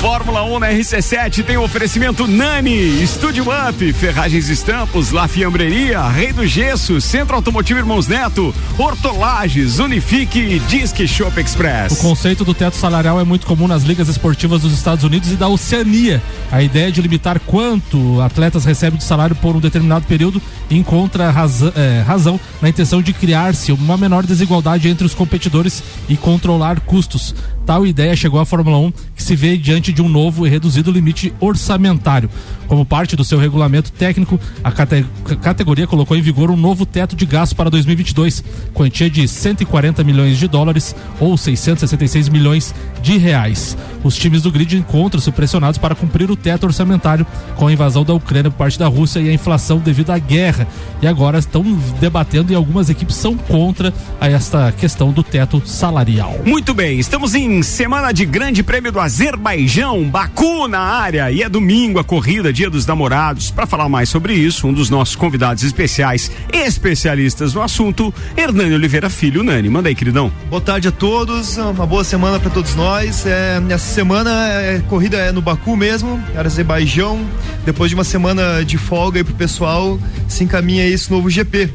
Fórmula 0.00 0.44
1 0.44 0.58
na 0.58 0.68
RC7 0.70 1.42
tem 1.44 1.56
o 1.56 1.62
oferecimento 1.62 2.26
Nani, 2.26 3.02
Estúdio 3.02 3.46
Up, 3.48 3.92
Ferragens 3.94 4.50
Estampos, 4.50 5.10
La 5.12 5.26
Fiambreria, 5.26 6.02
Rei 6.08 6.30
do 6.30 6.46
Gesso, 6.46 7.00
Centro 7.00 7.34
Automotivo 7.36 7.78
Irmãos 7.78 8.06
Neto, 8.06 8.54
Hortolages, 8.76 9.78
Unifique 9.78 10.38
e 10.38 10.58
Disque 10.58 11.08
Shop 11.08 11.40
Express. 11.40 11.92
O 11.94 11.96
conceito 12.02 12.44
do 12.44 12.52
teto 12.52 12.76
salarial 12.76 13.18
é 13.18 13.24
muito 13.24 13.46
comum 13.46 13.66
nas 13.66 13.82
ligas 13.82 14.06
esportivas 14.08 14.60
dos 14.60 14.74
Estados 14.74 15.04
Unidos 15.04 15.32
e 15.32 15.36
da 15.36 15.48
Oceania. 15.48 16.22
A 16.52 16.62
ideia 16.62 16.92
de 16.92 17.00
limitar 17.00 17.40
quanto 17.40 18.20
atletas 18.20 18.66
recebem 18.66 18.98
de 18.98 19.04
salário 19.04 19.34
por 19.36 19.56
um 19.56 19.60
determinado 19.60 20.04
período 20.06 20.40
encontra 20.70 21.32
é, 21.76 22.02
razão 22.06 22.38
na 22.60 22.68
intenção 22.68 22.93
de 23.02 23.12
criar-se 23.12 23.72
uma 23.72 23.96
menor 23.96 24.24
desigualdade 24.24 24.88
entre 24.88 25.06
os 25.06 25.14
competidores 25.14 25.82
e 26.08 26.16
controlar 26.16 26.80
custos. 26.80 27.34
Tal 27.66 27.86
ideia 27.86 28.14
chegou 28.14 28.38
à 28.40 28.44
Fórmula 28.44 28.76
1, 28.78 28.92
que 29.16 29.22
se 29.22 29.34
vê 29.34 29.56
diante 29.56 29.92
de 29.92 30.02
um 30.02 30.08
novo 30.08 30.46
e 30.46 30.50
reduzido 30.50 30.90
limite 30.90 31.32
orçamentário. 31.40 32.28
Como 32.66 32.84
parte 32.84 33.14
do 33.16 33.24
seu 33.24 33.38
regulamento 33.38 33.90
técnico, 33.92 34.38
a 34.62 34.70
cate- 34.70 35.04
categoria 35.40 35.86
colocou 35.86 36.16
em 36.16 36.20
vigor 36.22 36.50
um 36.50 36.56
novo 36.56 36.84
teto 36.86 37.14
de 37.16 37.24
gasto 37.26 37.54
para 37.54 37.70
2022, 37.70 38.42
quantia 38.72 39.08
de 39.08 39.26
140 39.28 40.02
milhões 40.04 40.38
de 40.38 40.48
dólares 40.48 40.94
ou 41.20 41.36
666 41.36 42.28
milhões 42.28 42.74
de 43.02 43.16
reais. 43.18 43.76
Os 44.02 44.16
times 44.16 44.42
do 44.42 44.50
grid 44.50 44.76
encontram-se 44.76 45.30
pressionados 45.30 45.78
para 45.78 45.94
cumprir 45.94 46.30
o 46.30 46.36
teto 46.36 46.64
orçamentário 46.64 47.26
com 47.56 47.66
a 47.68 47.72
invasão 47.72 48.04
da 48.04 48.12
Ucrânia 48.12 48.50
por 48.50 48.58
parte 48.58 48.78
da 48.78 48.86
Rússia 48.88 49.20
e 49.20 49.28
a 49.30 49.32
inflação 49.32 49.78
devido 49.78 50.10
à 50.10 50.18
guerra. 50.18 50.66
E 51.00 51.06
agora 51.06 51.38
estão 51.38 51.62
debatendo 52.00 52.52
e 52.52 52.54
algumas 52.54 52.90
equipes 52.90 53.16
são 53.16 53.36
contra 53.36 53.92
a 54.20 54.28
esta 54.28 54.72
questão 54.72 55.10
do 55.12 55.22
teto 55.22 55.62
salarial. 55.64 56.38
Muito 56.44 56.74
bem, 56.74 56.98
estamos 56.98 57.34
em 57.34 57.53
semana 57.62 58.12
de 58.12 58.24
Grande 58.24 58.62
Prêmio 58.62 58.90
do 58.90 59.00
Azerbaijão, 59.00 60.04
Baku 60.04 60.66
na 60.66 60.80
área, 60.80 61.30
e 61.30 61.42
é 61.42 61.48
domingo 61.48 61.98
a 61.98 62.04
corrida, 62.04 62.52
Dia 62.52 62.70
dos 62.70 62.86
Namorados. 62.86 63.50
Para 63.50 63.66
falar 63.66 63.88
mais 63.88 64.08
sobre 64.08 64.34
isso, 64.34 64.66
um 64.66 64.72
dos 64.72 64.90
nossos 64.90 65.16
convidados 65.16 65.62
especiais, 65.62 66.30
especialistas 66.52 67.54
no 67.54 67.62
assunto, 67.62 68.12
Hernani 68.36 68.74
Oliveira 68.74 69.10
Filho. 69.10 69.42
Nani, 69.42 69.68
manda 69.68 69.88
aí, 69.88 69.94
queridão. 69.94 70.32
Boa 70.48 70.60
tarde 70.60 70.88
a 70.88 70.92
todos, 70.92 71.56
uma 71.56 71.86
boa 71.86 72.04
semana 72.04 72.38
para 72.38 72.50
todos 72.50 72.74
nós. 72.74 73.26
É, 73.26 73.62
essa 73.68 73.94
semana 73.94 74.30
é, 74.48 74.82
corrida 74.88 75.16
é 75.16 75.32
no 75.32 75.42
Baku 75.42 75.76
mesmo, 75.76 76.22
Azerbaijão. 76.36 77.20
Depois 77.64 77.90
de 77.90 77.94
uma 77.94 78.04
semana 78.04 78.64
de 78.64 78.78
folga 78.78 79.20
aí 79.20 79.24
pro 79.24 79.34
pessoal, 79.34 79.98
se 80.28 80.44
encaminha 80.44 80.86
esse 80.86 81.10
novo 81.10 81.28
GP. 81.30 81.70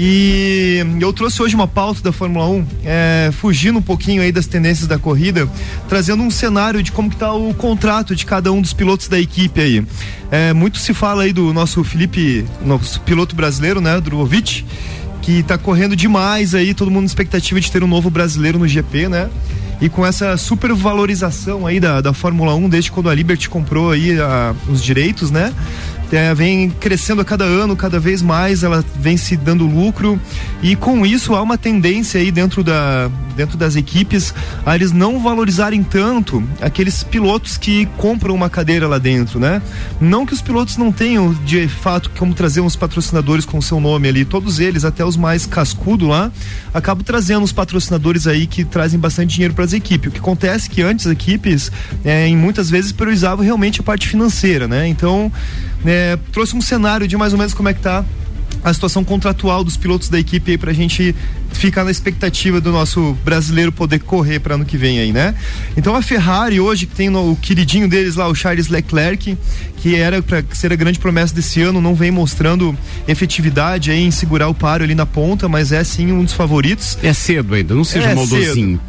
E 0.00 0.80
eu 1.00 1.12
trouxe 1.12 1.42
hoje 1.42 1.56
uma 1.56 1.66
pauta 1.66 2.00
da 2.00 2.12
Fórmula 2.12 2.48
1, 2.48 2.66
é, 2.84 3.30
fugindo 3.32 3.80
um 3.80 3.82
pouquinho 3.82 4.22
aí 4.22 4.30
das 4.30 4.46
tendências 4.46 4.86
da 4.86 4.96
corrida, 4.96 5.48
trazendo 5.88 6.22
um 6.22 6.30
cenário 6.30 6.80
de 6.84 6.92
como 6.92 7.10
que 7.10 7.16
tá 7.16 7.32
o 7.32 7.52
contrato 7.52 8.14
de 8.14 8.24
cada 8.24 8.52
um 8.52 8.62
dos 8.62 8.72
pilotos 8.72 9.08
da 9.08 9.18
equipe 9.18 9.60
aí. 9.60 9.84
É, 10.30 10.52
muito 10.52 10.78
se 10.78 10.94
fala 10.94 11.24
aí 11.24 11.32
do 11.32 11.52
nosso 11.52 11.82
Felipe, 11.82 12.46
nosso 12.64 13.00
piloto 13.00 13.34
brasileiro, 13.34 13.80
né, 13.80 14.00
Drogovic, 14.00 14.64
que 15.20 15.42
tá 15.42 15.58
correndo 15.58 15.96
demais 15.96 16.54
aí, 16.54 16.74
todo 16.74 16.92
mundo 16.92 17.00
na 17.02 17.06
expectativa 17.06 17.60
de 17.60 17.68
ter 17.68 17.82
um 17.82 17.88
novo 17.88 18.08
brasileiro 18.08 18.56
no 18.56 18.68
GP, 18.68 19.08
né? 19.08 19.28
E 19.80 19.88
com 19.88 20.06
essa 20.06 20.36
super 20.36 20.72
valorização 20.74 21.66
aí 21.66 21.78
da, 21.78 22.00
da 22.00 22.12
Fórmula 22.12 22.54
1, 22.54 22.68
desde 22.68 22.90
quando 22.90 23.10
a 23.10 23.14
Liberty 23.14 23.48
comprou 23.48 23.90
aí 23.90 24.18
a, 24.20 24.54
os 24.68 24.82
direitos, 24.82 25.30
né? 25.30 25.52
É, 26.10 26.34
vem 26.34 26.70
crescendo 26.70 27.20
a 27.20 27.24
cada 27.24 27.44
ano, 27.44 27.76
cada 27.76 28.00
vez 28.00 28.22
mais, 28.22 28.62
ela 28.62 28.82
vem 28.98 29.16
se 29.16 29.36
dando 29.36 29.66
lucro 29.66 30.18
e 30.62 30.74
com 30.74 31.04
isso 31.04 31.34
há 31.34 31.42
uma 31.42 31.58
tendência 31.58 32.18
aí 32.18 32.30
dentro, 32.30 32.64
da, 32.64 33.10
dentro 33.36 33.58
das 33.58 33.76
equipes 33.76 34.32
a 34.64 34.74
eles 34.74 34.90
não 34.90 35.20
valorizarem 35.20 35.82
tanto 35.82 36.42
aqueles 36.62 37.02
pilotos 37.02 37.58
que 37.58 37.86
compram 37.98 38.34
uma 38.34 38.48
cadeira 38.48 38.88
lá 38.88 38.96
dentro, 38.96 39.38
né? 39.38 39.60
Não 40.00 40.24
que 40.24 40.32
os 40.32 40.40
pilotos 40.40 40.76
não 40.78 40.90
tenham 40.90 41.32
de 41.44 41.68
fato 41.68 42.10
como 42.16 42.32
trazer 42.34 42.60
uns 42.60 42.74
patrocinadores 42.74 43.44
com 43.44 43.58
o 43.58 43.62
seu 43.62 43.78
nome 43.78 44.08
ali, 44.08 44.24
todos 44.24 44.60
eles, 44.60 44.84
até 44.84 45.04
os 45.04 45.16
mais 45.16 45.44
cascudo 45.44 46.08
lá, 46.08 46.32
acabam 46.72 47.04
trazendo 47.04 47.44
os 47.44 47.52
patrocinadores 47.52 48.26
aí 48.26 48.46
que 48.46 48.64
trazem 48.64 48.98
bastante 48.98 49.34
dinheiro 49.34 49.54
para 49.54 49.64
as 49.64 49.72
equipes. 49.72 50.08
O 50.08 50.12
que 50.12 50.20
acontece 50.20 50.68
é 50.70 50.74
que 50.74 50.82
antes 50.82 51.06
as 51.06 51.12
equipes, 51.12 51.70
é, 52.04 52.26
em 52.26 52.36
muitas 52.36 52.70
vezes 52.70 52.92
priorizavam 52.92 53.44
realmente 53.44 53.80
a 53.80 53.82
parte 53.82 54.08
financeira, 54.08 54.66
né? 54.66 54.88
Então 54.88 55.30
é, 55.98 56.16
trouxe 56.32 56.54
um 56.54 56.60
cenário 56.60 57.08
de 57.08 57.16
mais 57.16 57.32
ou 57.32 57.38
menos 57.38 57.52
como 57.52 57.68
é 57.68 57.74
que 57.74 57.80
tá 57.80 58.04
a 58.62 58.72
situação 58.72 59.04
contratual 59.04 59.64
dos 59.64 59.76
pilotos 59.76 60.08
da 60.08 60.18
equipe 60.18 60.52
aí 60.52 60.58
pra 60.58 60.72
gente 60.72 61.14
ficar 61.52 61.84
na 61.84 61.90
expectativa 61.90 62.60
do 62.60 62.70
nosso 62.70 63.16
brasileiro 63.24 63.72
poder 63.72 64.00
correr 64.00 64.38
para 64.38 64.54
ano 64.54 64.64
que 64.64 64.76
vem 64.76 65.00
aí, 65.00 65.12
né? 65.12 65.34
Então 65.76 65.94
a 65.94 66.02
Ferrari 66.02 66.60
hoje 66.60 66.86
que 66.86 66.94
tem 66.94 67.08
no, 67.08 67.32
o 67.32 67.36
queridinho 67.36 67.88
deles 67.88 68.16
lá, 68.16 68.28
o 68.28 68.34
Charles 68.34 68.68
Leclerc, 68.68 69.36
que 69.76 69.94
era 69.94 70.22
para 70.22 70.44
ser 70.52 70.72
a 70.72 70.76
grande 70.76 70.98
promessa 70.98 71.34
desse 71.34 71.60
ano, 71.62 71.80
não 71.80 71.94
vem 71.94 72.10
mostrando 72.10 72.76
efetividade 73.06 73.90
em 73.92 74.10
segurar 74.10 74.48
o 74.48 74.54
paro 74.54 74.84
ali 74.84 74.94
na 74.94 75.06
ponta, 75.06 75.48
mas 75.48 75.72
é 75.72 75.82
sim 75.82 76.12
um 76.12 76.24
dos 76.24 76.32
favoritos. 76.32 76.98
É 77.02 77.12
cedo 77.12 77.54
ainda, 77.54 77.74
não 77.74 77.84
seja 77.84 78.08
É 78.08 78.14
maldosinho. 78.14 78.80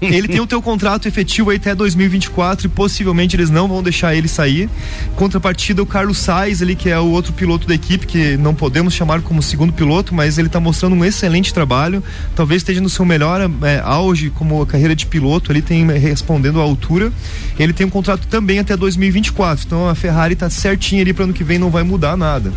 Ele 0.00 0.28
tem 0.28 0.40
o 0.40 0.46
teu 0.46 0.62
contrato 0.62 1.06
efetivo 1.06 1.50
aí 1.50 1.56
até 1.56 1.74
2024 1.74 2.66
e 2.66 2.68
possivelmente 2.68 3.36
eles 3.36 3.50
não 3.50 3.68
vão 3.68 3.82
deixar 3.82 4.14
ele 4.14 4.28
sair. 4.28 4.68
Contrapartida 5.16 5.82
o 5.82 5.86
Carlos 5.86 6.18
Sainz 6.18 6.62
ali, 6.62 6.74
que 6.74 6.88
é 6.88 6.98
o 6.98 7.06
outro 7.06 7.32
piloto 7.32 7.66
da 7.66 7.74
equipe, 7.74 8.06
que 8.06 8.36
não 8.36 8.54
podemos 8.54 8.94
chamar 8.94 9.20
como 9.22 9.42
segundo 9.42 9.72
piloto, 9.72 10.14
mas 10.14 10.38
ele 10.38 10.48
tá 10.48 10.60
mostrando 10.60 10.94
um 10.94 11.04
excelente 11.04 11.52
trabalho. 11.52 12.02
Talvez 12.34 12.62
esteja 12.62 12.80
no 12.80 12.88
seu 12.88 13.04
melhor 13.04 13.40
é, 13.62 13.80
auge 13.84 14.30
como 14.30 14.64
carreira 14.66 14.94
de 14.94 15.06
piloto, 15.06 15.52
ele 15.52 15.62
tem 15.62 15.88
é, 15.90 15.98
respondendo 15.98 16.60
à 16.60 16.62
altura. 16.62 17.12
Ele 17.58 17.72
tem 17.72 17.86
um 17.86 17.90
contrato 17.90 18.26
também 18.28 18.58
até 18.58 18.76
2024. 18.76 19.64
Então 19.66 19.88
a 19.88 19.94
Ferrari 19.94 20.36
tá 20.36 20.48
certinha 20.50 21.02
ali 21.02 21.12
para 21.12 21.24
ano 21.24 21.32
que 21.32 21.44
vem, 21.44 21.58
não 21.58 21.70
vai 21.70 21.82
mudar 21.82 22.16
nada. 22.16 22.52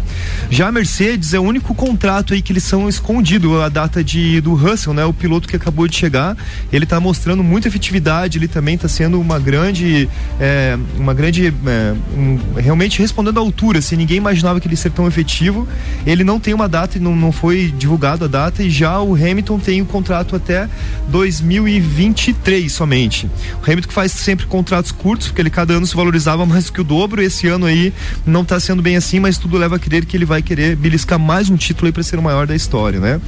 Já 0.50 0.68
a 0.68 0.72
Mercedes 0.72 1.34
é 1.34 1.40
o 1.40 1.44
único 1.44 1.74
contrato 1.76 2.34
aí 2.34 2.42
que 2.42 2.52
eles 2.52 2.64
são 2.64 2.88
escondido 2.90 3.62
a 3.62 3.70
data 3.70 4.04
de 4.04 4.42
do 4.42 4.54
Russell, 4.54 4.94
né? 4.94 5.06
O 5.06 5.14
piloto 5.14 5.48
que 5.48 5.56
acabou 5.56 5.88
de 5.88 5.96
chegar, 5.96 6.36
ele 6.72 6.86
tá 6.86 7.00
mostrando 7.00 7.44
muita 7.44 7.68
efetividade, 7.68 8.38
ele 8.38 8.48
também 8.48 8.78
tá 8.78 8.88
sendo 8.88 9.20
uma 9.20 9.40
grande 9.40 10.10
é, 10.40 10.78
uma 10.98 11.14
grande 11.14 11.48
é, 11.48 11.94
um- 12.18 12.40
realmente 12.58 13.00
respondendo 13.00 13.38
à 13.38 13.42
altura, 13.42 13.80
assim, 13.80 13.96
ninguém 13.96 14.18
imaginava 14.18 14.60
que 14.60 14.68
ele 14.68 14.76
ser 14.76 14.92
tão 14.92 15.08
efetivo. 15.08 15.68
Ele 16.06 16.24
não 16.24 16.40
tem 16.40 16.54
uma 16.54 16.68
data 16.68 17.00
não, 17.00 17.16
não 17.16 17.32
foi 17.32 17.74
divulgado 17.78 18.26
a 18.26 18.28
data 18.28 18.64
e 18.64 18.70
já 18.70 19.00
o 19.00 19.14
Hamilton 19.16 19.39
tem 19.60 19.82
o 19.82 19.86
contrato 19.86 20.36
até 20.36 20.70
2023 21.08 22.72
somente. 22.72 23.30
O 23.62 23.72
Hamilton 23.72 23.92
faz 23.92 24.12
sempre 24.12 24.46
contratos 24.46 24.92
curtos, 24.92 25.28
porque 25.28 25.42
ele 25.42 25.50
cada 25.50 25.74
ano 25.74 25.86
se 25.86 25.96
valorizava 25.96 26.46
mais 26.46 26.70
que 26.70 26.82
o 26.82 26.84
dobro. 26.84 27.22
Esse 27.22 27.48
ano 27.48 27.66
aí 27.66 27.94
não 28.26 28.44
tá 28.44 28.60
sendo 28.60 28.82
bem 28.82 28.96
assim, 28.96 29.20
mas 29.20 29.38
tudo 29.38 29.58
leva 29.58 29.78
a 29.78 29.80
crer 29.80 30.06
que 30.06 30.18
ele 30.18 30.26
vai 30.26 30.42
querer 30.42 30.76
beliscar 30.76 31.20
mais 31.20 31.50
um 31.50 31.56
título 31.56 31.88
aí 31.88 31.92
para 31.92 32.04
ser 32.04 32.20
o 32.20 32.22
maior 32.22 32.46
da 32.46 32.56
história, 32.56 33.00
né? 33.00 33.20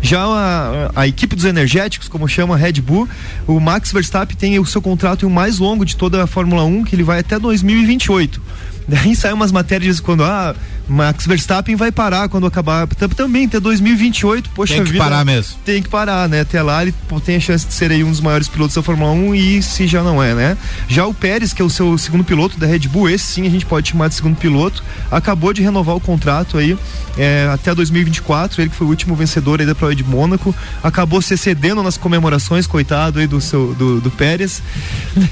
Já 0.00 0.24
a, 0.24 0.90
a 0.94 1.06
equipe 1.06 1.34
dos 1.34 1.44
energéticos, 1.44 2.08
como 2.08 2.28
chama 2.28 2.54
a 2.54 2.58
Red 2.58 2.74
Bull, 2.74 3.08
o 3.46 3.58
Max 3.58 3.92
Verstappen 3.92 4.36
tem 4.36 4.58
o 4.58 4.66
seu 4.66 4.80
contrato 4.80 5.26
o 5.26 5.30
mais 5.30 5.58
longo 5.58 5.84
de 5.84 5.96
toda 5.96 6.22
a 6.22 6.26
Fórmula 6.26 6.64
1, 6.64 6.84
que 6.84 6.94
ele 6.94 7.02
vai 7.02 7.20
até 7.20 7.38
2028. 7.38 8.40
Daí 8.88 9.16
saem 9.16 9.34
umas 9.34 9.50
matérias 9.50 9.98
quando 9.98 10.22
ah, 10.22 10.54
Max 10.88 11.26
Verstappen 11.26 11.74
vai 11.74 11.90
parar 11.90 12.28
quando 12.28 12.46
acabar. 12.46 12.86
Tam- 12.88 13.08
Também 13.08 13.46
até 13.46 13.58
2028, 13.58 14.50
poxa 14.50 14.74
Tem 14.74 14.84
que 14.84 14.92
vida. 14.92 15.02
parar 15.04 15.24
mesmo. 15.24 15.56
Tem 15.64 15.82
que 15.82 15.88
parar, 15.88 16.28
né? 16.28 16.40
Até 16.40 16.62
lá 16.62 16.82
ele 16.82 16.94
tem 17.24 17.36
a 17.36 17.40
chance 17.40 17.66
de 17.66 17.74
ser 17.74 17.90
aí 17.90 18.04
um 18.04 18.10
dos 18.10 18.20
maiores 18.20 18.46
pilotos 18.48 18.76
da 18.76 18.82
Fórmula 18.82 19.10
1 19.10 19.34
e 19.34 19.62
se 19.62 19.86
já 19.86 20.02
não 20.02 20.22
é, 20.22 20.34
né? 20.34 20.56
Já 20.88 21.04
o 21.06 21.12
Pérez, 21.14 21.52
que 21.52 21.60
é 21.60 21.64
o 21.64 21.70
seu 21.70 21.96
segundo 21.98 22.22
piloto 22.22 22.58
da 22.58 22.66
Red 22.66 22.80
Bull, 22.88 23.08
esse 23.10 23.24
sim 23.24 23.46
a 23.46 23.50
gente 23.50 23.66
pode 23.66 23.88
chamar 23.90 24.08
de 24.08 24.14
segundo 24.14 24.36
piloto, 24.36 24.82
acabou 25.10 25.52
de 25.52 25.62
renovar 25.62 25.96
o 25.96 26.00
contrato 26.00 26.56
aí 26.58 26.76
é, 27.18 27.48
até 27.52 27.74
2024. 27.74 28.60
Ele 28.62 28.70
que 28.70 28.76
foi 28.76 28.86
o 28.86 28.90
último 28.90 29.14
vencedor 29.16 29.60
aí 29.60 29.66
da 29.66 29.74
prova 29.74 29.94
de 29.94 30.04
Mônaco, 30.04 30.54
acabou 30.82 31.20
se 31.20 31.34
excedendo 31.34 31.82
nas 31.82 31.96
comemorações, 31.96 32.66
coitado 32.66 33.18
aí 33.18 33.26
do 33.26 33.40
seu 33.40 33.74
do, 33.74 34.00
do 34.00 34.10
Pérez. 34.10 34.62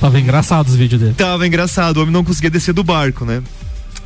Tava 0.01 0.19
engraçado 0.19 0.67
os 0.69 0.75
vídeos 0.75 1.01
dele. 1.01 1.15
Tava 1.15 1.47
engraçado, 1.47 1.99
o 1.99 2.01
homem 2.03 2.13
não 2.13 2.25
conseguia 2.25 2.51
descer 2.51 2.73
do 2.75 2.83
barco, 2.83 3.25
né? 3.25 3.43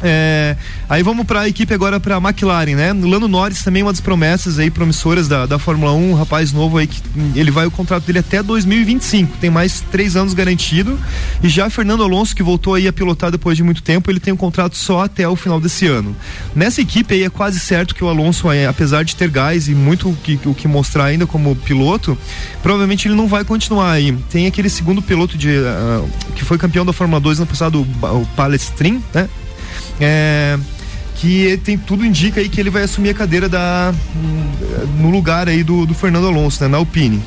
É, 0.03 0.57
aí 0.89 1.03
vamos 1.03 1.27
para 1.27 1.41
a 1.41 1.49
equipe 1.49 1.75
agora 1.75 1.99
para 1.99 2.17
a 2.17 2.19
McLaren, 2.19 2.75
né? 2.75 2.93
Lando 2.93 3.27
Norris 3.27 3.63
também 3.63 3.83
uma 3.83 3.93
das 3.93 4.01
promessas 4.01 4.59
aí 4.59 4.71
promissoras 4.71 5.27
da, 5.27 5.45
da 5.45 5.59
Fórmula 5.59 5.93
1, 5.93 6.11
um 6.11 6.15
rapaz 6.15 6.53
novo 6.53 6.79
aí 6.79 6.87
que 6.87 7.03
ele 7.35 7.51
vai 7.51 7.67
o 7.67 7.71
contrato 7.71 8.05
dele 8.05 8.21
até 8.21 8.43
2025, 8.43 9.39
tem 9.39 9.51
mais 9.51 9.81
três 9.91 10.15
anos 10.15 10.35
garantido. 10.35 10.99
E 11.43 11.49
já 11.49 11.69
Fernando 11.69 12.03
Alonso 12.03 12.35
que 12.35 12.43
voltou 12.43 12.75
aí 12.75 12.87
a 12.87 12.93
pilotar 12.93 13.31
depois 13.31 13.57
de 13.57 13.63
muito 13.63 13.83
tempo, 13.83 14.11
ele 14.11 14.21
tem 14.21 14.33
um 14.33 14.37
contrato 14.37 14.77
só 14.77 15.03
até 15.05 15.29
o 15.29 15.35
final 15.35 15.61
desse 15.61 15.87
ano. 15.87 16.15
Nessa 16.55 16.81
equipe 16.81 17.15
aí 17.15 17.25
é 17.25 17.31
quase 17.31 17.59
certo 17.59 17.95
que 17.95 18.05
o 18.05 18.09
Alonso, 18.09 18.51
é, 18.51 18.67
apesar 18.67 19.05
de 19.05 19.17
ter 19.17 19.31
gás 19.31 19.69
e 19.69 19.75
muito 19.75 20.11
o 20.11 20.17
que, 20.17 20.39
o 20.45 20.55
que 20.55 20.69
mostrar 20.69 21.07
ainda 21.07 21.27
como 21.27 21.57
piloto, 21.57 22.17
provavelmente 22.63 23.09
ele 23.09 23.15
não 23.15 23.27
vai 23.27 23.45
continuar 23.45 23.93
aí. 23.93 24.13
Tem 24.31 24.47
aquele 24.47 24.69
segundo 24.69 25.03
piloto 25.03 25.37
de 25.37 25.59
ah, 25.59 26.05
que 26.37 26.45
foi 26.45 26.57
campeão 26.57 26.87
da 26.87 26.93
Fórmula 26.93 27.21
2 27.21 27.41
no 27.41 27.47
passado, 27.47 27.81
o 27.81 28.29
Palestrin, 28.37 29.03
né? 29.13 29.29
É, 30.01 30.59
que 31.17 31.61
tem 31.65 31.77
tudo 31.77 32.05
indica 32.05 32.41
aí 32.41 32.49
que 32.49 32.61
ele 32.61 32.71
vai 32.71 32.85
assumir 32.85 33.11
a 33.11 33.15
cadeira 33.15 33.49
da 33.49 33.93
no 34.99 35.11
lugar 35.11 35.49
aí 35.49 35.65
do, 35.65 35.85
do 35.85 35.95
Fernando 35.95 36.27
Alonso, 36.27 36.63
né, 36.63 36.69
na 36.69 36.77
Alpine. 36.77 37.23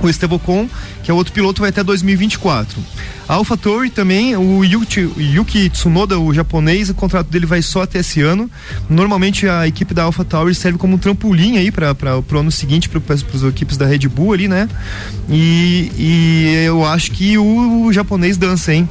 O 0.00 0.08
Estevocon, 0.08 0.68
que 1.08 1.12
é 1.12 1.14
outro 1.14 1.32
piloto, 1.32 1.62
vai 1.62 1.70
até 1.70 1.82
2024. 1.82 2.78
A 3.26 3.34
AlphaTauri 3.36 3.88
também, 3.88 4.36
o 4.36 4.62
Yuki, 4.62 5.08
Yuki 5.16 5.70
Tsunoda, 5.70 6.18
o 6.18 6.34
japonês, 6.34 6.90
o 6.90 6.94
contrato 6.94 7.28
dele 7.30 7.46
vai 7.46 7.62
só 7.62 7.80
até 7.82 8.00
esse 8.00 8.20
ano. 8.20 8.50
Normalmente 8.90 9.48
a 9.48 9.66
equipe 9.66 9.94
da 9.94 10.02
AlphaTauri 10.02 10.54
serve 10.54 10.76
como 10.76 10.96
um 10.96 10.98
trampolim 10.98 11.56
aí 11.56 11.70
para 11.70 11.94
o 12.18 12.38
ano 12.38 12.50
seguinte 12.52 12.90
para 12.90 13.00
as 13.14 13.42
equipes 13.42 13.78
da 13.78 13.86
Red 13.86 14.00
Bull 14.08 14.34
ali, 14.34 14.48
né? 14.48 14.68
E, 15.30 15.90
e 15.98 16.64
eu 16.66 16.84
acho 16.84 17.10
que 17.12 17.38
o, 17.38 17.86
o 17.86 17.92
japonês 17.92 18.36
dança, 18.36 18.74
hein? 18.74 18.86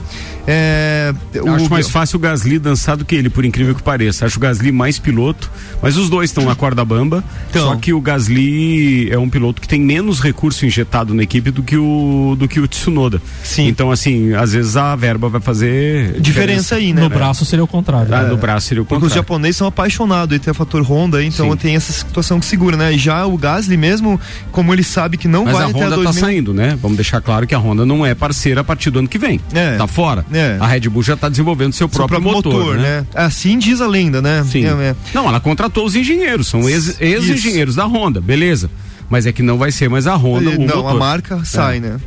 É, 0.49 1.13
Eu 1.33 1.45
o- 1.45 1.55
acho 1.55 1.69
mais 1.69 1.89
fácil 1.89 2.15
o 2.15 2.19
Gasly 2.19 2.57
dançar 2.57 2.95
do 2.95 3.03
que 3.03 3.13
ele, 3.15 3.29
por 3.29 3.43
incrível 3.43 3.75
que 3.75 3.83
pareça. 3.83 4.25
Acho 4.25 4.37
o 4.37 4.39
Gasly 4.39 4.71
mais 4.71 4.97
piloto, 4.97 5.51
mas 5.81 5.97
os 5.97 6.09
dois 6.09 6.29
estão 6.29 6.45
na 6.45 6.55
corda 6.55 6.85
bamba. 6.85 7.21
Então. 7.49 7.67
Só 7.67 7.75
que 7.75 7.91
o 7.91 7.99
Gasly 7.99 9.11
é 9.11 9.17
um 9.19 9.29
piloto 9.29 9.61
que 9.61 9.67
tem 9.67 9.81
menos 9.81 10.21
recurso 10.21 10.65
injetado 10.65 11.13
na 11.13 11.21
equipe 11.23 11.51
do 11.51 11.61
que 11.61 11.75
o 11.75 12.06
do 12.37 12.47
que 12.47 12.59
o 12.59 12.67
Tsunoda. 12.67 13.21
Sim. 13.43 13.67
Então 13.67 13.91
assim, 13.91 14.33
às 14.33 14.53
vezes 14.53 14.75
a 14.77 14.95
verba 14.95 15.29
vai 15.29 15.41
fazer 15.41 16.19
Diferença 16.19 16.75
aí, 16.75 16.93
né? 16.93 17.01
No 17.01 17.09
braço 17.09 17.45
seria 17.45 17.63
o 17.63 17.67
contrário. 17.67 18.13
Ah, 18.13 18.23
no 18.23 18.37
braço 18.37 18.67
seria 18.67 18.81
o 18.81 18.85
Porque 18.85 18.95
os 18.97 19.01
contrário. 19.03 19.21
japoneses 19.23 19.57
são 19.57 19.67
apaixonados 19.67 20.33
aí 20.33 20.39
tem 20.39 20.51
o 20.51 20.55
fator 20.55 20.81
Honda, 20.83 21.23
então 21.23 21.51
Sim. 21.51 21.57
tem 21.57 21.75
essa 21.75 21.91
situação 21.93 22.39
que 22.39 22.45
segura, 22.45 22.75
né? 22.77 22.93
E 22.93 22.97
já 22.97 23.25
o 23.25 23.37
Gasly 23.37 23.77
mesmo, 23.77 24.19
como 24.51 24.73
ele 24.73 24.83
sabe 24.83 25.17
que 25.17 25.27
não 25.27 25.45
Mas 25.45 25.53
vai 25.53 25.63
a 25.63 25.67
até 25.69 25.77
Honda 25.77 25.95
2000... 25.95 26.13
tá 26.13 26.19
saindo, 26.19 26.53
né? 26.53 26.77
Vamos 26.81 26.97
deixar 26.97 27.21
claro 27.21 27.45
que 27.47 27.55
a 27.55 27.57
Honda 27.59 27.85
não 27.85 28.05
é 28.05 28.13
parceira 28.15 28.61
a 28.61 28.63
partir 28.63 28.89
do 28.89 28.99
ano 28.99 29.07
que 29.07 29.17
vem. 29.17 29.39
É. 29.53 29.75
Tá 29.77 29.87
fora. 29.87 30.25
É. 30.31 30.57
A 30.59 30.67
Red 30.67 30.81
Bull 30.89 31.03
já 31.03 31.15
tá 31.15 31.29
desenvolvendo 31.29 31.73
seu 31.73 31.87
Seu 31.87 31.89
próprio, 31.89 32.21
motor, 32.21 32.75
né? 32.77 33.05
Assim 33.15 33.57
diz 33.57 33.81
a 33.81 33.87
lenda, 33.87 34.21
né? 34.21 34.45
Sim. 34.49 34.65
É, 34.65 34.69
é. 34.69 34.95
Não, 35.13 35.27
ela 35.27 35.39
contratou 35.39 35.85
os 35.85 35.95
engenheiros, 35.95 36.47
são 36.47 36.67
ex- 36.69 36.99
ex-engenheiros 36.99 37.75
da 37.75 37.85
Honda, 37.85 38.19
beleza. 38.21 38.69
Mas 39.09 39.25
é 39.25 39.31
que 39.31 39.41
não 39.41 39.57
vai 39.57 39.71
ser 39.71 39.89
mais 39.89 40.05
a 40.07 40.15
Honda 40.15 40.49
o 40.49 40.53
não, 40.59 40.77
motor. 40.77 40.91
a 40.91 40.93
marca 40.95 41.45
sai, 41.45 41.77
É. 41.77 41.79
né? 41.79 41.99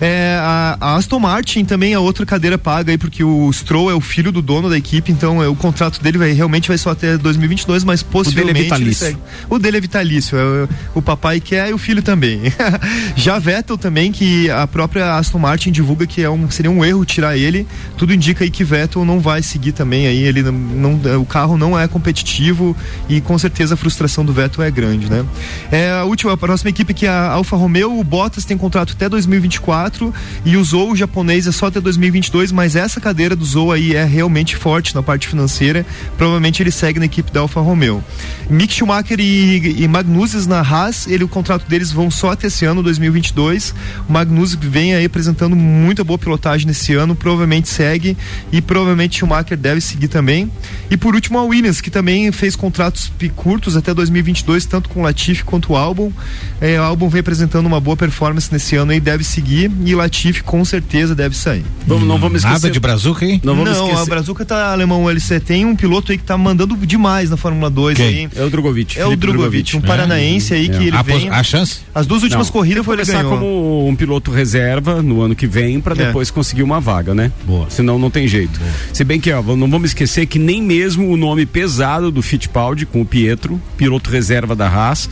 É, 0.00 0.36
a, 0.40 0.76
a 0.80 0.96
Aston 0.96 1.18
Martin 1.18 1.64
também 1.64 1.92
é 1.92 1.98
outra 1.98 2.24
cadeira 2.24 2.56
paga 2.56 2.92
aí, 2.92 2.98
porque 2.98 3.24
o 3.24 3.52
Stroll 3.52 3.90
é 3.90 3.94
o 3.94 4.00
filho 4.00 4.30
do 4.30 4.40
dono 4.40 4.70
da 4.70 4.76
equipe, 4.78 5.10
então 5.10 5.42
é, 5.42 5.48
o 5.48 5.54
contrato 5.54 6.00
dele 6.02 6.18
vai, 6.18 6.32
realmente 6.32 6.68
vai 6.68 6.78
só 6.78 6.90
até 6.90 7.16
2022, 7.18 7.84
mas 7.84 8.02
possivelmente. 8.02 8.58
ele 8.58 8.64
vitalício. 8.64 9.06
segue. 9.06 9.18
O 9.50 9.58
dele 9.58 9.78
é 9.78 9.80
vitalício, 9.80 10.38
é, 10.38 10.42
o, 10.42 10.68
o 10.96 11.02
papai 11.02 11.40
quer 11.40 11.70
e 11.70 11.72
o 11.72 11.78
filho 11.78 12.02
também. 12.02 12.40
Já 13.16 13.38
Vettel 13.38 13.76
também, 13.76 14.12
que 14.12 14.50
a 14.50 14.66
própria 14.66 15.16
Aston 15.16 15.38
Martin 15.38 15.72
divulga 15.72 16.06
que 16.06 16.22
é 16.22 16.30
um, 16.30 16.50
seria 16.50 16.70
um 16.70 16.84
erro 16.84 17.04
tirar 17.04 17.36
ele, 17.36 17.66
tudo 17.96 18.12
indica 18.14 18.44
aí 18.44 18.50
que 18.50 18.62
Vettel 18.62 19.04
não 19.04 19.20
vai 19.20 19.42
seguir 19.42 19.72
também 19.72 20.06
aí, 20.06 20.22
ele 20.22 20.42
não, 20.42 20.52
não- 20.52 21.20
o 21.20 21.26
carro 21.26 21.56
não 21.56 21.78
é 21.78 21.88
competitivo 21.88 22.76
e 23.08 23.20
com 23.20 23.36
certeza 23.38 23.74
a 23.74 23.76
frustração 23.76 24.24
do 24.24 24.32
Vettel 24.32 24.62
é 24.64 24.70
grande, 24.70 25.10
né? 25.10 25.24
É, 25.72 25.90
a 25.90 26.04
última, 26.04 26.32
a 26.32 26.36
próxima 26.36 26.70
equipe 26.70 26.94
que 26.94 27.06
é 27.06 27.08
a 27.08 27.30
Alfa 27.32 27.56
Romeo, 27.56 27.98
o 27.98 28.04
Bottas 28.04 28.44
tem 28.44 28.56
contrato 28.56 28.92
até 28.94 29.08
2024 29.08 29.87
2024 29.88 30.14
e 30.44 30.56
o 30.56 30.64
Zou 30.64 30.94
japonês 30.94 31.46
é 31.46 31.52
só 31.52 31.66
até 31.66 31.80
2022, 31.80 32.52
mas 32.52 32.76
essa 32.76 33.00
cadeira 33.00 33.34
do 33.34 33.44
Zou 33.44 33.72
aí 33.72 33.94
é 33.94 34.04
realmente 34.04 34.56
forte 34.56 34.94
na 34.94 35.02
parte 35.02 35.26
financeira. 35.26 35.84
Provavelmente 36.16 36.62
ele 36.62 36.70
segue 36.70 36.98
na 36.98 37.06
equipe 37.06 37.32
da 37.32 37.40
Alfa 37.40 37.60
Romeo. 37.60 38.02
Mick 38.48 38.72
Schumacher 38.72 39.18
e, 39.20 39.82
e 39.82 39.88
Magnussen 39.88 40.46
na 40.46 40.60
Haas, 40.60 41.06
ele, 41.06 41.24
o 41.24 41.28
contrato 41.28 41.68
deles 41.68 41.90
vão 41.90 42.10
só 42.10 42.30
até 42.30 42.46
esse 42.46 42.64
ano, 42.64 42.82
2022. 42.82 43.74
O 44.08 44.12
Magnussen 44.12 44.58
vem 44.60 44.94
aí 44.94 45.04
apresentando 45.04 45.56
muita 45.56 46.04
boa 46.04 46.18
pilotagem 46.18 46.66
nesse 46.66 46.94
ano, 46.94 47.14
provavelmente 47.14 47.68
segue 47.68 48.16
e 48.52 48.60
provavelmente 48.60 49.18
Schumacher 49.18 49.56
deve 49.56 49.80
seguir 49.80 50.08
também. 50.08 50.50
E 50.90 50.96
por 50.96 51.14
último 51.14 51.38
a 51.38 51.44
Williams, 51.44 51.80
que 51.80 51.90
também 51.90 52.30
fez 52.32 52.56
contratos 52.56 53.10
curtos 53.36 53.76
até 53.76 53.92
2022, 53.92 54.64
tanto 54.66 54.88
com 54.88 55.00
o 55.00 55.02
Latifi 55.02 55.44
quanto 55.44 55.72
o 55.72 55.76
Albon. 55.76 56.12
É, 56.60 56.80
o 56.80 56.82
Albon 56.82 57.08
vem 57.08 57.20
apresentando 57.20 57.66
uma 57.66 57.80
boa 57.80 57.96
performance 57.96 58.52
nesse 58.52 58.76
ano 58.76 58.92
e 58.92 59.00
deve 59.00 59.24
seguir 59.24 59.70
e 59.84 59.94
Latifi 59.94 60.42
com 60.42 60.64
certeza 60.64 61.14
deve 61.14 61.36
sair. 61.36 61.64
Vamos, 61.86 62.06
não 62.06 62.18
vamos 62.18 62.38
esquecer. 62.38 62.52
Nada 62.62 62.70
de 62.70 62.80
brazuca, 62.80 63.24
hein? 63.24 63.40
Não 63.44 63.54
vamos 63.56 63.78
a 63.78 63.84
esquecer. 63.84 64.06
Brazuca 64.10 64.44
tá 64.44 64.72
alemão 64.72 65.08
LC. 65.08 65.40
Tem 65.40 65.64
um 65.64 65.74
piloto 65.74 66.12
aí 66.12 66.18
que 66.18 66.24
tá 66.24 66.36
mandando 66.36 66.76
demais 66.76 67.30
na 67.30 67.36
Fórmula 67.36 67.70
2 67.70 67.96
Quem? 67.96 68.06
aí. 68.06 68.28
É 68.36 68.44
o 68.44 68.50
Drogovic. 68.50 68.98
É 68.98 69.06
o 69.06 69.16
Drogovic, 69.16 69.76
um 69.76 69.80
É. 69.80 69.82
paranaense 69.82 70.54
aí 70.54 70.68
que 70.68 70.76
ele 70.88 70.96
a, 70.96 71.02
vem. 71.02 71.28
a 71.30 71.42
chance? 71.42 71.80
As 71.94 72.06
duas 72.06 72.22
últimas 72.22 72.46
Não, 72.48 72.52
corridas 72.52 72.84
foi 72.84 72.94
ele 72.96 73.04
ganhou. 73.04 73.30
como 73.30 73.88
um 73.88 73.96
piloto 73.96 74.30
reserva 74.30 75.02
no 75.02 75.20
ano 75.22 75.34
que 75.34 75.46
vem 75.46 75.80
para 75.80 75.94
É. 75.94 76.06
depois 76.06 76.30
conseguir 76.30 76.62
uma 76.62 76.80
vaga, 76.80 77.14
né? 77.14 77.30
Boa. 77.46 77.68
Senão 77.70 77.98
não 77.98 78.10
tem 78.10 78.26
jeito. 78.28 78.60
Se 78.92 79.04
bem 79.04 79.20
que 79.20 79.32
ó, 79.32 79.42
não 79.42 79.70
vamos 79.70 79.90
esquecer 79.90 80.26
que 80.26 80.38
nem 80.38 80.62
mesmo 80.62 81.10
o 81.10 81.16
nome 81.16 81.46
pesado 81.46 82.10
do 82.10 82.22
Fittipaldi 82.22 82.84
com 82.86 83.00
o 83.00 83.06
Pietro, 83.06 83.60
piloto 83.76 84.10
reserva 84.10 84.54
da 84.54 84.68
Haas, 84.68 85.08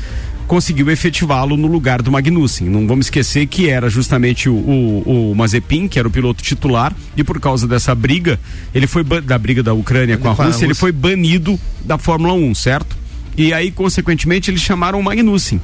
conseguiu 0.47 0.91
efetivá-lo 0.91 1.57
no 1.57 1.67
lugar 1.67 2.03
do 2.03 2.11
Magnussen. 2.11 2.69
Não 2.69 2.87
vamos 2.87 3.07
esquecer 3.07 3.47
que 3.47 3.69
era 3.69 3.91
justamente 3.91 4.49
o, 4.49 4.55
o, 4.55 5.31
o 5.33 5.35
Mazepin, 5.35 5.89
que 5.89 5.99
era 5.99 6.07
o 6.07 6.11
piloto 6.11 6.43
titular, 6.43 6.95
e 7.17 7.25
por 7.25 7.41
causa 7.41 7.67
dessa 7.67 7.95
briga, 7.95 8.39
ele 8.75 8.87
foi 8.87 9.05
da 9.05 9.39
briga 9.39 9.63
da 9.63 9.75
Ucrânia 9.75 10.17
com 10.17 10.31
a 10.31 10.35
Com 10.35 10.43
a 10.43 10.47
Rússia, 10.47 10.65
ele 10.65 10.75
foi 10.75 10.93
banido 10.93 11.59
da 11.85 11.99
Fórmula 11.99 12.35
1, 12.35 12.55
certo? 12.55 12.97
E 13.37 13.53
aí, 13.53 13.71
consequentemente, 13.71 14.51
eles 14.51 14.63
chamaram 14.63 14.99
o 14.99 15.03
Magnussen. 15.03 15.61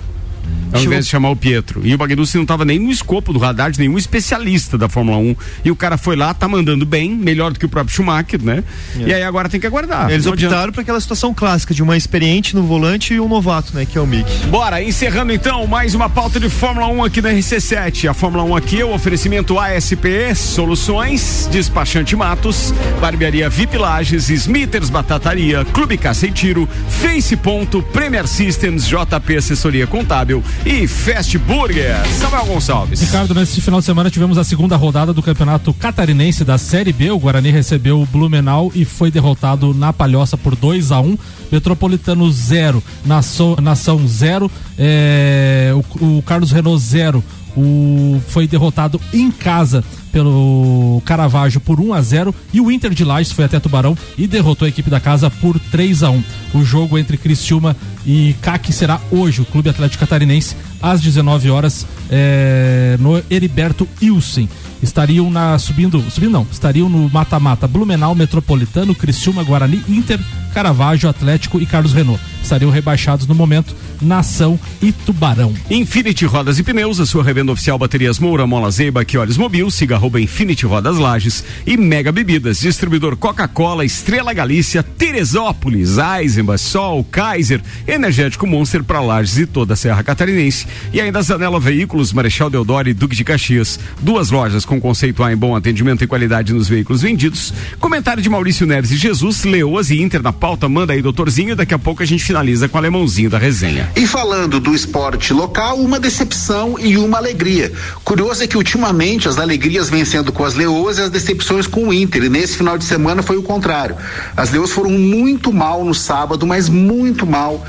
Ao 0.72 0.78
Chegou- 0.78 0.92
invés 0.94 1.04
de 1.04 1.10
chamar 1.10 1.30
o 1.30 1.36
Pietro. 1.36 1.82
E 1.84 1.94
o 1.94 1.98
Magnussen 1.98 2.38
não 2.38 2.44
estava 2.44 2.64
nem 2.64 2.78
no 2.78 2.90
escopo 2.90 3.32
do 3.32 3.38
radar 3.38 3.70
de 3.70 3.78
nenhum 3.78 3.98
especialista 3.98 4.78
da 4.78 4.88
Fórmula 4.88 5.18
1. 5.18 5.36
E 5.64 5.70
o 5.70 5.76
cara 5.76 5.98
foi 5.98 6.16
lá, 6.16 6.32
tá 6.32 6.48
mandando 6.48 6.86
bem, 6.86 7.10
melhor 7.14 7.52
do 7.52 7.58
que 7.58 7.66
o 7.66 7.68
próprio 7.68 7.94
Schumacher, 7.94 8.42
né? 8.42 8.64
E 8.96 9.12
aí 9.12 9.22
agora 9.22 9.48
tem 9.48 9.60
que 9.60 9.66
aguardar. 9.66 10.10
Eles 10.10 10.24
optaram 10.26 10.72
por 10.72 10.80
aquela 10.80 11.00
situação 11.00 11.34
clássica 11.34 11.74
de 11.74 11.82
uma 11.82 11.96
experiente 11.96 12.54
no 12.56 12.62
volante 12.62 13.12
e 13.14 13.20
um 13.20 13.28
novato, 13.28 13.74
né? 13.74 13.84
Que 13.84 13.98
é 13.98 14.00
o 14.00 14.06
Mick. 14.06 14.30
Bora, 14.46 14.82
encerrando 14.82 15.32
então 15.32 15.66
mais 15.66 15.94
uma 15.94 16.08
pauta 16.08 16.40
de 16.40 16.48
Fórmula 16.48 16.86
1 16.88 17.04
aqui 17.04 17.20
na 17.20 17.30
RC7. 17.30 18.08
A 18.08 18.14
Fórmula 18.14 18.42
1 18.44 18.56
aqui 18.56 18.80
é 18.80 18.84
o 18.84 18.94
oferecimento 18.94 19.58
ASP 19.58 20.34
Soluções, 20.34 21.48
Despachante 21.52 22.16
Matos, 22.16 22.72
Barbearia 23.00 23.50
VIP 23.50 23.76
Lages, 23.76 24.30
Smithers 24.30 24.88
Batataria, 24.88 25.64
Clube 25.66 25.98
Caça 25.98 26.26
e 26.26 26.30
Tiro, 26.30 26.68
Face 26.88 27.36
Ponto, 27.36 27.82
Premier 27.82 28.26
Systems, 28.26 28.86
JP 28.88 29.36
Assessoria 29.36 29.86
Contábil 29.86 30.31
e 30.64 30.86
Fast 30.86 31.36
Burger. 31.38 31.96
Samuel 32.18 32.46
Gonçalves. 32.46 33.00
Ricardo, 33.00 33.34
nesse 33.34 33.60
final 33.60 33.80
de 33.80 33.86
semana 33.86 34.08
tivemos 34.08 34.38
a 34.38 34.44
segunda 34.44 34.76
rodada 34.76 35.12
do 35.12 35.20
Campeonato 35.20 35.74
Catarinense 35.74 36.44
da 36.44 36.56
Série 36.56 36.92
B. 36.92 37.10
O 37.10 37.18
Guarani 37.18 37.50
recebeu 37.50 38.00
o 38.00 38.06
Blumenau 38.06 38.70
e 38.74 38.84
foi 38.84 39.10
derrotado 39.10 39.74
na 39.74 39.92
Palhoça 39.92 40.36
por 40.36 40.54
2 40.54 40.92
a 40.92 41.00
1 41.00 41.18
Metropolitano 41.50 42.30
0, 42.30 42.82
Nação, 43.04 43.56
Nação 43.60 44.06
0, 44.06 44.50
é, 44.78 45.72
o, 45.74 46.18
o 46.18 46.22
Carlos 46.22 46.52
Renault 46.52 46.80
0. 46.80 47.22
O, 47.54 48.18
foi 48.28 48.48
derrotado 48.48 48.98
em 49.12 49.30
casa 49.30 49.84
pelo 50.12 51.02
Caravaggio 51.04 51.58
por 51.60 51.80
1 51.80 51.94
a 51.94 52.02
0 52.02 52.34
e 52.52 52.60
o 52.60 52.70
Inter 52.70 52.92
de 52.92 53.04
Lages 53.04 53.32
foi 53.32 53.46
até 53.46 53.58
Tubarão 53.58 53.96
e 54.16 54.26
derrotou 54.26 54.66
a 54.66 54.68
equipe 54.68 54.90
da 54.90 55.00
casa 55.00 55.30
por 55.30 55.58
3 55.58 56.02
a 56.02 56.10
1. 56.10 56.22
O 56.54 56.64
jogo 56.64 56.98
entre 56.98 57.16
Criciúma 57.16 57.74
e 58.06 58.36
CAC 58.42 58.72
será 58.72 59.00
hoje, 59.10 59.40
o 59.40 59.44
Clube 59.44 59.70
Atlético 59.70 60.00
Catarinense, 60.00 60.54
às 60.80 61.00
19 61.00 61.50
horas, 61.50 61.86
é, 62.10 62.96
no 63.00 63.22
Heriberto 63.30 63.88
Ilsen. 64.00 64.48
Estariam 64.82 65.30
na 65.30 65.58
subindo, 65.58 66.04
subindo 66.10 66.32
não, 66.32 66.46
estariam 66.50 66.88
no 66.88 67.08
mata-mata 67.08 67.68
Blumenau, 67.68 68.14
Metropolitano, 68.14 68.94
Criciúma, 68.94 69.44
Guarani, 69.44 69.80
Inter, 69.88 70.18
Caravaggio, 70.52 71.08
Atlético 71.08 71.60
e 71.60 71.66
Carlos 71.66 71.92
Renault. 71.92 72.20
Estariam 72.42 72.70
rebaixados 72.70 73.26
no 73.26 73.34
momento 73.34 73.74
Nação 74.00 74.58
e 74.82 74.90
Tubarão. 74.90 75.54
Infinity 75.70 76.26
Rodas 76.26 76.58
e 76.58 76.62
Pneus, 76.64 76.98
a 76.98 77.06
sua 77.06 77.22
revenda 77.22 77.52
oficial 77.52 77.78
baterias 77.78 78.18
Moura, 78.18 78.46
Mola 78.46 78.70
Zeiba, 78.70 79.06
olhos 79.16 79.36
mobil, 79.36 79.70
siga 79.70 79.96
arroba 80.02 80.20
Infinity 80.20 80.66
Rodas 80.66 80.98
Lages 80.98 81.44
e 81.64 81.76
Mega 81.76 82.10
Bebidas, 82.10 82.58
distribuidor 82.58 83.16
Coca-Cola, 83.16 83.84
Estrela 83.84 84.32
Galícia, 84.32 84.82
Teresópolis, 84.82 85.96
Eisenbach, 85.96 86.60
Sol, 86.60 87.04
Kaiser, 87.04 87.62
Energético 87.86 88.44
Monster 88.44 88.82
para 88.82 89.00
Lages 89.00 89.38
e 89.38 89.46
toda 89.46 89.74
a 89.74 89.76
Serra 89.76 90.02
Catarinense. 90.02 90.66
E 90.92 91.00
ainda 91.00 91.22
Zanela 91.22 91.60
Veículos, 91.60 92.12
Marechal 92.12 92.50
Deodoro 92.50 92.88
e 92.88 92.92
Duque 92.94 93.14
de 93.14 93.22
Caxias. 93.22 93.78
Duas 94.00 94.30
lojas 94.32 94.64
com 94.64 94.80
conceito 94.80 95.22
A 95.22 95.32
em 95.32 95.36
bom 95.36 95.54
atendimento 95.54 96.02
e 96.02 96.06
qualidade 96.08 96.52
nos 96.52 96.68
veículos 96.68 97.02
vendidos. 97.02 97.54
Comentário 97.78 98.20
de 98.20 98.28
Maurício 98.28 98.66
Neves 98.66 98.90
e 98.90 98.96
Jesus, 98.96 99.44
Leoas 99.44 99.90
e 99.90 100.02
Inter 100.02 100.20
na 100.20 100.32
pauta, 100.32 100.68
manda 100.68 100.94
aí, 100.94 101.00
doutorzinho, 101.00 101.54
daqui 101.54 101.74
a 101.74 101.78
pouco 101.78 102.02
a 102.02 102.06
gente 102.06 102.24
finaliza 102.24 102.68
com 102.68 102.76
o 102.76 102.78
alemãozinho 102.80 103.30
da 103.30 103.38
resenha. 103.38 103.88
E 103.94 104.04
falando 104.04 104.58
do 104.58 104.74
esporte 104.74 105.32
local, 105.32 105.78
uma 105.78 106.00
decepção 106.00 106.76
e 106.76 106.96
uma 106.96 107.18
alegria. 107.18 107.72
Curioso 108.02 108.42
é 108.42 108.48
que 108.48 108.56
ultimamente 108.56 109.28
as 109.28 109.38
alegrias 109.38 109.91
vêm 109.92 110.04
sendo 110.06 110.32
com 110.32 110.42
as 110.42 110.54
leoas 110.54 110.96
e 110.96 111.02
as 111.02 111.10
decepções 111.10 111.66
com 111.66 111.88
o 111.88 111.92
Inter. 111.92 112.24
E 112.24 112.28
nesse 112.30 112.56
final 112.56 112.78
de 112.78 112.84
semana 112.84 113.22
foi 113.22 113.36
o 113.36 113.42
contrário. 113.42 113.94
As 114.34 114.50
leoas 114.50 114.70
foram 114.70 114.90
muito 114.90 115.52
mal 115.52 115.84
no 115.84 115.94
sábado, 115.94 116.46
mas 116.46 116.68
muito 116.68 117.26
mal 117.26 117.64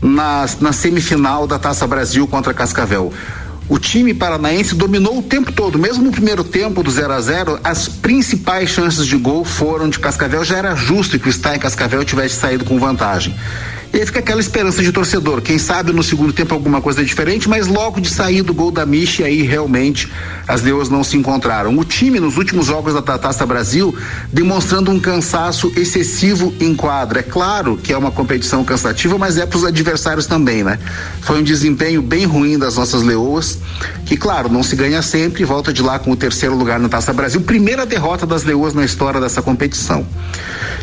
na, 0.00 0.44
na 0.60 0.72
semifinal 0.72 1.46
da 1.46 1.58
Taça 1.58 1.86
Brasil 1.86 2.28
contra 2.28 2.52
Cascavel. 2.52 3.10
O 3.68 3.78
time 3.78 4.12
paranaense 4.12 4.74
dominou 4.74 5.18
o 5.18 5.22
tempo 5.22 5.50
todo, 5.50 5.78
mesmo 5.78 6.04
no 6.04 6.12
primeiro 6.12 6.44
tempo 6.44 6.82
do 6.82 6.90
0 6.90 7.12
a 7.12 7.20
0 7.20 7.60
as 7.64 7.88
principais 7.88 8.68
chances 8.68 9.06
de 9.06 9.16
gol 9.16 9.44
foram 9.44 9.88
de 9.88 9.98
Cascavel. 9.98 10.44
Já 10.44 10.58
era 10.58 10.74
justo 10.74 11.18
que 11.18 11.28
o 11.28 11.32
Stein 11.32 11.58
Cascavel 11.58 12.04
tivesse 12.04 12.36
saído 12.36 12.66
com 12.66 12.78
vantagem. 12.78 13.34
E 13.92 13.98
aí 13.98 14.06
fica 14.06 14.20
aquela 14.20 14.40
esperança 14.40 14.82
de 14.82 14.90
torcedor. 14.90 15.42
Quem 15.42 15.58
sabe 15.58 15.92
no 15.92 16.02
segundo 16.02 16.32
tempo 16.32 16.54
alguma 16.54 16.80
coisa 16.80 17.04
diferente, 17.04 17.46
mas 17.46 17.66
logo 17.66 18.00
de 18.00 18.08
sair 18.08 18.40
do 18.40 18.54
gol 18.54 18.70
da 18.70 18.86
Michi, 18.86 19.22
aí 19.22 19.42
realmente 19.42 20.10
as 20.48 20.62
leoas 20.62 20.88
não 20.88 21.04
se 21.04 21.14
encontraram. 21.18 21.76
O 21.78 21.84
time 21.84 22.18
nos 22.18 22.38
últimos 22.38 22.66
jogos 22.66 22.94
da 22.94 23.02
Taça 23.18 23.44
Brasil 23.44 23.94
demonstrando 24.32 24.90
um 24.90 24.98
cansaço 24.98 25.70
excessivo 25.76 26.54
em 26.58 26.74
quadra. 26.74 27.20
É 27.20 27.22
claro 27.22 27.76
que 27.76 27.92
é 27.92 27.96
uma 27.96 28.10
competição 28.10 28.64
cansativa, 28.64 29.18
mas 29.18 29.36
é 29.36 29.44
para 29.44 29.58
os 29.58 29.64
adversários 29.64 30.24
também, 30.24 30.64
né? 30.64 30.78
Foi 31.20 31.40
um 31.40 31.42
desempenho 31.42 32.00
bem 32.00 32.24
ruim 32.24 32.58
das 32.58 32.76
nossas 32.76 33.02
leoas, 33.02 33.58
que 34.06 34.16
claro, 34.16 34.48
não 34.48 34.62
se 34.62 34.74
ganha 34.74 35.02
sempre, 35.02 35.44
volta 35.44 35.70
de 35.70 35.82
lá 35.82 35.98
com 35.98 36.12
o 36.12 36.16
terceiro 36.16 36.56
lugar 36.56 36.80
na 36.80 36.88
Taça 36.88 37.12
Brasil, 37.12 37.42
primeira 37.42 37.84
derrota 37.84 38.26
das 38.26 38.42
leoas 38.42 38.72
na 38.72 38.86
história 38.86 39.20
dessa 39.20 39.42
competição. 39.42 40.06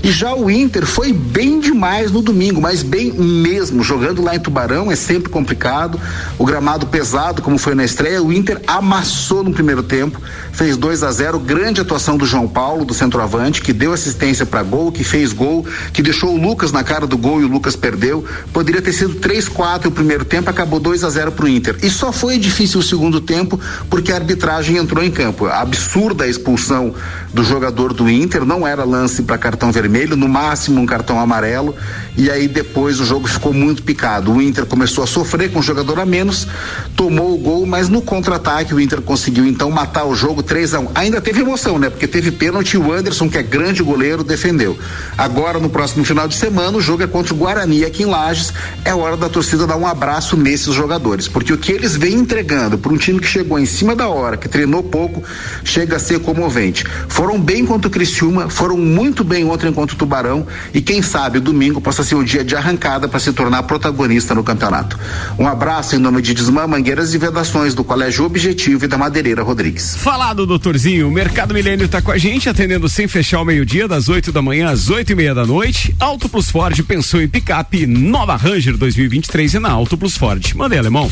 E 0.04 0.12
já 0.12 0.34
o 0.34 0.50
Inter 0.50 0.86
foi 0.86 1.12
bem 1.12 1.60
demais 1.60 2.12
no 2.12 2.22
domingo, 2.22 2.62
mas 2.62 2.84
bem 2.84 2.99
mesmo. 3.06 3.84
Jogando 3.84 4.22
lá 4.22 4.36
em 4.36 4.40
Tubarão 4.40 4.92
é 4.92 4.96
sempre 4.96 5.30
complicado. 5.30 6.00
O 6.38 6.46
gramado 6.46 6.88
pesado, 6.88 7.42
como 7.42 7.58
foi 7.58 7.76
na 7.76 7.84
estreia, 7.84 8.22
o 8.22 8.32
Inter 8.32 8.62
amassou 8.68 9.44
no 9.44 9.52
primeiro 9.52 9.84
tempo, 9.84 10.22
fez 10.52 10.78
2 10.78 11.04
a 11.04 11.12
0 11.12 11.40
Grande 11.40 11.82
atuação 11.82 12.18
do 12.18 12.26
João 12.26 12.48
Paulo, 12.48 12.86
do 12.86 12.94
centroavante, 12.94 13.62
que 13.62 13.74
deu 13.74 13.94
assistência 13.94 14.46
para 14.46 14.64
gol, 14.64 14.92
que 14.92 15.04
fez 15.04 15.34
gol, 15.34 15.66
que 15.94 16.02
deixou 16.02 16.34
o 16.34 16.42
Lucas 16.42 16.72
na 16.72 16.84
cara 16.84 17.08
do 17.08 17.18
gol 17.18 17.42
e 17.42 17.46
o 17.46 17.48
Lucas 17.48 17.76
perdeu. 17.76 18.26
Poderia 18.54 18.82
ter 18.82 18.94
sido 18.94 19.16
3-4 19.16 19.86
o 19.86 19.92
primeiro 19.92 20.26
tempo, 20.26 20.50
acabou 20.50 20.80
2 20.80 21.04
a 21.04 21.10
0 21.10 21.32
para 21.32 21.46
o 21.46 21.48
Inter. 21.48 21.78
E 21.82 21.90
só 21.90 22.12
foi 22.12 22.38
difícil 22.38 22.80
o 22.80 22.84
segundo 22.84 23.22
tempo 23.22 23.60
porque 23.90 24.12
a 24.12 24.16
arbitragem 24.16 24.78
entrou 24.78 25.04
em 25.04 25.12
campo. 25.12 25.46
A 25.46 25.62
absurda 25.62 26.28
expulsão 26.28 26.94
do 27.34 27.44
jogador 27.44 27.94
do 27.94 28.10
Inter, 28.10 28.46
não 28.46 28.66
era 28.66 28.84
lance 28.84 29.24
para 29.24 29.38
cartão 29.38 29.72
vermelho, 29.72 30.16
no 30.16 30.28
máximo 30.28 30.82
um 30.82 30.86
cartão 30.86 31.20
amarelo. 31.20 31.76
E 32.18 32.30
aí 32.30 32.48
depois 32.48 32.89
o 32.98 33.06
jogo 33.06 33.28
ficou 33.28 33.52
muito 33.52 33.84
picado. 33.84 34.32
O 34.32 34.42
Inter 34.42 34.66
começou 34.66 35.04
a 35.04 35.08
sofrer 35.08 35.52
com 35.52 35.60
um 35.60 35.62
jogador 35.62 36.00
a 36.00 36.06
menos, 36.06 36.48
tomou 36.96 37.36
o 37.36 37.38
gol, 37.38 37.66
mas 37.66 37.90
no 37.90 38.02
contra-ataque 38.02 38.74
o 38.74 38.80
Inter 38.80 39.02
conseguiu 39.02 39.46
então 39.46 39.70
matar 39.70 40.06
o 40.06 40.16
jogo 40.16 40.42
3 40.42 40.76
a 40.76 40.80
1 40.80 40.92
Ainda 40.96 41.20
teve 41.20 41.42
emoção, 41.42 41.78
né? 41.78 41.90
Porque 41.90 42.08
teve 42.08 42.32
pênalti 42.32 42.78
o 42.78 42.94
Anderson, 42.94 43.30
que 43.30 43.38
é 43.38 43.44
grande 43.44 43.84
goleiro, 43.84 44.24
defendeu. 44.24 44.78
Agora, 45.18 45.60
no 45.60 45.70
próximo 45.70 46.06
final 46.06 46.28
de 46.28 46.36
semana, 46.36 46.78
o 46.78 46.82
jogo 46.82 47.04
é 47.04 47.08
contra 47.08 47.34
o 47.34 47.38
Guarani 47.38 47.84
aqui 47.84 48.04
em 48.04 48.06
Lages. 48.06 48.54
É 48.86 48.96
hora 48.96 49.18
da 49.18 49.28
torcida 49.28 49.68
dar 49.68 49.76
um 49.76 49.86
abraço 49.86 50.38
nesses 50.38 50.74
jogadores, 50.74 51.28
porque 51.28 51.52
o 51.52 51.58
que 51.58 51.72
eles 51.72 51.96
vêm 51.96 52.14
entregando 52.14 52.78
para 52.78 52.94
um 52.94 52.98
time 52.98 53.20
que 53.20 53.28
chegou 53.28 53.60
em 53.60 53.66
cima 53.66 53.96
da 53.96 54.08
hora, 54.08 54.38
que 54.38 54.48
treinou 54.48 54.82
pouco, 54.82 55.22
chega 55.64 55.98
a 55.98 56.00
ser 56.00 56.20
comovente. 56.20 56.86
Foram 57.08 57.40
bem 57.40 57.66
contra 57.66 57.88
o 57.88 57.92
Criciúma, 57.92 58.50
foram 58.50 58.78
muito 58.78 59.24
bem 59.24 59.46
ontem, 59.46 59.74
contra 59.74 59.96
o 59.96 59.98
Tubarão 59.98 60.48
e 60.74 60.82
quem 60.82 61.02
sabe 61.02 61.40
domingo 61.40 61.82
possa 61.82 62.04
ser 62.04 62.16
o 62.16 62.24
dia 62.24 62.44
de 62.44 62.56
arrancada 62.80 63.08
para 63.10 63.20
se 63.20 63.34
tornar 63.34 63.64
protagonista 63.64 64.34
no 64.34 64.44
campeonato. 64.44 64.98
Um 65.38 65.46
abraço 65.46 65.96
em 65.96 66.00
nome 66.00 66.22
de 66.22 66.34
Desmã 66.34 66.66
Mangueiras 66.66 67.14
e 67.14 67.18
Vedações 67.18 67.74
do 67.74 67.84
Colégio 67.84 68.24
Objetivo 68.24 68.86
e 68.86 68.88
da 68.88 68.98
Madeireira 68.98 69.44
Rodrigues. 69.44 69.96
Falado, 69.98 70.46
doutorzinho, 70.46 71.10
o 71.10 71.12
Mercado 71.12 71.54
Milênio 71.54 71.86
está 71.86 72.02
com 72.02 72.12
a 72.12 72.18
gente, 72.18 72.48
atendendo 72.48 72.88
sem 72.88 73.08
fechar 73.08 73.42
o 73.42 73.46
meio-dia, 73.46 73.88
das 73.88 74.08
8 74.08 74.32
da 74.32 74.42
manhã 74.42 74.70
às 74.70 74.90
8 74.90 75.12
e 75.12 75.16
meia 75.16 75.36
da 75.36 75.46
noite. 75.46 75.94
Auto 76.00 76.30
Plus 76.30 76.50
Ford 76.50 76.82
pensou 76.84 77.22
em 77.22 77.28
picape, 77.28 77.86
nova 77.86 78.38
Ranger 78.38 78.78
2023 78.78 79.56
e 79.56 79.60
na 79.60 79.70
Auto 79.70 79.98
Plus 79.98 80.18
Ford. 80.18 80.54
Mandei, 80.56 80.80
alemão. 80.80 81.12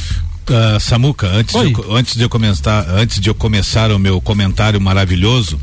Uh, 0.50 0.80
Samuca, 0.80 1.28
antes 1.28 1.54
de, 1.54 1.74
eu, 1.74 1.96
antes 1.96 2.16
de 2.16 2.24
eu 2.24 2.30
começar, 2.30 2.88
antes 2.90 3.20
de 3.20 3.30
eu 3.30 3.36
começar 3.36 3.92
o 3.92 4.00
meu 4.00 4.22
comentário 4.22 4.80
maravilhoso, 4.80 5.60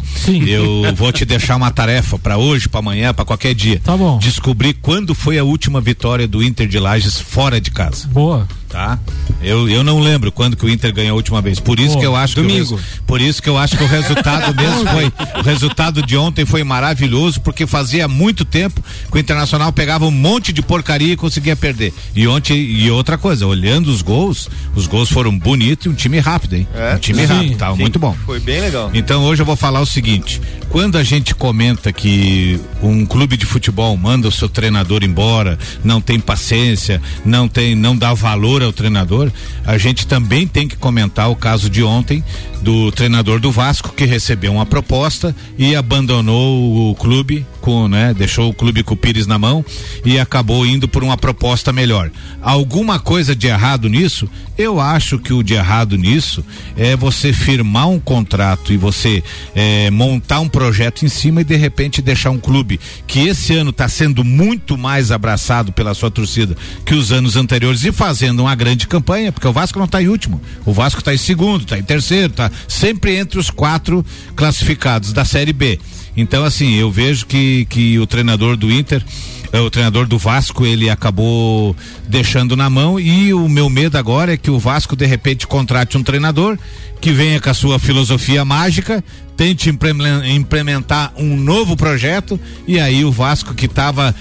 eu 0.46 0.94
vou 0.94 1.10
te 1.10 1.24
deixar 1.24 1.56
uma 1.56 1.70
tarefa 1.70 2.18
para 2.18 2.36
hoje, 2.36 2.68
para 2.68 2.80
amanhã, 2.80 3.14
para 3.14 3.24
qualquer 3.24 3.54
dia. 3.54 3.80
Tá 3.82 3.96
bom. 3.96 4.18
Descobrir 4.18 4.74
quando 4.74 5.14
foi 5.14 5.38
a 5.38 5.44
última 5.44 5.80
vitória 5.80 6.28
do 6.28 6.42
Inter 6.42 6.68
de 6.68 6.78
Lages 6.78 7.18
fora 7.18 7.58
de 7.58 7.70
casa. 7.70 8.06
Boa. 8.08 8.46
Tá? 8.74 8.98
Eu, 9.40 9.68
eu 9.68 9.84
não 9.84 10.00
lembro 10.00 10.32
quando 10.32 10.56
que 10.56 10.66
o 10.66 10.68
Inter 10.68 10.92
ganhou 10.92 11.12
a 11.12 11.14
última 11.14 11.40
vez. 11.40 11.60
Por 11.60 11.78
isso 11.78 11.90
Boa. 11.90 12.00
que 12.00 12.06
eu 12.06 12.16
acho 12.16 12.34
Domingo. 12.34 12.76
que 12.76 13.02
por 13.06 13.20
isso 13.20 13.40
que 13.40 13.48
eu 13.48 13.56
acho 13.56 13.76
que 13.76 13.84
o 13.84 13.86
resultado 13.86 14.52
mesmo 14.60 14.84
foi 14.90 15.12
o 15.38 15.44
resultado 15.44 16.02
de 16.02 16.16
ontem 16.16 16.44
foi 16.44 16.64
maravilhoso 16.64 17.40
porque 17.40 17.68
fazia 17.68 18.08
muito 18.08 18.44
tempo 18.44 18.82
que 19.12 19.16
o 19.16 19.20
Internacional 19.20 19.72
pegava 19.72 20.06
um 20.06 20.10
monte 20.10 20.52
de 20.52 20.60
porcaria 20.60 21.12
e 21.12 21.16
conseguia 21.16 21.54
perder. 21.54 21.94
E 22.16 22.26
ontem 22.26 22.56
e 22.56 22.90
outra 22.90 23.16
coisa, 23.16 23.46
olhando 23.46 23.92
os 23.92 24.02
gols, 24.02 24.48
os 24.74 24.88
gols 24.88 25.08
foram 25.08 25.38
bonitos 25.38 25.86
e 25.86 25.88
um 25.88 25.94
time 25.94 26.18
rápido, 26.18 26.56
hein? 26.56 26.66
É? 26.74 26.96
um 26.96 26.98
time 26.98 27.20
Sim, 27.20 27.26
rápido, 27.26 27.56
tava 27.56 27.76
sim. 27.76 27.82
muito 27.82 27.98
bom. 28.00 28.16
Foi 28.26 28.40
bem 28.40 28.60
legal. 28.60 28.90
Então 28.92 29.22
hoje 29.22 29.40
eu 29.42 29.46
vou 29.46 29.54
falar 29.54 29.80
o 29.80 29.86
seguinte: 29.86 30.42
quando 30.68 30.98
a 30.98 31.04
gente 31.04 31.32
comenta 31.32 31.92
que 31.92 32.58
um 32.82 33.06
clube 33.06 33.36
de 33.36 33.46
futebol 33.46 33.96
manda 33.96 34.26
o 34.26 34.32
seu 34.32 34.48
treinador 34.48 35.04
embora, 35.04 35.56
não 35.84 36.00
tem 36.00 36.18
paciência, 36.18 37.00
não 37.24 37.46
tem, 37.46 37.76
não 37.76 37.96
dá 37.96 38.12
valor 38.14 38.63
ao 38.64 38.72
treinador, 38.72 39.30
a 39.64 39.78
gente 39.78 40.06
também 40.06 40.46
tem 40.46 40.66
que 40.66 40.76
comentar 40.76 41.30
o 41.30 41.36
caso 41.36 41.68
de 41.70 41.82
ontem 41.82 42.24
do 42.62 42.90
treinador 42.92 43.40
do 43.40 43.50
Vasco 43.50 43.92
que 43.94 44.04
recebeu 44.04 44.52
uma 44.52 44.66
proposta 44.66 45.34
e 45.58 45.76
abandonou 45.76 46.90
o 46.90 46.94
clube 46.94 47.46
com, 47.64 47.88
né, 47.88 48.12
deixou 48.12 48.50
o 48.50 48.52
clube 48.52 48.82
com 48.82 48.92
o 48.92 48.96
Pires 48.96 49.26
na 49.26 49.38
mão 49.38 49.64
e 50.04 50.18
acabou 50.18 50.66
indo 50.66 50.86
por 50.86 51.02
uma 51.02 51.16
proposta 51.16 51.72
melhor. 51.72 52.10
Alguma 52.42 52.98
coisa 52.98 53.34
de 53.34 53.46
errado 53.46 53.88
nisso? 53.88 54.28
Eu 54.58 54.78
acho 54.78 55.18
que 55.18 55.32
o 55.32 55.42
de 55.42 55.54
errado 55.54 55.96
nisso 55.96 56.44
é 56.76 56.94
você 56.94 57.32
firmar 57.32 57.88
um 57.88 57.98
contrato 57.98 58.70
e 58.70 58.76
você 58.76 59.24
eh, 59.56 59.88
montar 59.90 60.40
um 60.40 60.48
projeto 60.48 61.06
em 61.06 61.08
cima 61.08 61.40
e 61.40 61.44
de 61.44 61.56
repente 61.56 62.02
deixar 62.02 62.28
um 62.32 62.38
clube 62.38 62.78
que 63.06 63.20
esse 63.20 63.54
ano 63.54 63.70
está 63.70 63.88
sendo 63.88 64.22
muito 64.22 64.76
mais 64.76 65.10
abraçado 65.10 65.72
pela 65.72 65.94
sua 65.94 66.10
torcida 66.10 66.54
que 66.84 66.94
os 66.94 67.12
anos 67.12 67.34
anteriores 67.34 67.82
e 67.82 67.90
fazendo 67.90 68.40
uma 68.40 68.54
grande 68.54 68.86
campanha, 68.86 69.32
porque 69.32 69.48
o 69.48 69.52
Vasco 69.54 69.78
não 69.78 69.86
está 69.86 70.02
em 70.02 70.08
último. 70.08 70.38
O 70.66 70.72
Vasco 70.74 71.00
está 71.00 71.14
em 71.14 71.18
segundo, 71.18 71.62
está 71.62 71.78
em 71.78 71.82
terceiro, 71.82 72.30
está 72.30 72.50
sempre 72.68 73.16
entre 73.16 73.38
os 73.38 73.48
quatro 73.48 74.04
classificados 74.36 75.14
da 75.14 75.24
Série 75.24 75.54
B. 75.54 75.80
Então, 76.16 76.44
assim, 76.44 76.74
eu 76.74 76.90
vejo 76.90 77.26
que, 77.26 77.66
que 77.68 77.98
o 77.98 78.06
treinador 78.06 78.56
do 78.56 78.70
Inter, 78.70 79.02
eh, 79.52 79.60
o 79.60 79.70
treinador 79.70 80.06
do 80.06 80.16
Vasco, 80.16 80.64
ele 80.64 80.88
acabou 80.88 81.74
deixando 82.08 82.56
na 82.56 82.70
mão 82.70 83.00
e 83.00 83.34
o 83.34 83.48
meu 83.48 83.68
medo 83.68 83.98
agora 83.98 84.34
é 84.34 84.36
que 84.36 84.50
o 84.50 84.58
Vasco 84.58 84.94
de 84.94 85.06
repente 85.06 85.46
contrate 85.46 85.98
um 85.98 86.02
treinador 86.02 86.56
que 87.00 87.10
venha 87.10 87.40
com 87.40 87.50
a 87.50 87.54
sua 87.54 87.78
filosofia 87.78 88.44
mágica, 88.44 89.02
tente 89.36 89.68
implemen- 89.68 90.34
implementar 90.36 91.12
um 91.16 91.36
novo 91.36 91.76
projeto 91.76 92.38
e 92.66 92.78
aí 92.78 93.04
o 93.04 93.10
Vasco 93.10 93.52
que 93.54 93.66
estava 93.66 94.14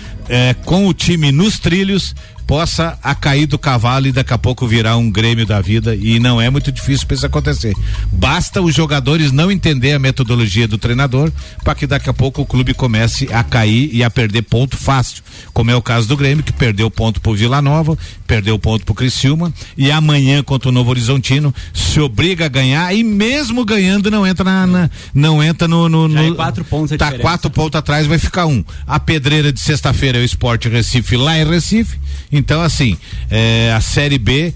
com 0.66 0.88
o 0.88 0.94
time 0.94 1.32
nos 1.32 1.60
trilhos 1.60 2.16
possa 2.48 2.98
a 3.02 3.16
cair 3.16 3.46
do 3.46 3.58
cavalo 3.58 4.08
e 4.08 4.12
daqui 4.12 4.34
a 4.34 4.38
pouco 4.38 4.68
virar 4.68 4.98
um 4.98 5.10
Grêmio 5.10 5.46
da 5.46 5.62
vida 5.62 5.96
e 5.96 6.20
não 6.20 6.41
é 6.41 6.50
muito 6.50 6.72
difícil 6.72 7.08
para 7.08 7.16
isso 7.16 7.26
acontecer. 7.26 7.74
Basta 8.12 8.62
os 8.62 8.74
jogadores 8.76 9.32
não 9.32 9.52
entender 9.52 9.94
a 9.94 10.00
metodologia 10.00 10.68
do 10.68 10.78
treinador 10.78 11.32
para 11.64 11.76
que 11.76 11.88
daqui 11.88 12.10
a 12.10 12.14
pouco 12.14 12.41
o 12.41 12.46
clube 12.46 12.74
comece 12.74 13.28
a 13.32 13.44
cair 13.44 13.89
e 13.94 14.04
a 14.04 14.10
perder 14.10 14.44
ponto 14.44 14.76
fácil, 14.78 15.24
como 15.54 15.72
é 15.72 15.76
o 15.76 15.82
caso 15.82 16.08
do 16.08 16.18
Grêmio 16.18 16.44
que 16.44 16.52
perdeu 16.54 16.89
ponto 16.91 17.22
pro 17.22 17.34
Vila 17.34 17.62
Nova, 17.62 17.98
perdeu 18.28 18.58
ponto 18.60 18.86
pro 18.86 18.94
Criciúma 18.96 19.54
e 19.78 19.91
amanhã 19.91 20.44
contra 20.44 20.70
o 20.70 20.72
Novo 20.72 20.89
Horizontino 20.89 21.54
se 21.74 22.00
obriga 22.00 22.46
a 22.46 22.50
ganhar 22.50 22.94
e 22.96 23.04
mesmo 23.04 23.64
ganhando 23.66 24.10
não 24.12 24.26
entra 24.28 24.44
na, 24.44 24.68
na- 24.68 24.89
não 25.14 25.41
entra 25.44 25.68
no, 25.68 25.88
no, 25.89 26.06
é 26.06 26.30
no- 26.30 26.36
quatro 26.36 26.64
pontos 26.64 26.98
tá 26.98 27.12
quatro 27.22 27.50
pontos 27.50 27.78
atrás 27.78 28.06
vai 28.08 28.18
ficar 28.20 28.46
um. 28.46 28.64
A 28.86 29.00
pedreira 29.00 29.52
de 29.52 29.60
sexta-feira 29.60 30.18
é 30.18 30.22
o 30.22 30.26
Esporte 30.26 30.68
Recife 30.70 31.16
lá 31.18 31.38
em 31.39 31.46
Recife. 31.46 31.98
Então, 32.34 32.61
assim, 32.61 32.97
é, 33.29 33.71
a 33.75 33.79
Série 33.79 34.17
B 34.17 34.53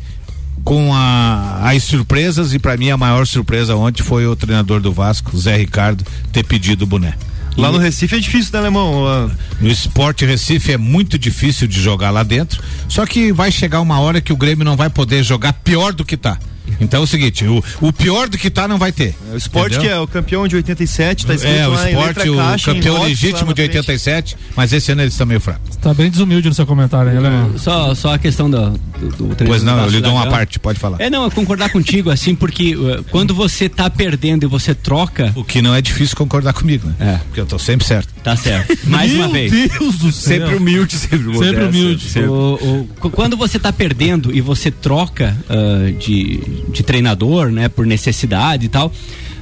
com 0.64 0.94
a- 0.94 1.62
as 1.72 1.84
surpresas 1.84 2.54
e 2.54 2.60
para 2.60 2.76
mim 2.76 2.90
a 2.90 2.98
maior 2.98 3.26
surpresa 3.26 3.76
ontem 3.76 4.04
foi 4.04 4.26
o 4.26 4.36
treinador 4.36 4.82
do 4.82 4.92
Vasco, 4.92 5.38
Zé 5.38 5.56
Ricardo, 5.56 6.04
ter 6.34 6.44
pedido 6.44 6.82
o 6.84 6.88
boné. 6.88 7.14
Lá 7.56 7.72
no 7.72 7.78
Recife 7.80 8.16
é 8.16 8.20
difícil, 8.20 8.52
né, 8.54 8.60
alemão? 8.60 9.32
No 9.62 9.68
Esporte 9.70 10.26
Recife 10.26 10.74
é 10.74 10.78
muito 10.78 11.18
difícil 11.18 11.68
de 11.68 11.82
jogar 11.82 12.12
lá 12.12 12.22
dentro, 12.22 12.62
só 12.88 13.06
que 13.06 13.32
vai 13.32 13.52
chegar 13.52 13.80
uma 13.82 14.00
hora 14.00 14.20
que 14.22 14.32
o 14.34 14.38
Grêmio 14.38 14.64
não 14.66 14.76
vai 14.76 14.90
poder 14.92 15.24
jogar 15.24 15.54
pior 15.54 15.92
do 15.94 16.04
que 16.06 16.18
tá. 16.18 16.38
Então 16.80 17.02
é 17.02 17.04
o 17.04 17.08
seguinte, 17.08 17.46
o, 17.46 17.64
o 17.82 17.92
pior 17.94 18.28
do 18.30 18.38
que 18.38 18.50
tá 18.50 18.68
não 18.68 18.78
vai 18.78 18.92
ter. 18.92 19.16
O 19.32 19.38
esporte 19.38 19.74
Entendeu? 19.76 19.82
que 19.92 19.98
é 19.98 20.00
o 20.00 20.08
campeão 20.08 20.48
de 20.48 20.56
87, 20.56 21.26
tá 21.26 21.34
escrito 21.36 21.56
É, 21.56 21.68
o 21.68 21.74
esporte, 21.74 22.30
o 22.30 22.36
caixa, 22.38 22.74
campeão 22.74 22.96
lá 23.00 23.04
legítimo 23.06 23.54
de 23.54 23.62
frente. 23.64 23.78
87, 23.78 24.38
mas 24.56 24.74
esse 24.74 24.92
ano 24.92 25.02
eles 25.02 25.14
estão 25.14 25.26
meio 25.28 25.40
fracos. 25.40 25.76
Tá 25.78 25.94
bem 25.94 26.10
desumilde 26.10 26.48
no 26.50 26.54
seu 26.54 26.66
comentário 26.66 27.12
aí, 27.12 27.18
Alemão. 27.18 27.58
Só, 27.58 27.94
só 27.96 28.14
a 28.14 28.20
questão 28.20 28.50
do, 28.50 28.70
do, 28.72 28.78
do 28.78 29.36
treinador 29.36 29.48
Pois 29.48 29.64
não, 29.64 29.80
eu 29.84 29.90
lhe 29.90 30.02
dou 30.02 30.14
uma 30.14 30.28
parte, 30.28 30.60
pode 30.60 30.80
falar. 30.80 31.00
É, 31.00 31.10
não, 31.10 31.24
eu 31.24 31.32
concordar 31.32 31.70
contigo, 31.70 32.10
assim, 32.10 32.36
porque 32.36 32.76
uh, 32.76 33.04
quando 33.10 33.34
você 33.34 33.68
tá 33.70 33.90
perdendo 33.90 34.44
e 34.44 34.48
você 34.48 34.74
troca. 34.76 35.32
O 35.36 35.44
que 35.44 35.62
não 35.62 35.74
é 35.74 35.82
difícil 35.82 36.16
concordar 36.16 36.54
comigo, 36.54 36.88
né? 36.88 36.96
É. 37.00 37.18
Porque 37.26 37.40
eu 37.40 37.46
tô 37.46 37.58
sempre 37.60 37.86
certo. 37.86 38.14
Tá 38.24 38.36
certo. 38.36 38.78
Mais 38.86 39.14
uma 39.14 39.28
vez. 39.30 39.52
Deus 39.52 39.98
do 39.98 40.12
céu. 40.12 40.40
Sempre 40.40 40.56
humilde, 40.56 40.98
sempre 40.98 41.18
Sempre 41.18 41.34
modesto, 41.34 41.66
humilde. 41.68 42.10
sempre- 42.10 42.30
O- 42.30 42.54
o- 42.56 42.90
qu- 43.00 43.10
quando 43.10 43.38
você 43.38 43.58
tá 43.60 43.72
perdendo 43.72 44.36
e 44.36 44.42
você 44.42 44.70
troca 44.72 45.36
ah, 45.50 45.92
de, 45.98 46.42
de 46.70 46.84
treinador, 46.84 47.50
né, 47.52 47.68
por 47.70 47.86
necessidade 47.86 48.66
e 48.66 48.70
tal, 48.70 48.92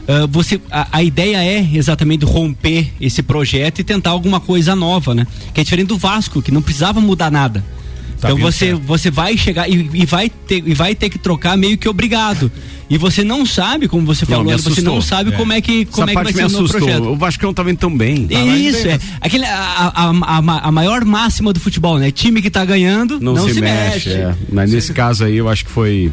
ah, 0.08 0.28
você, 0.30 0.60
a, 0.72 0.88
a 0.92 1.04
ideia 1.04 1.44
é 1.44 1.68
exatamente 1.74 2.26
romper 2.26 2.92
esse 3.02 3.24
projeto 3.24 3.80
e 3.80 3.84
tentar 3.84 4.12
alguma 4.12 4.40
coisa 4.40 4.76
nova, 4.76 5.16
né? 5.16 5.26
Que 5.54 5.62
é 5.62 5.64
diferente 5.64 5.88
do 5.88 5.98
Vasco, 5.98 6.42
que 6.42 6.52
não 6.52 6.62
precisava 6.62 7.02
mudar 7.02 7.32
nada. 7.32 7.64
Tá 8.22 8.30
então 8.30 8.38
vindo 8.38 8.46
você, 8.46 8.68
certo. 8.68 8.82
você 8.84 9.12
vai 9.12 9.36
chegar 9.38 9.68
e, 9.70 9.90
e 9.94 10.06
vai 10.06 10.30
ter, 10.30 10.64
e 10.66 10.74
vai 10.74 10.96
ter 10.96 11.10
que 11.10 11.18
trocar 11.20 11.58
meio 11.58 11.78
que 11.78 11.90
obrigado. 11.90 12.50
E 12.90 12.98
você 13.00 13.24
não 13.24 13.46
sabe, 13.48 13.88
como 13.88 14.06
você 14.06 14.24
Não, 14.26 14.38
falou, 14.38 14.46
me 14.46 14.52
você 14.52 14.70
assustou. 14.70 14.94
não 14.96 15.02
sabe 15.02 15.32
É. 15.34 15.36
como 15.36 15.52
é 15.52 15.60
que, 15.60 15.86
como 15.86 16.04
Essa 16.10 16.12
é 16.12 16.16
que 16.16 16.24
vai 16.24 16.34
ser 16.34 16.40
me 16.40 16.46
o 16.46 16.52
novo 16.52 16.66
assustou. 16.66 16.82
projeto. 16.88 17.10
O 17.10 17.16
Vasco 17.18 17.44
não 17.46 17.54
tá 17.54 17.64
vendo 17.64 17.78
tão 17.78 17.96
bem. 17.98 18.28
Tá 18.28 18.40
Isso, 18.40 18.84
bem, 18.84 18.94
é. 18.94 19.00
Aquele, 19.20 19.46
a, 19.46 19.92
a, 19.96 20.10
a, 20.12 20.68
a 20.68 20.72
maior 20.72 21.04
máxima 21.04 21.52
do 21.52 21.60
futebol, 21.60 21.98
né? 21.98 22.10
Time 22.12 22.42
que 22.44 22.50
tá 22.52 22.64
ganhando 22.64 23.20
Não, 23.20 23.36
se, 23.50 23.60
mexe. 23.60 24.12
é. 24.12 24.36
Mas 24.52 24.72
nesse 24.72 24.94
caso 24.94 25.26
aí 25.26 25.36
eu 25.36 25.50
acho 25.50 25.66
que 25.66 25.72
foi. 25.72 26.12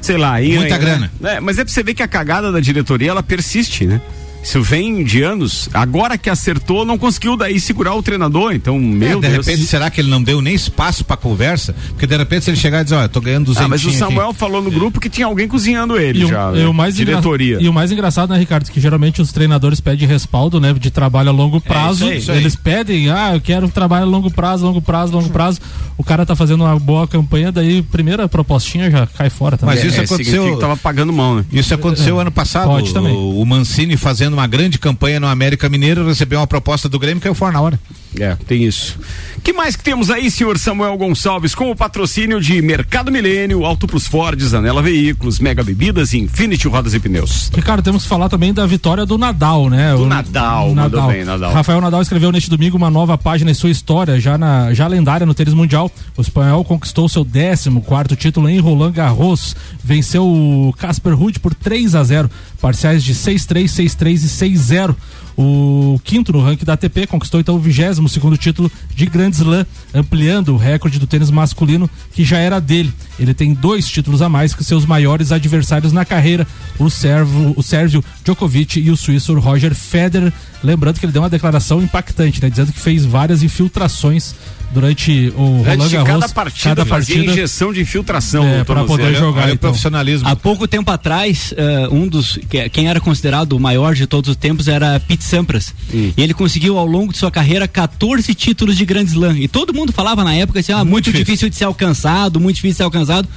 Sei 0.00 0.16
lá, 0.16 0.40
Muita 0.40 0.78
né? 0.78 0.78
grana. 0.78 1.10
É, 1.24 1.40
mas 1.40 1.58
é 1.58 1.64
pra 1.64 1.72
você 1.72 1.82
ver 1.82 1.94
que 1.94 2.02
a 2.02 2.08
cagada 2.08 2.50
da 2.52 2.60
diretoria 2.60 3.10
ela 3.10 3.22
persiste, 3.22 3.84
né? 3.86 4.00
Isso 4.48 4.62
vem 4.62 5.04
de 5.04 5.22
anos. 5.22 5.68
Agora 5.74 6.16
que 6.16 6.30
acertou, 6.30 6.82
não 6.86 6.96
conseguiu 6.96 7.36
daí 7.36 7.60
segurar 7.60 7.94
o 7.94 8.02
treinador. 8.02 8.54
Então, 8.54 8.78
meu 8.78 9.18
É, 9.18 9.20
de 9.20 9.28
Deus. 9.28 9.46
repente, 9.46 9.66
será 9.66 9.90
que 9.90 10.00
ele 10.00 10.08
não 10.08 10.22
deu 10.22 10.40
nem 10.40 10.54
espaço 10.54 11.04
pra 11.04 11.18
conversa? 11.18 11.74
Porque 11.90 12.06
de 12.06 12.16
repente 12.16 12.44
se 12.46 12.50
ele 12.50 12.56
chegar 12.56 12.80
e 12.80 12.84
dizer, 12.84 12.96
olha, 12.96 13.04
eu 13.04 13.08
tô 13.10 13.20
ganhando 13.20 13.44
200 13.44 13.64
Ah, 13.66 13.68
mas 13.68 13.84
o 13.84 13.90
Samuel 13.92 14.32
falou 14.32 14.62
no 14.62 14.70
grupo 14.70 14.98
que 14.98 15.10
tinha 15.10 15.26
alguém 15.26 15.46
cozinhando 15.46 15.98
ele 15.98 16.20
E 16.20 16.24
o, 16.24 16.28
já. 16.28 16.50
e 16.54 16.60
né? 16.60 16.66
o 16.66 16.72
mais 16.72 16.94
engra- 16.98 17.16
diretoria. 17.16 17.58
e 17.60 17.68
o 17.68 17.72
mais 17.74 17.92
engraçado, 17.92 18.32
né, 18.32 18.38
Ricardo, 18.38 18.70
que 18.70 18.80
geralmente 18.80 19.20
os 19.20 19.30
treinadores 19.32 19.80
pedem 19.82 20.08
respaldo, 20.08 20.58
né, 20.58 20.72
de 20.72 20.90
trabalho 20.90 21.28
a 21.28 21.32
longo 21.32 21.60
prazo. 21.60 22.04
isso 22.04 22.12
aí, 22.12 22.18
isso 22.18 22.32
aí. 22.32 22.38
Eles 22.38 22.56
pedem, 22.56 23.10
ah, 23.10 23.32
eu 23.34 23.42
quero 23.42 23.68
trabalho 23.68 24.04
a 24.06 24.08
longo 24.08 24.30
prazo, 24.30 24.64
longo 24.64 24.80
prazo, 24.80 25.12
longo 25.12 25.28
prazo. 25.28 25.60
O 25.98 26.02
cara 26.04 26.24
tá 26.24 26.34
fazendo 26.34 26.64
uma 26.64 26.78
boa 26.78 27.06
campanha, 27.06 27.52
daí 27.52 27.82
primeira 27.82 28.26
propostinha 28.28 28.90
já 28.90 29.06
cai 29.06 29.28
fora 29.28 29.58
também. 29.58 29.74
Mas 29.74 29.84
isso 29.84 30.00
É, 30.00 30.04
aconteceu- 30.04 30.54
que 30.54 30.60
tava 30.60 30.76
pagando 30.76 31.12
mão, 31.12 31.36
né? 31.36 31.44
Isso 31.52 31.74
aconteceu 31.74 32.16
É, 32.18 32.22
ano 32.22 32.30
passado. 32.32 32.66
pode 32.68 32.94
também. 32.94 33.12
O, 33.12 33.40
o 33.42 33.44
Mancini 33.44 33.96
fazendo 33.96 34.37
uma 34.38 34.46
grande 34.46 34.78
campanha 34.78 35.20
no 35.20 35.26
América 35.26 35.68
Mineiro, 35.68 36.06
recebeu 36.06 36.38
uma 36.38 36.46
proposta 36.46 36.88
do 36.88 36.98
Grêmio 36.98 37.20
que 37.20 37.24
caiu 37.24 37.34
fora 37.34 37.52
na 37.52 37.60
hora. 37.60 37.80
É, 38.18 38.34
tem 38.46 38.64
isso. 38.64 38.98
Que 39.42 39.52
mais 39.52 39.76
que 39.76 39.82
temos 39.84 40.10
aí, 40.10 40.30
senhor 40.30 40.58
Samuel 40.58 40.96
Gonçalves, 40.96 41.54
com 41.54 41.70
o 41.70 41.76
patrocínio 41.76 42.40
de 42.40 42.60
Mercado 42.60 43.10
Milênio, 43.10 43.64
Auto 43.64 43.86
Plus 43.86 44.06
Ford, 44.06 44.40
Zanela 44.40 44.82
Veículos, 44.82 45.38
Mega 45.38 45.62
Bebidas 45.62 46.12
e 46.12 46.18
Infinity 46.18 46.68
Rodas 46.68 46.94
e 46.94 47.00
Pneus. 47.00 47.50
Ricardo, 47.54 47.82
temos 47.82 48.02
que 48.02 48.08
falar 48.08 48.28
também 48.28 48.52
da 48.52 48.66
vitória 48.66 49.06
do 49.06 49.16
Nadal, 49.18 49.68
né? 49.70 49.92
Do 49.94 50.02
O- 50.02 50.06
Nadal, 50.06 50.74
mandou 50.74 51.06
bem, 51.08 51.24
Nadal. 51.24 51.52
Rafael 51.52 51.80
Nadal 51.80 52.02
escreveu 52.02 52.30
neste 52.32 52.50
domingo 52.50 52.76
uma 52.76 52.90
nova 52.90 53.16
página 53.16 53.50
em 53.50 53.54
sua 53.54 53.70
história, 53.70 54.20
já, 54.20 54.36
na, 54.36 54.72
já 54.74 54.86
lendária 54.86 55.26
no 55.26 55.34
tênis 55.34 55.54
mundial. 55.54 55.90
O 56.16 56.20
espanhol 56.20 56.64
conquistou 56.64 57.08
seu 57.08 57.24
14 57.24 57.70
quarto 57.82 58.16
título 58.16 58.48
em 58.48 58.58
Roland 58.58 58.92
Garros. 58.92 59.54
Venceu 59.82 60.24
o 60.26 60.74
Casper 60.78 61.14
Ruud 61.16 61.38
por 61.40 61.54
3 61.54 61.94
a 61.94 62.02
0 62.04 62.30
parciais 62.60 63.02
de 63.04 63.14
6-3, 63.14 63.64
6-3 63.66 64.24
e 64.24 64.28
6-0. 64.28 64.94
O 65.40 66.00
quinto 66.02 66.32
no 66.32 66.42
ranking 66.42 66.64
da 66.64 66.72
ATP, 66.72 67.06
conquistou 67.06 67.38
então 67.38 67.54
o 67.54 67.58
22 67.60 68.10
segundo 68.10 68.36
título 68.36 68.70
de 68.92 69.06
Grand 69.06 69.30
Slam, 69.30 69.64
ampliando 69.94 70.52
o 70.52 70.56
recorde 70.56 70.98
do 70.98 71.06
tênis 71.06 71.30
masculino 71.30 71.88
que 72.12 72.24
já 72.24 72.38
era 72.38 72.60
dele. 72.60 72.92
Ele 73.20 73.32
tem 73.32 73.54
dois 73.54 73.86
títulos 73.86 74.20
a 74.20 74.28
mais 74.28 74.52
que 74.52 74.64
seus 74.64 74.84
maiores 74.84 75.30
adversários 75.30 75.92
na 75.92 76.04
carreira, 76.04 76.44
o, 76.76 76.90
servo, 76.90 77.54
o 77.56 77.62
Sérgio 77.62 78.02
Djokovic 78.24 78.80
e 78.80 78.90
o 78.90 78.96
suíço 78.96 79.38
Roger 79.38 79.74
Federer. 79.76 80.32
Lembrando 80.62 80.98
que 80.98 81.06
ele 81.06 81.12
deu 81.12 81.22
uma 81.22 81.30
declaração 81.30 81.80
impactante, 81.80 82.42
né, 82.42 82.50
dizendo 82.50 82.72
que 82.72 82.80
fez 82.80 83.04
várias 83.04 83.44
infiltrações 83.44 84.34
durante 84.74 85.32
o 85.36 85.60
Antes 85.60 85.66
Roland 85.66 85.88
de 85.88 85.96
Garros. 85.96 86.06
cada 86.24 86.28
partida, 86.28 86.84
fazia 86.84 87.24
injeção 87.24 87.72
de 87.72 87.80
infiltração 87.80 88.44
É, 88.44 88.64
tornozelo. 88.64 88.98
poder 88.98 89.14
jogar, 89.14 89.42
Olha 89.42 89.50
o 89.52 89.54
então. 89.54 89.70
profissionalismo. 89.70 90.28
Há 90.28 90.36
pouco 90.36 90.66
tempo 90.68 90.90
atrás, 90.90 91.54
eh, 91.56 91.88
um 91.90 92.06
dos. 92.06 92.38
que- 92.50 92.68
Quem 92.68 92.88
era 92.88 93.00
considerado 93.00 93.52
o 93.52 93.60
maior 93.60 93.94
de 93.94 94.06
todos 94.06 94.28
os 94.30 94.36
tempos 94.36 94.68
era 94.68 95.00
Pete 95.00 95.24
Sampras. 95.28 95.74
E 95.92 96.14
ele 96.16 96.34
conseguiu, 96.34 96.78
ao 96.78 96.86
longo 96.86 97.12
de 97.12 97.18
sua 97.18 97.30
carreira, 97.30 97.68
14 97.68 98.34
títulos 98.34 98.76
de 98.76 98.84
Grand 98.84 99.04
Slam. 99.04 99.38
E 99.38 99.48
todo 99.48 99.74
mundo 99.74 99.92
falava 99.92 100.24
na 100.24 100.34
época 100.34 100.60
assim: 100.60 100.72
ah, 100.72 100.84
muito, 100.84 101.12
difícil. 101.12 101.48
de 101.48 101.56
ser 101.56 101.64
alcançado, 101.64 102.40
muito 102.40 102.56
difícil 102.56 102.72
de 102.72 102.76
ser 102.78 102.82
alcançado. 102.84 103.28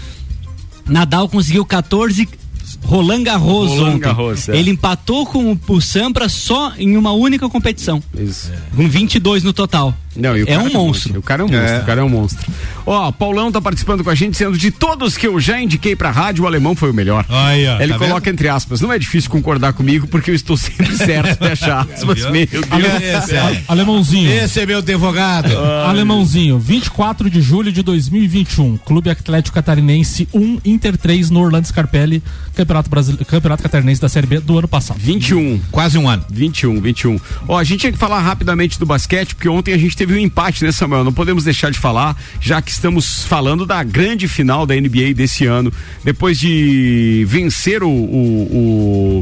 Nadal 0.88 1.30
conseguiu 1.30 1.66
14. 1.66 2.28
Roland 2.84 3.24
Garros 3.24 3.70
Roland. 3.70 4.00
Garros, 4.00 4.50
é. 4.50 4.58
Ele 4.58 4.72
empatou 4.72 5.26
com 5.26 5.52
o, 5.52 5.60
o 5.68 5.82
Sampras 5.82 6.32
só 6.32 6.74
em 6.78 6.98
uma 6.98 7.12
única 7.12 7.48
competição. 7.48 8.02
Isso. 8.18 8.52
Com 8.76 8.88
22 8.89 9.44
no 9.44 9.54
total. 9.54 9.96
Não, 10.16 10.34
o 10.34 10.38
é 10.38 10.45
cara 10.45 10.64
um 10.64 10.72
monstro. 10.72 11.20
O 11.20 11.22
cara 11.22 11.41
é 11.41 11.45
um 11.45 11.49
monstro, 11.49 11.78
o 11.78 11.86
cara 11.86 12.01
é 12.01 12.03
um 12.03 12.09
monstro. 12.09 12.51
Ó, 12.86 13.09
o 13.09 13.14
Paulão 13.14 13.51
tá 13.51 13.62
participando 13.62 14.03
com 14.03 14.09
a 14.09 14.16
gente, 14.16 14.36
sendo 14.36 14.57
de 14.57 14.72
todos 14.72 15.16
que 15.18 15.28
eu 15.28 15.39
já 15.39 15.59
indiquei 15.59 15.95
pra 15.95 16.12
rádio, 16.12 16.43
o 16.43 16.47
alemão 16.47 16.76
foi 16.76 16.91
o 16.91 16.93
melhor. 16.93 17.26
Aí, 17.30 17.68
ó, 17.68 17.80
Ele 17.82 17.93
tá 17.93 17.99
coloca 17.99 18.30
entre 18.30 18.49
aspas, 18.49 18.82
não 18.82 18.91
é 18.91 18.99
difícil 18.99 19.30
concordar 19.30 19.74
comigo 19.74 20.07
porque 20.07 20.32
eu 20.32 20.36
estou 20.36 20.57
sempre 20.57 20.95
certo 20.97 21.39
de 21.39 21.51
achar 21.51 21.88
aspas. 21.93 22.26
Meu 22.30 22.47
Deus. 22.47 22.66
Esse 23.24 23.36
é- 23.36 23.64
Alemãozinho. 23.68 24.32
Esse 24.32 24.59
é 24.59 24.66
meu 24.66 24.80
advogado. 24.80 25.55
Alemãozinho, 25.86 26.59
24 26.59 27.30
de 27.30 27.41
julho 27.41 27.72
de 27.72 27.82
2021, 27.82 28.78
Clube 28.78 29.09
Atlético 29.09 29.55
Catarinense 29.55 30.28
1, 30.34 30.59
Inter 30.66 30.97
3 30.97 31.30
no 31.30 31.41
Orlando 31.41 31.68
Scarpelli, 31.68 32.22
Campeonato, 32.55 32.89
Brasile... 32.89 33.24
Campeonato 33.26 33.64
Catarinense 33.64 34.01
da 34.01 34.09
Série 34.09 34.28
B 34.28 34.39
do 34.39 34.57
ano 34.57 34.68
passado. 34.68 34.97
21. 34.99 35.59
Quase 35.72 35.97
um 35.97 36.09
ano. 36.09 36.26
21, 36.30 36.82
21. 36.82 37.20
Ó, 37.47 37.57
a 37.57 37.64
gente 37.64 37.82
tinha 37.82 37.91
que 37.91 37.97
falar 37.97 38.20
rapidamente 38.20 38.80
do 38.80 38.86
basquete, 38.86 39.36
porque 39.36 39.47
ontem 39.49 39.74
a 39.74 39.78
gente 39.78 39.95
teve 40.02 40.16
um 40.16 40.18
empate, 40.18 40.64
né, 40.64 40.72
Samuel? 40.72 41.04
Não 41.04 41.14
podemos 41.14 41.43
deixar 41.43 41.70
de 41.70 41.78
falar, 41.78 42.18
já 42.39 42.60
que 42.60 42.72
estamos 42.72 43.24
falando 43.24 43.68
da 43.68 43.84
grande 43.84 44.28
final 44.28 44.66
da 44.66 44.74
NBA 44.74 45.14
desse 45.16 45.45
ano. 45.45 45.72
Depois 46.04 46.39
de 46.39 47.24
vencer 47.30 47.84
o, 47.84 47.88
o, 47.88 49.22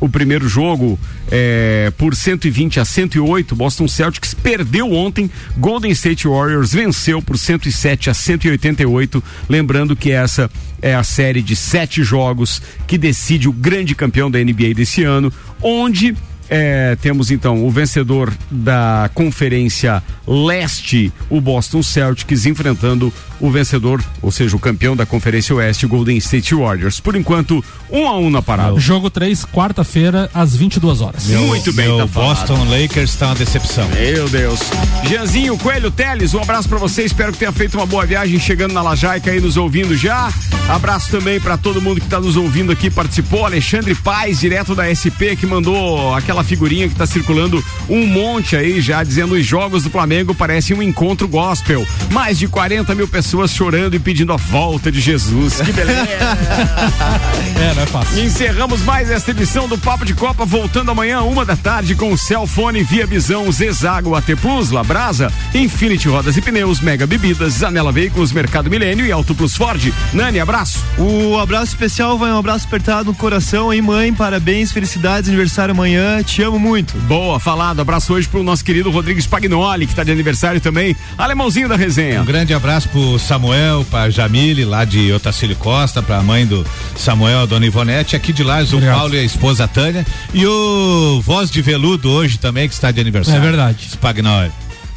o, 0.00 0.04
o 0.04 0.08
primeiro 0.08 0.48
jogo 0.48 0.98
é, 1.30 1.92
por 1.96 2.16
120 2.16 2.80
a 2.80 2.84
108, 2.84 3.54
Boston 3.54 3.86
Celtics 3.86 4.34
perdeu 4.34 4.92
ontem, 4.92 5.30
Golden 5.56 5.92
State 5.92 6.26
Warriors 6.26 6.72
venceu 6.72 7.22
por 7.22 7.38
107 7.38 8.10
a 8.10 8.14
188. 8.14 9.22
Lembrando 9.48 9.94
que 9.94 10.10
essa 10.10 10.50
é 10.82 10.92
a 10.92 11.04
série 11.04 11.40
de 11.40 11.54
sete 11.54 12.02
jogos 12.02 12.60
que 12.84 12.98
decide 12.98 13.48
o 13.48 13.52
grande 13.52 13.94
campeão 13.94 14.28
da 14.28 14.40
NBA 14.40 14.74
desse 14.74 15.04
ano, 15.04 15.32
onde 15.62 16.16
é, 16.48 16.96
temos 16.96 17.30
então 17.30 17.64
o 17.64 17.70
vencedor 17.70 18.32
da 18.50 19.10
Conferência 19.14 20.02
Leste, 20.26 21.12
o 21.30 21.40
Boston 21.40 21.82
Celtics, 21.82 22.46
enfrentando 22.46 23.12
o 23.40 23.50
vencedor, 23.50 24.02
ou 24.22 24.30
seja, 24.32 24.56
o 24.56 24.58
campeão 24.58 24.96
da 24.96 25.04
Conferência 25.04 25.54
Oeste, 25.54 25.86
o 25.86 25.88
Golden 25.88 26.16
State 26.16 26.54
Warriors. 26.54 27.00
Por 27.00 27.14
enquanto, 27.14 27.62
um 27.90 28.06
a 28.06 28.16
um 28.16 28.30
na 28.30 28.42
parada. 28.42 28.78
Jogo 28.80 29.10
3, 29.10 29.44
quarta-feira, 29.44 30.30
às 30.32 30.56
22 30.56 31.00
horas. 31.00 31.26
Muito 31.26 31.72
bem, 31.72 31.86
meu 31.86 31.98
tá 31.98 32.08
falado. 32.08 32.38
Boston 32.38 32.64
Lakers 32.64 33.14
tá 33.16 33.26
uma 33.26 33.34
decepção. 33.34 33.88
Meu 33.90 34.28
Deus. 34.28 34.60
Jeanzinho, 35.06 35.56
Coelho 35.58 35.90
Teles, 35.90 36.34
um 36.34 36.40
abraço 36.40 36.68
pra 36.68 36.78
você. 36.78 37.02
Espero 37.02 37.32
que 37.32 37.38
tenha 37.38 37.52
feito 37.52 37.76
uma 37.76 37.86
boa 37.86 38.06
viagem 38.06 38.38
chegando 38.40 38.72
na 38.72 38.82
Lajaica 38.82 39.30
aí 39.30 39.40
nos 39.40 39.56
ouvindo 39.56 39.96
já. 39.96 40.32
Abraço 40.68 41.10
também 41.10 41.38
pra 41.40 41.56
todo 41.56 41.80
mundo 41.80 42.00
que 42.00 42.08
tá 42.08 42.18
nos 42.18 42.36
ouvindo 42.36 42.72
aqui, 42.72 42.90
participou. 42.90 43.44
Alexandre 43.44 43.94
Paz, 43.94 44.40
direto 44.40 44.74
da 44.74 44.92
SP, 44.92 45.36
que 45.36 45.46
mandou 45.46 46.14
aquela 46.14 46.35
figurinha 46.44 46.88
que 46.88 46.94
tá 46.94 47.06
circulando 47.06 47.64
um 47.88 48.06
monte 48.06 48.56
aí 48.56 48.80
já, 48.80 49.02
dizendo 49.02 49.34
os 49.34 49.44
jogos 49.44 49.82
do 49.82 49.90
Flamengo 49.90 50.34
parecem 50.34 50.76
um 50.76 50.82
encontro 50.82 51.28
gospel. 51.28 51.86
Mais 52.10 52.38
de 52.38 52.48
40 52.48 52.94
mil 52.94 53.08
pessoas 53.08 53.50
chorando 53.50 53.94
e 53.94 53.98
pedindo 53.98 54.32
a 54.32 54.36
volta 54.36 54.90
de 54.90 55.00
Jesus. 55.00 55.60
Que 55.60 55.72
beleza. 55.72 56.06
É, 57.56 57.74
não 57.74 57.82
é 57.82 57.86
fácil. 57.86 58.22
Encerramos 58.22 58.82
mais 58.82 59.10
esta 59.10 59.30
edição 59.30 59.66
do 59.66 59.78
Papo 59.78 60.04
de 60.04 60.12
Copa, 60.12 60.44
voltando 60.44 60.90
amanhã, 60.90 61.22
uma 61.22 61.42
da 61.42 61.56
tarde, 61.56 61.94
com 61.94 62.12
o 62.12 62.18
Celfone 62.18 62.82
Via 62.82 63.06
Visão, 63.06 63.50
Zezago 63.50 64.14
AT 64.14 64.36
Plus, 64.40 64.70
Labrasa, 64.70 65.32
Infinity 65.54 66.06
Rodas 66.06 66.36
e 66.36 66.42
Pneus, 66.42 66.80
Mega 66.80 67.06
Bebidas, 67.06 67.54
Zanela 67.54 67.90
Veículos, 67.90 68.30
Mercado 68.30 68.68
Milênio 68.68 69.06
e 69.06 69.10
Auto 69.10 69.34
Plus 69.34 69.56
Ford. 69.56 69.90
Nani, 70.12 70.38
abraço. 70.38 70.84
O 70.98 71.38
abraço 71.38 71.72
especial 71.72 72.18
vai 72.18 72.30
um 72.30 72.38
abraço 72.38 72.66
apertado 72.66 73.06
no 73.06 73.14
coração, 73.14 73.72
hein, 73.72 73.80
mãe? 73.80 74.12
Parabéns, 74.12 74.70
felicidades, 74.70 75.28
aniversário 75.28 75.72
amanhã. 75.72 76.22
Te 76.26 76.42
amo 76.42 76.58
muito. 76.58 76.98
Boa, 77.02 77.40
falado. 77.40 77.80
Abraço 77.80 78.12
hoje 78.12 78.28
pro 78.28 78.42
nosso 78.42 78.62
querido 78.64 78.90
Rodrigo 78.90 79.18
Spagnoli, 79.18 79.86
que 79.86 79.94
tá 79.94 80.04
de 80.04 80.10
aniversário 80.10 80.60
também. 80.60 80.94
Alemãozinho 81.16 81.68
da 81.68 81.76
resenha. 81.76 82.20
Um 82.20 82.24
grande 82.26 82.52
abraço 82.52 82.88
pro 82.88 83.18
Samuel, 83.18 83.86
pra 83.88 84.10
Jamile, 84.10 84.64
lá 84.64 84.84
de 84.84 85.10
Otacílio 85.12 85.56
Costa, 85.56 86.02
pra 86.02 86.22
mãe 86.22 86.44
do 86.44 86.66
Samuel, 86.96 87.40
a 87.40 87.46
dona 87.46 87.64
Ivonete, 87.64 88.16
aqui 88.16 88.32
de 88.32 88.42
Lages, 88.42 88.72
o 88.72 88.80
Paulo 88.80 89.14
e 89.14 89.18
a 89.20 89.22
esposa 89.22 89.66
Tânia. 89.66 90.04
E 90.34 90.44
o 90.46 91.20
Voz 91.22 91.50
de 91.50 91.62
Veludo 91.62 92.10
hoje 92.10 92.38
também, 92.38 92.68
que 92.68 92.74
está 92.74 92.90
de 92.90 93.00
aniversário. 93.00 93.38
É 93.40 93.42
verdade. 93.42 93.86
Spagnoli. 93.88 94.50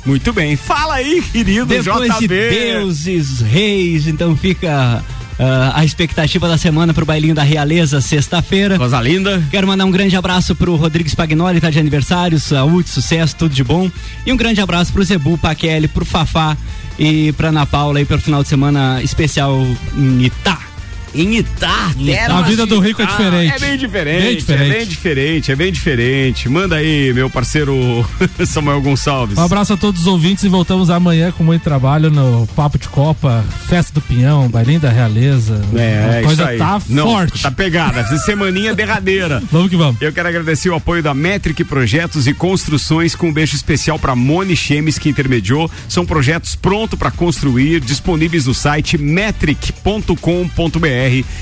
Muito 0.06 0.34
bem. 0.34 0.56
Fala 0.56 0.96
aí, 0.96 1.22
querido 1.32 1.66
Depois 1.68 2.16
JB. 2.16 2.20
de 2.20 2.28
deuses, 2.28 3.42
reis, 3.42 4.08
então 4.08 4.36
fica 4.36 5.04
ah, 5.40 5.72
a 5.76 5.86
expectativa 5.86 6.48
da 6.48 6.58
semana 6.58 6.94
pro 6.94 7.06
bailinho 7.06 7.34
da 7.34 7.44
Realeza, 7.44 8.02
sexta-feira. 8.02 8.78
Coisa 8.78 9.02
linda. 9.02 9.42
Quero 9.50 9.66
mandar 9.66 9.86
um 9.86 9.92
grande 9.92 10.16
abraço 10.16 10.54
pro 10.54 10.76
Rodrigo 10.76 11.10
Spagnoli, 11.10 11.62
tá 11.62 11.70
de 11.70 11.80
aniversário, 11.80 12.40
saúde, 12.40 12.90
sucesso, 12.90 13.36
tudo 13.36 13.56
de 13.56 13.64
bom. 13.64 13.90
E 14.26 14.34
um 14.34 14.38
grande 14.38 14.60
abraço 14.60 14.92
pro 14.92 15.04
Zebu, 15.04 15.38
pra 15.38 15.56
Kelly, 15.56 15.88
pro 15.88 16.04
Fafá 16.04 16.58
e 17.00 17.32
pra 17.32 17.48
Ana 17.48 17.66
Paula 17.66 18.00
aí 18.00 18.06
pelo 18.06 18.20
final 18.20 18.44
de 18.44 18.50
semana 18.50 19.02
especial 19.02 19.66
em 19.96 20.26
Itá. 20.26 20.69
Em 21.14 21.38
Itá, 21.38 21.92
terra 22.06 22.40
A 22.40 22.42
vida 22.44 22.66
do 22.66 22.80
rico 22.80 23.02
é 23.02 23.06
diferente. 23.06 23.54
é 23.54 23.60
bem 23.60 23.78
diferente, 23.78 24.22
Bem 24.24 24.38
diferente. 24.38 24.72
é 24.72 24.78
bem 24.78 24.88
diferente, 24.88 25.52
é 25.52 25.56
bem 25.56 25.72
diferente. 25.72 26.50
Manda 26.50 26.76
aí, 26.76 27.12
meu 27.14 27.30
parceiro 27.30 28.06
Samuel 28.46 28.82
Gonçalves. 28.82 29.38
Um 29.38 29.44
abraço 29.44 29.74
a 29.74 29.78
todos 29.78 30.02
os 30.02 30.08
ouvintes 30.08 30.44
e 30.44 30.50
voltamos 30.50 30.90
amanhã 30.90 31.32
com 31.32 31.44
muito 31.44 31.64
trabalho 31.64 32.10
no 32.12 32.48
Papo 32.56 32.78
de 32.78 32.88
Copa, 32.90 33.44
Festa 33.68 33.94
do 33.94 34.02
Pinhão, 34.02 34.50
Bailinho 34.50 34.80
da 34.80 34.90
Realeza. 34.90 35.62
É, 35.76 36.20
a 36.20 36.24
coisa 36.24 36.42
isso 36.44 36.52
aí. 36.52 36.58
tá 36.58 36.82
Não, 36.90 37.08
forte. 37.08 37.42
Tá 37.42 37.52
pegada. 37.52 38.06
Semaninha 38.20 38.76
derradeira. 38.76 39.42
Vamos 39.52 39.70
que 39.70 39.76
vamos. 39.76 40.02
Eu 40.02 40.12
quero 40.14 40.28
agradecer 40.28 40.70
o 40.70 40.76
apoio 40.76 41.02
da 41.02 41.14
Metric 41.14 41.64
Projetos 41.64 42.28
e 42.28 42.34
Construções 42.34 43.16
com 43.16 43.30
um 43.30 43.34
beijo 43.34 43.56
especial 43.56 43.98
para 43.98 44.16
Moni 44.16 44.56
Chemes 44.56 44.98
que 45.00 45.10
intermediou. 45.10 45.70
São 45.88 46.06
projetos 46.06 46.56
prontos 46.56 46.98
para 47.00 47.10
construir, 47.12 47.80
disponíveis 47.80 48.46
no 48.46 48.54
site 48.54 48.98
metric.com.br. 48.98 50.99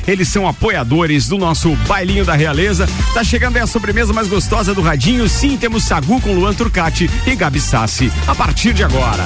Eles 0.07 0.27
são 0.27 0.47
apoiadores 0.47 1.27
do 1.27 1.37
nosso 1.37 1.75
bailinho 1.87 2.25
da 2.25 2.35
realeza. 2.35 2.87
Tá 3.13 3.23
chegando 3.23 3.57
aí 3.57 3.61
a 3.61 3.67
sobremesa 3.67 4.13
mais 4.13 4.27
gostosa 4.27 4.73
do 4.73 4.81
radinho. 4.81 5.27
Sim, 5.27 5.57
temos 5.57 5.83
sagu 5.83 6.21
com 6.21 6.33
Luan 6.33 6.53
Turcati 6.53 7.09
e 7.25 7.35
Gabi 7.35 7.59
Sassi 7.59 8.11
a 8.27 8.35
partir 8.35 8.73
de 8.73 8.83
agora. 8.83 9.23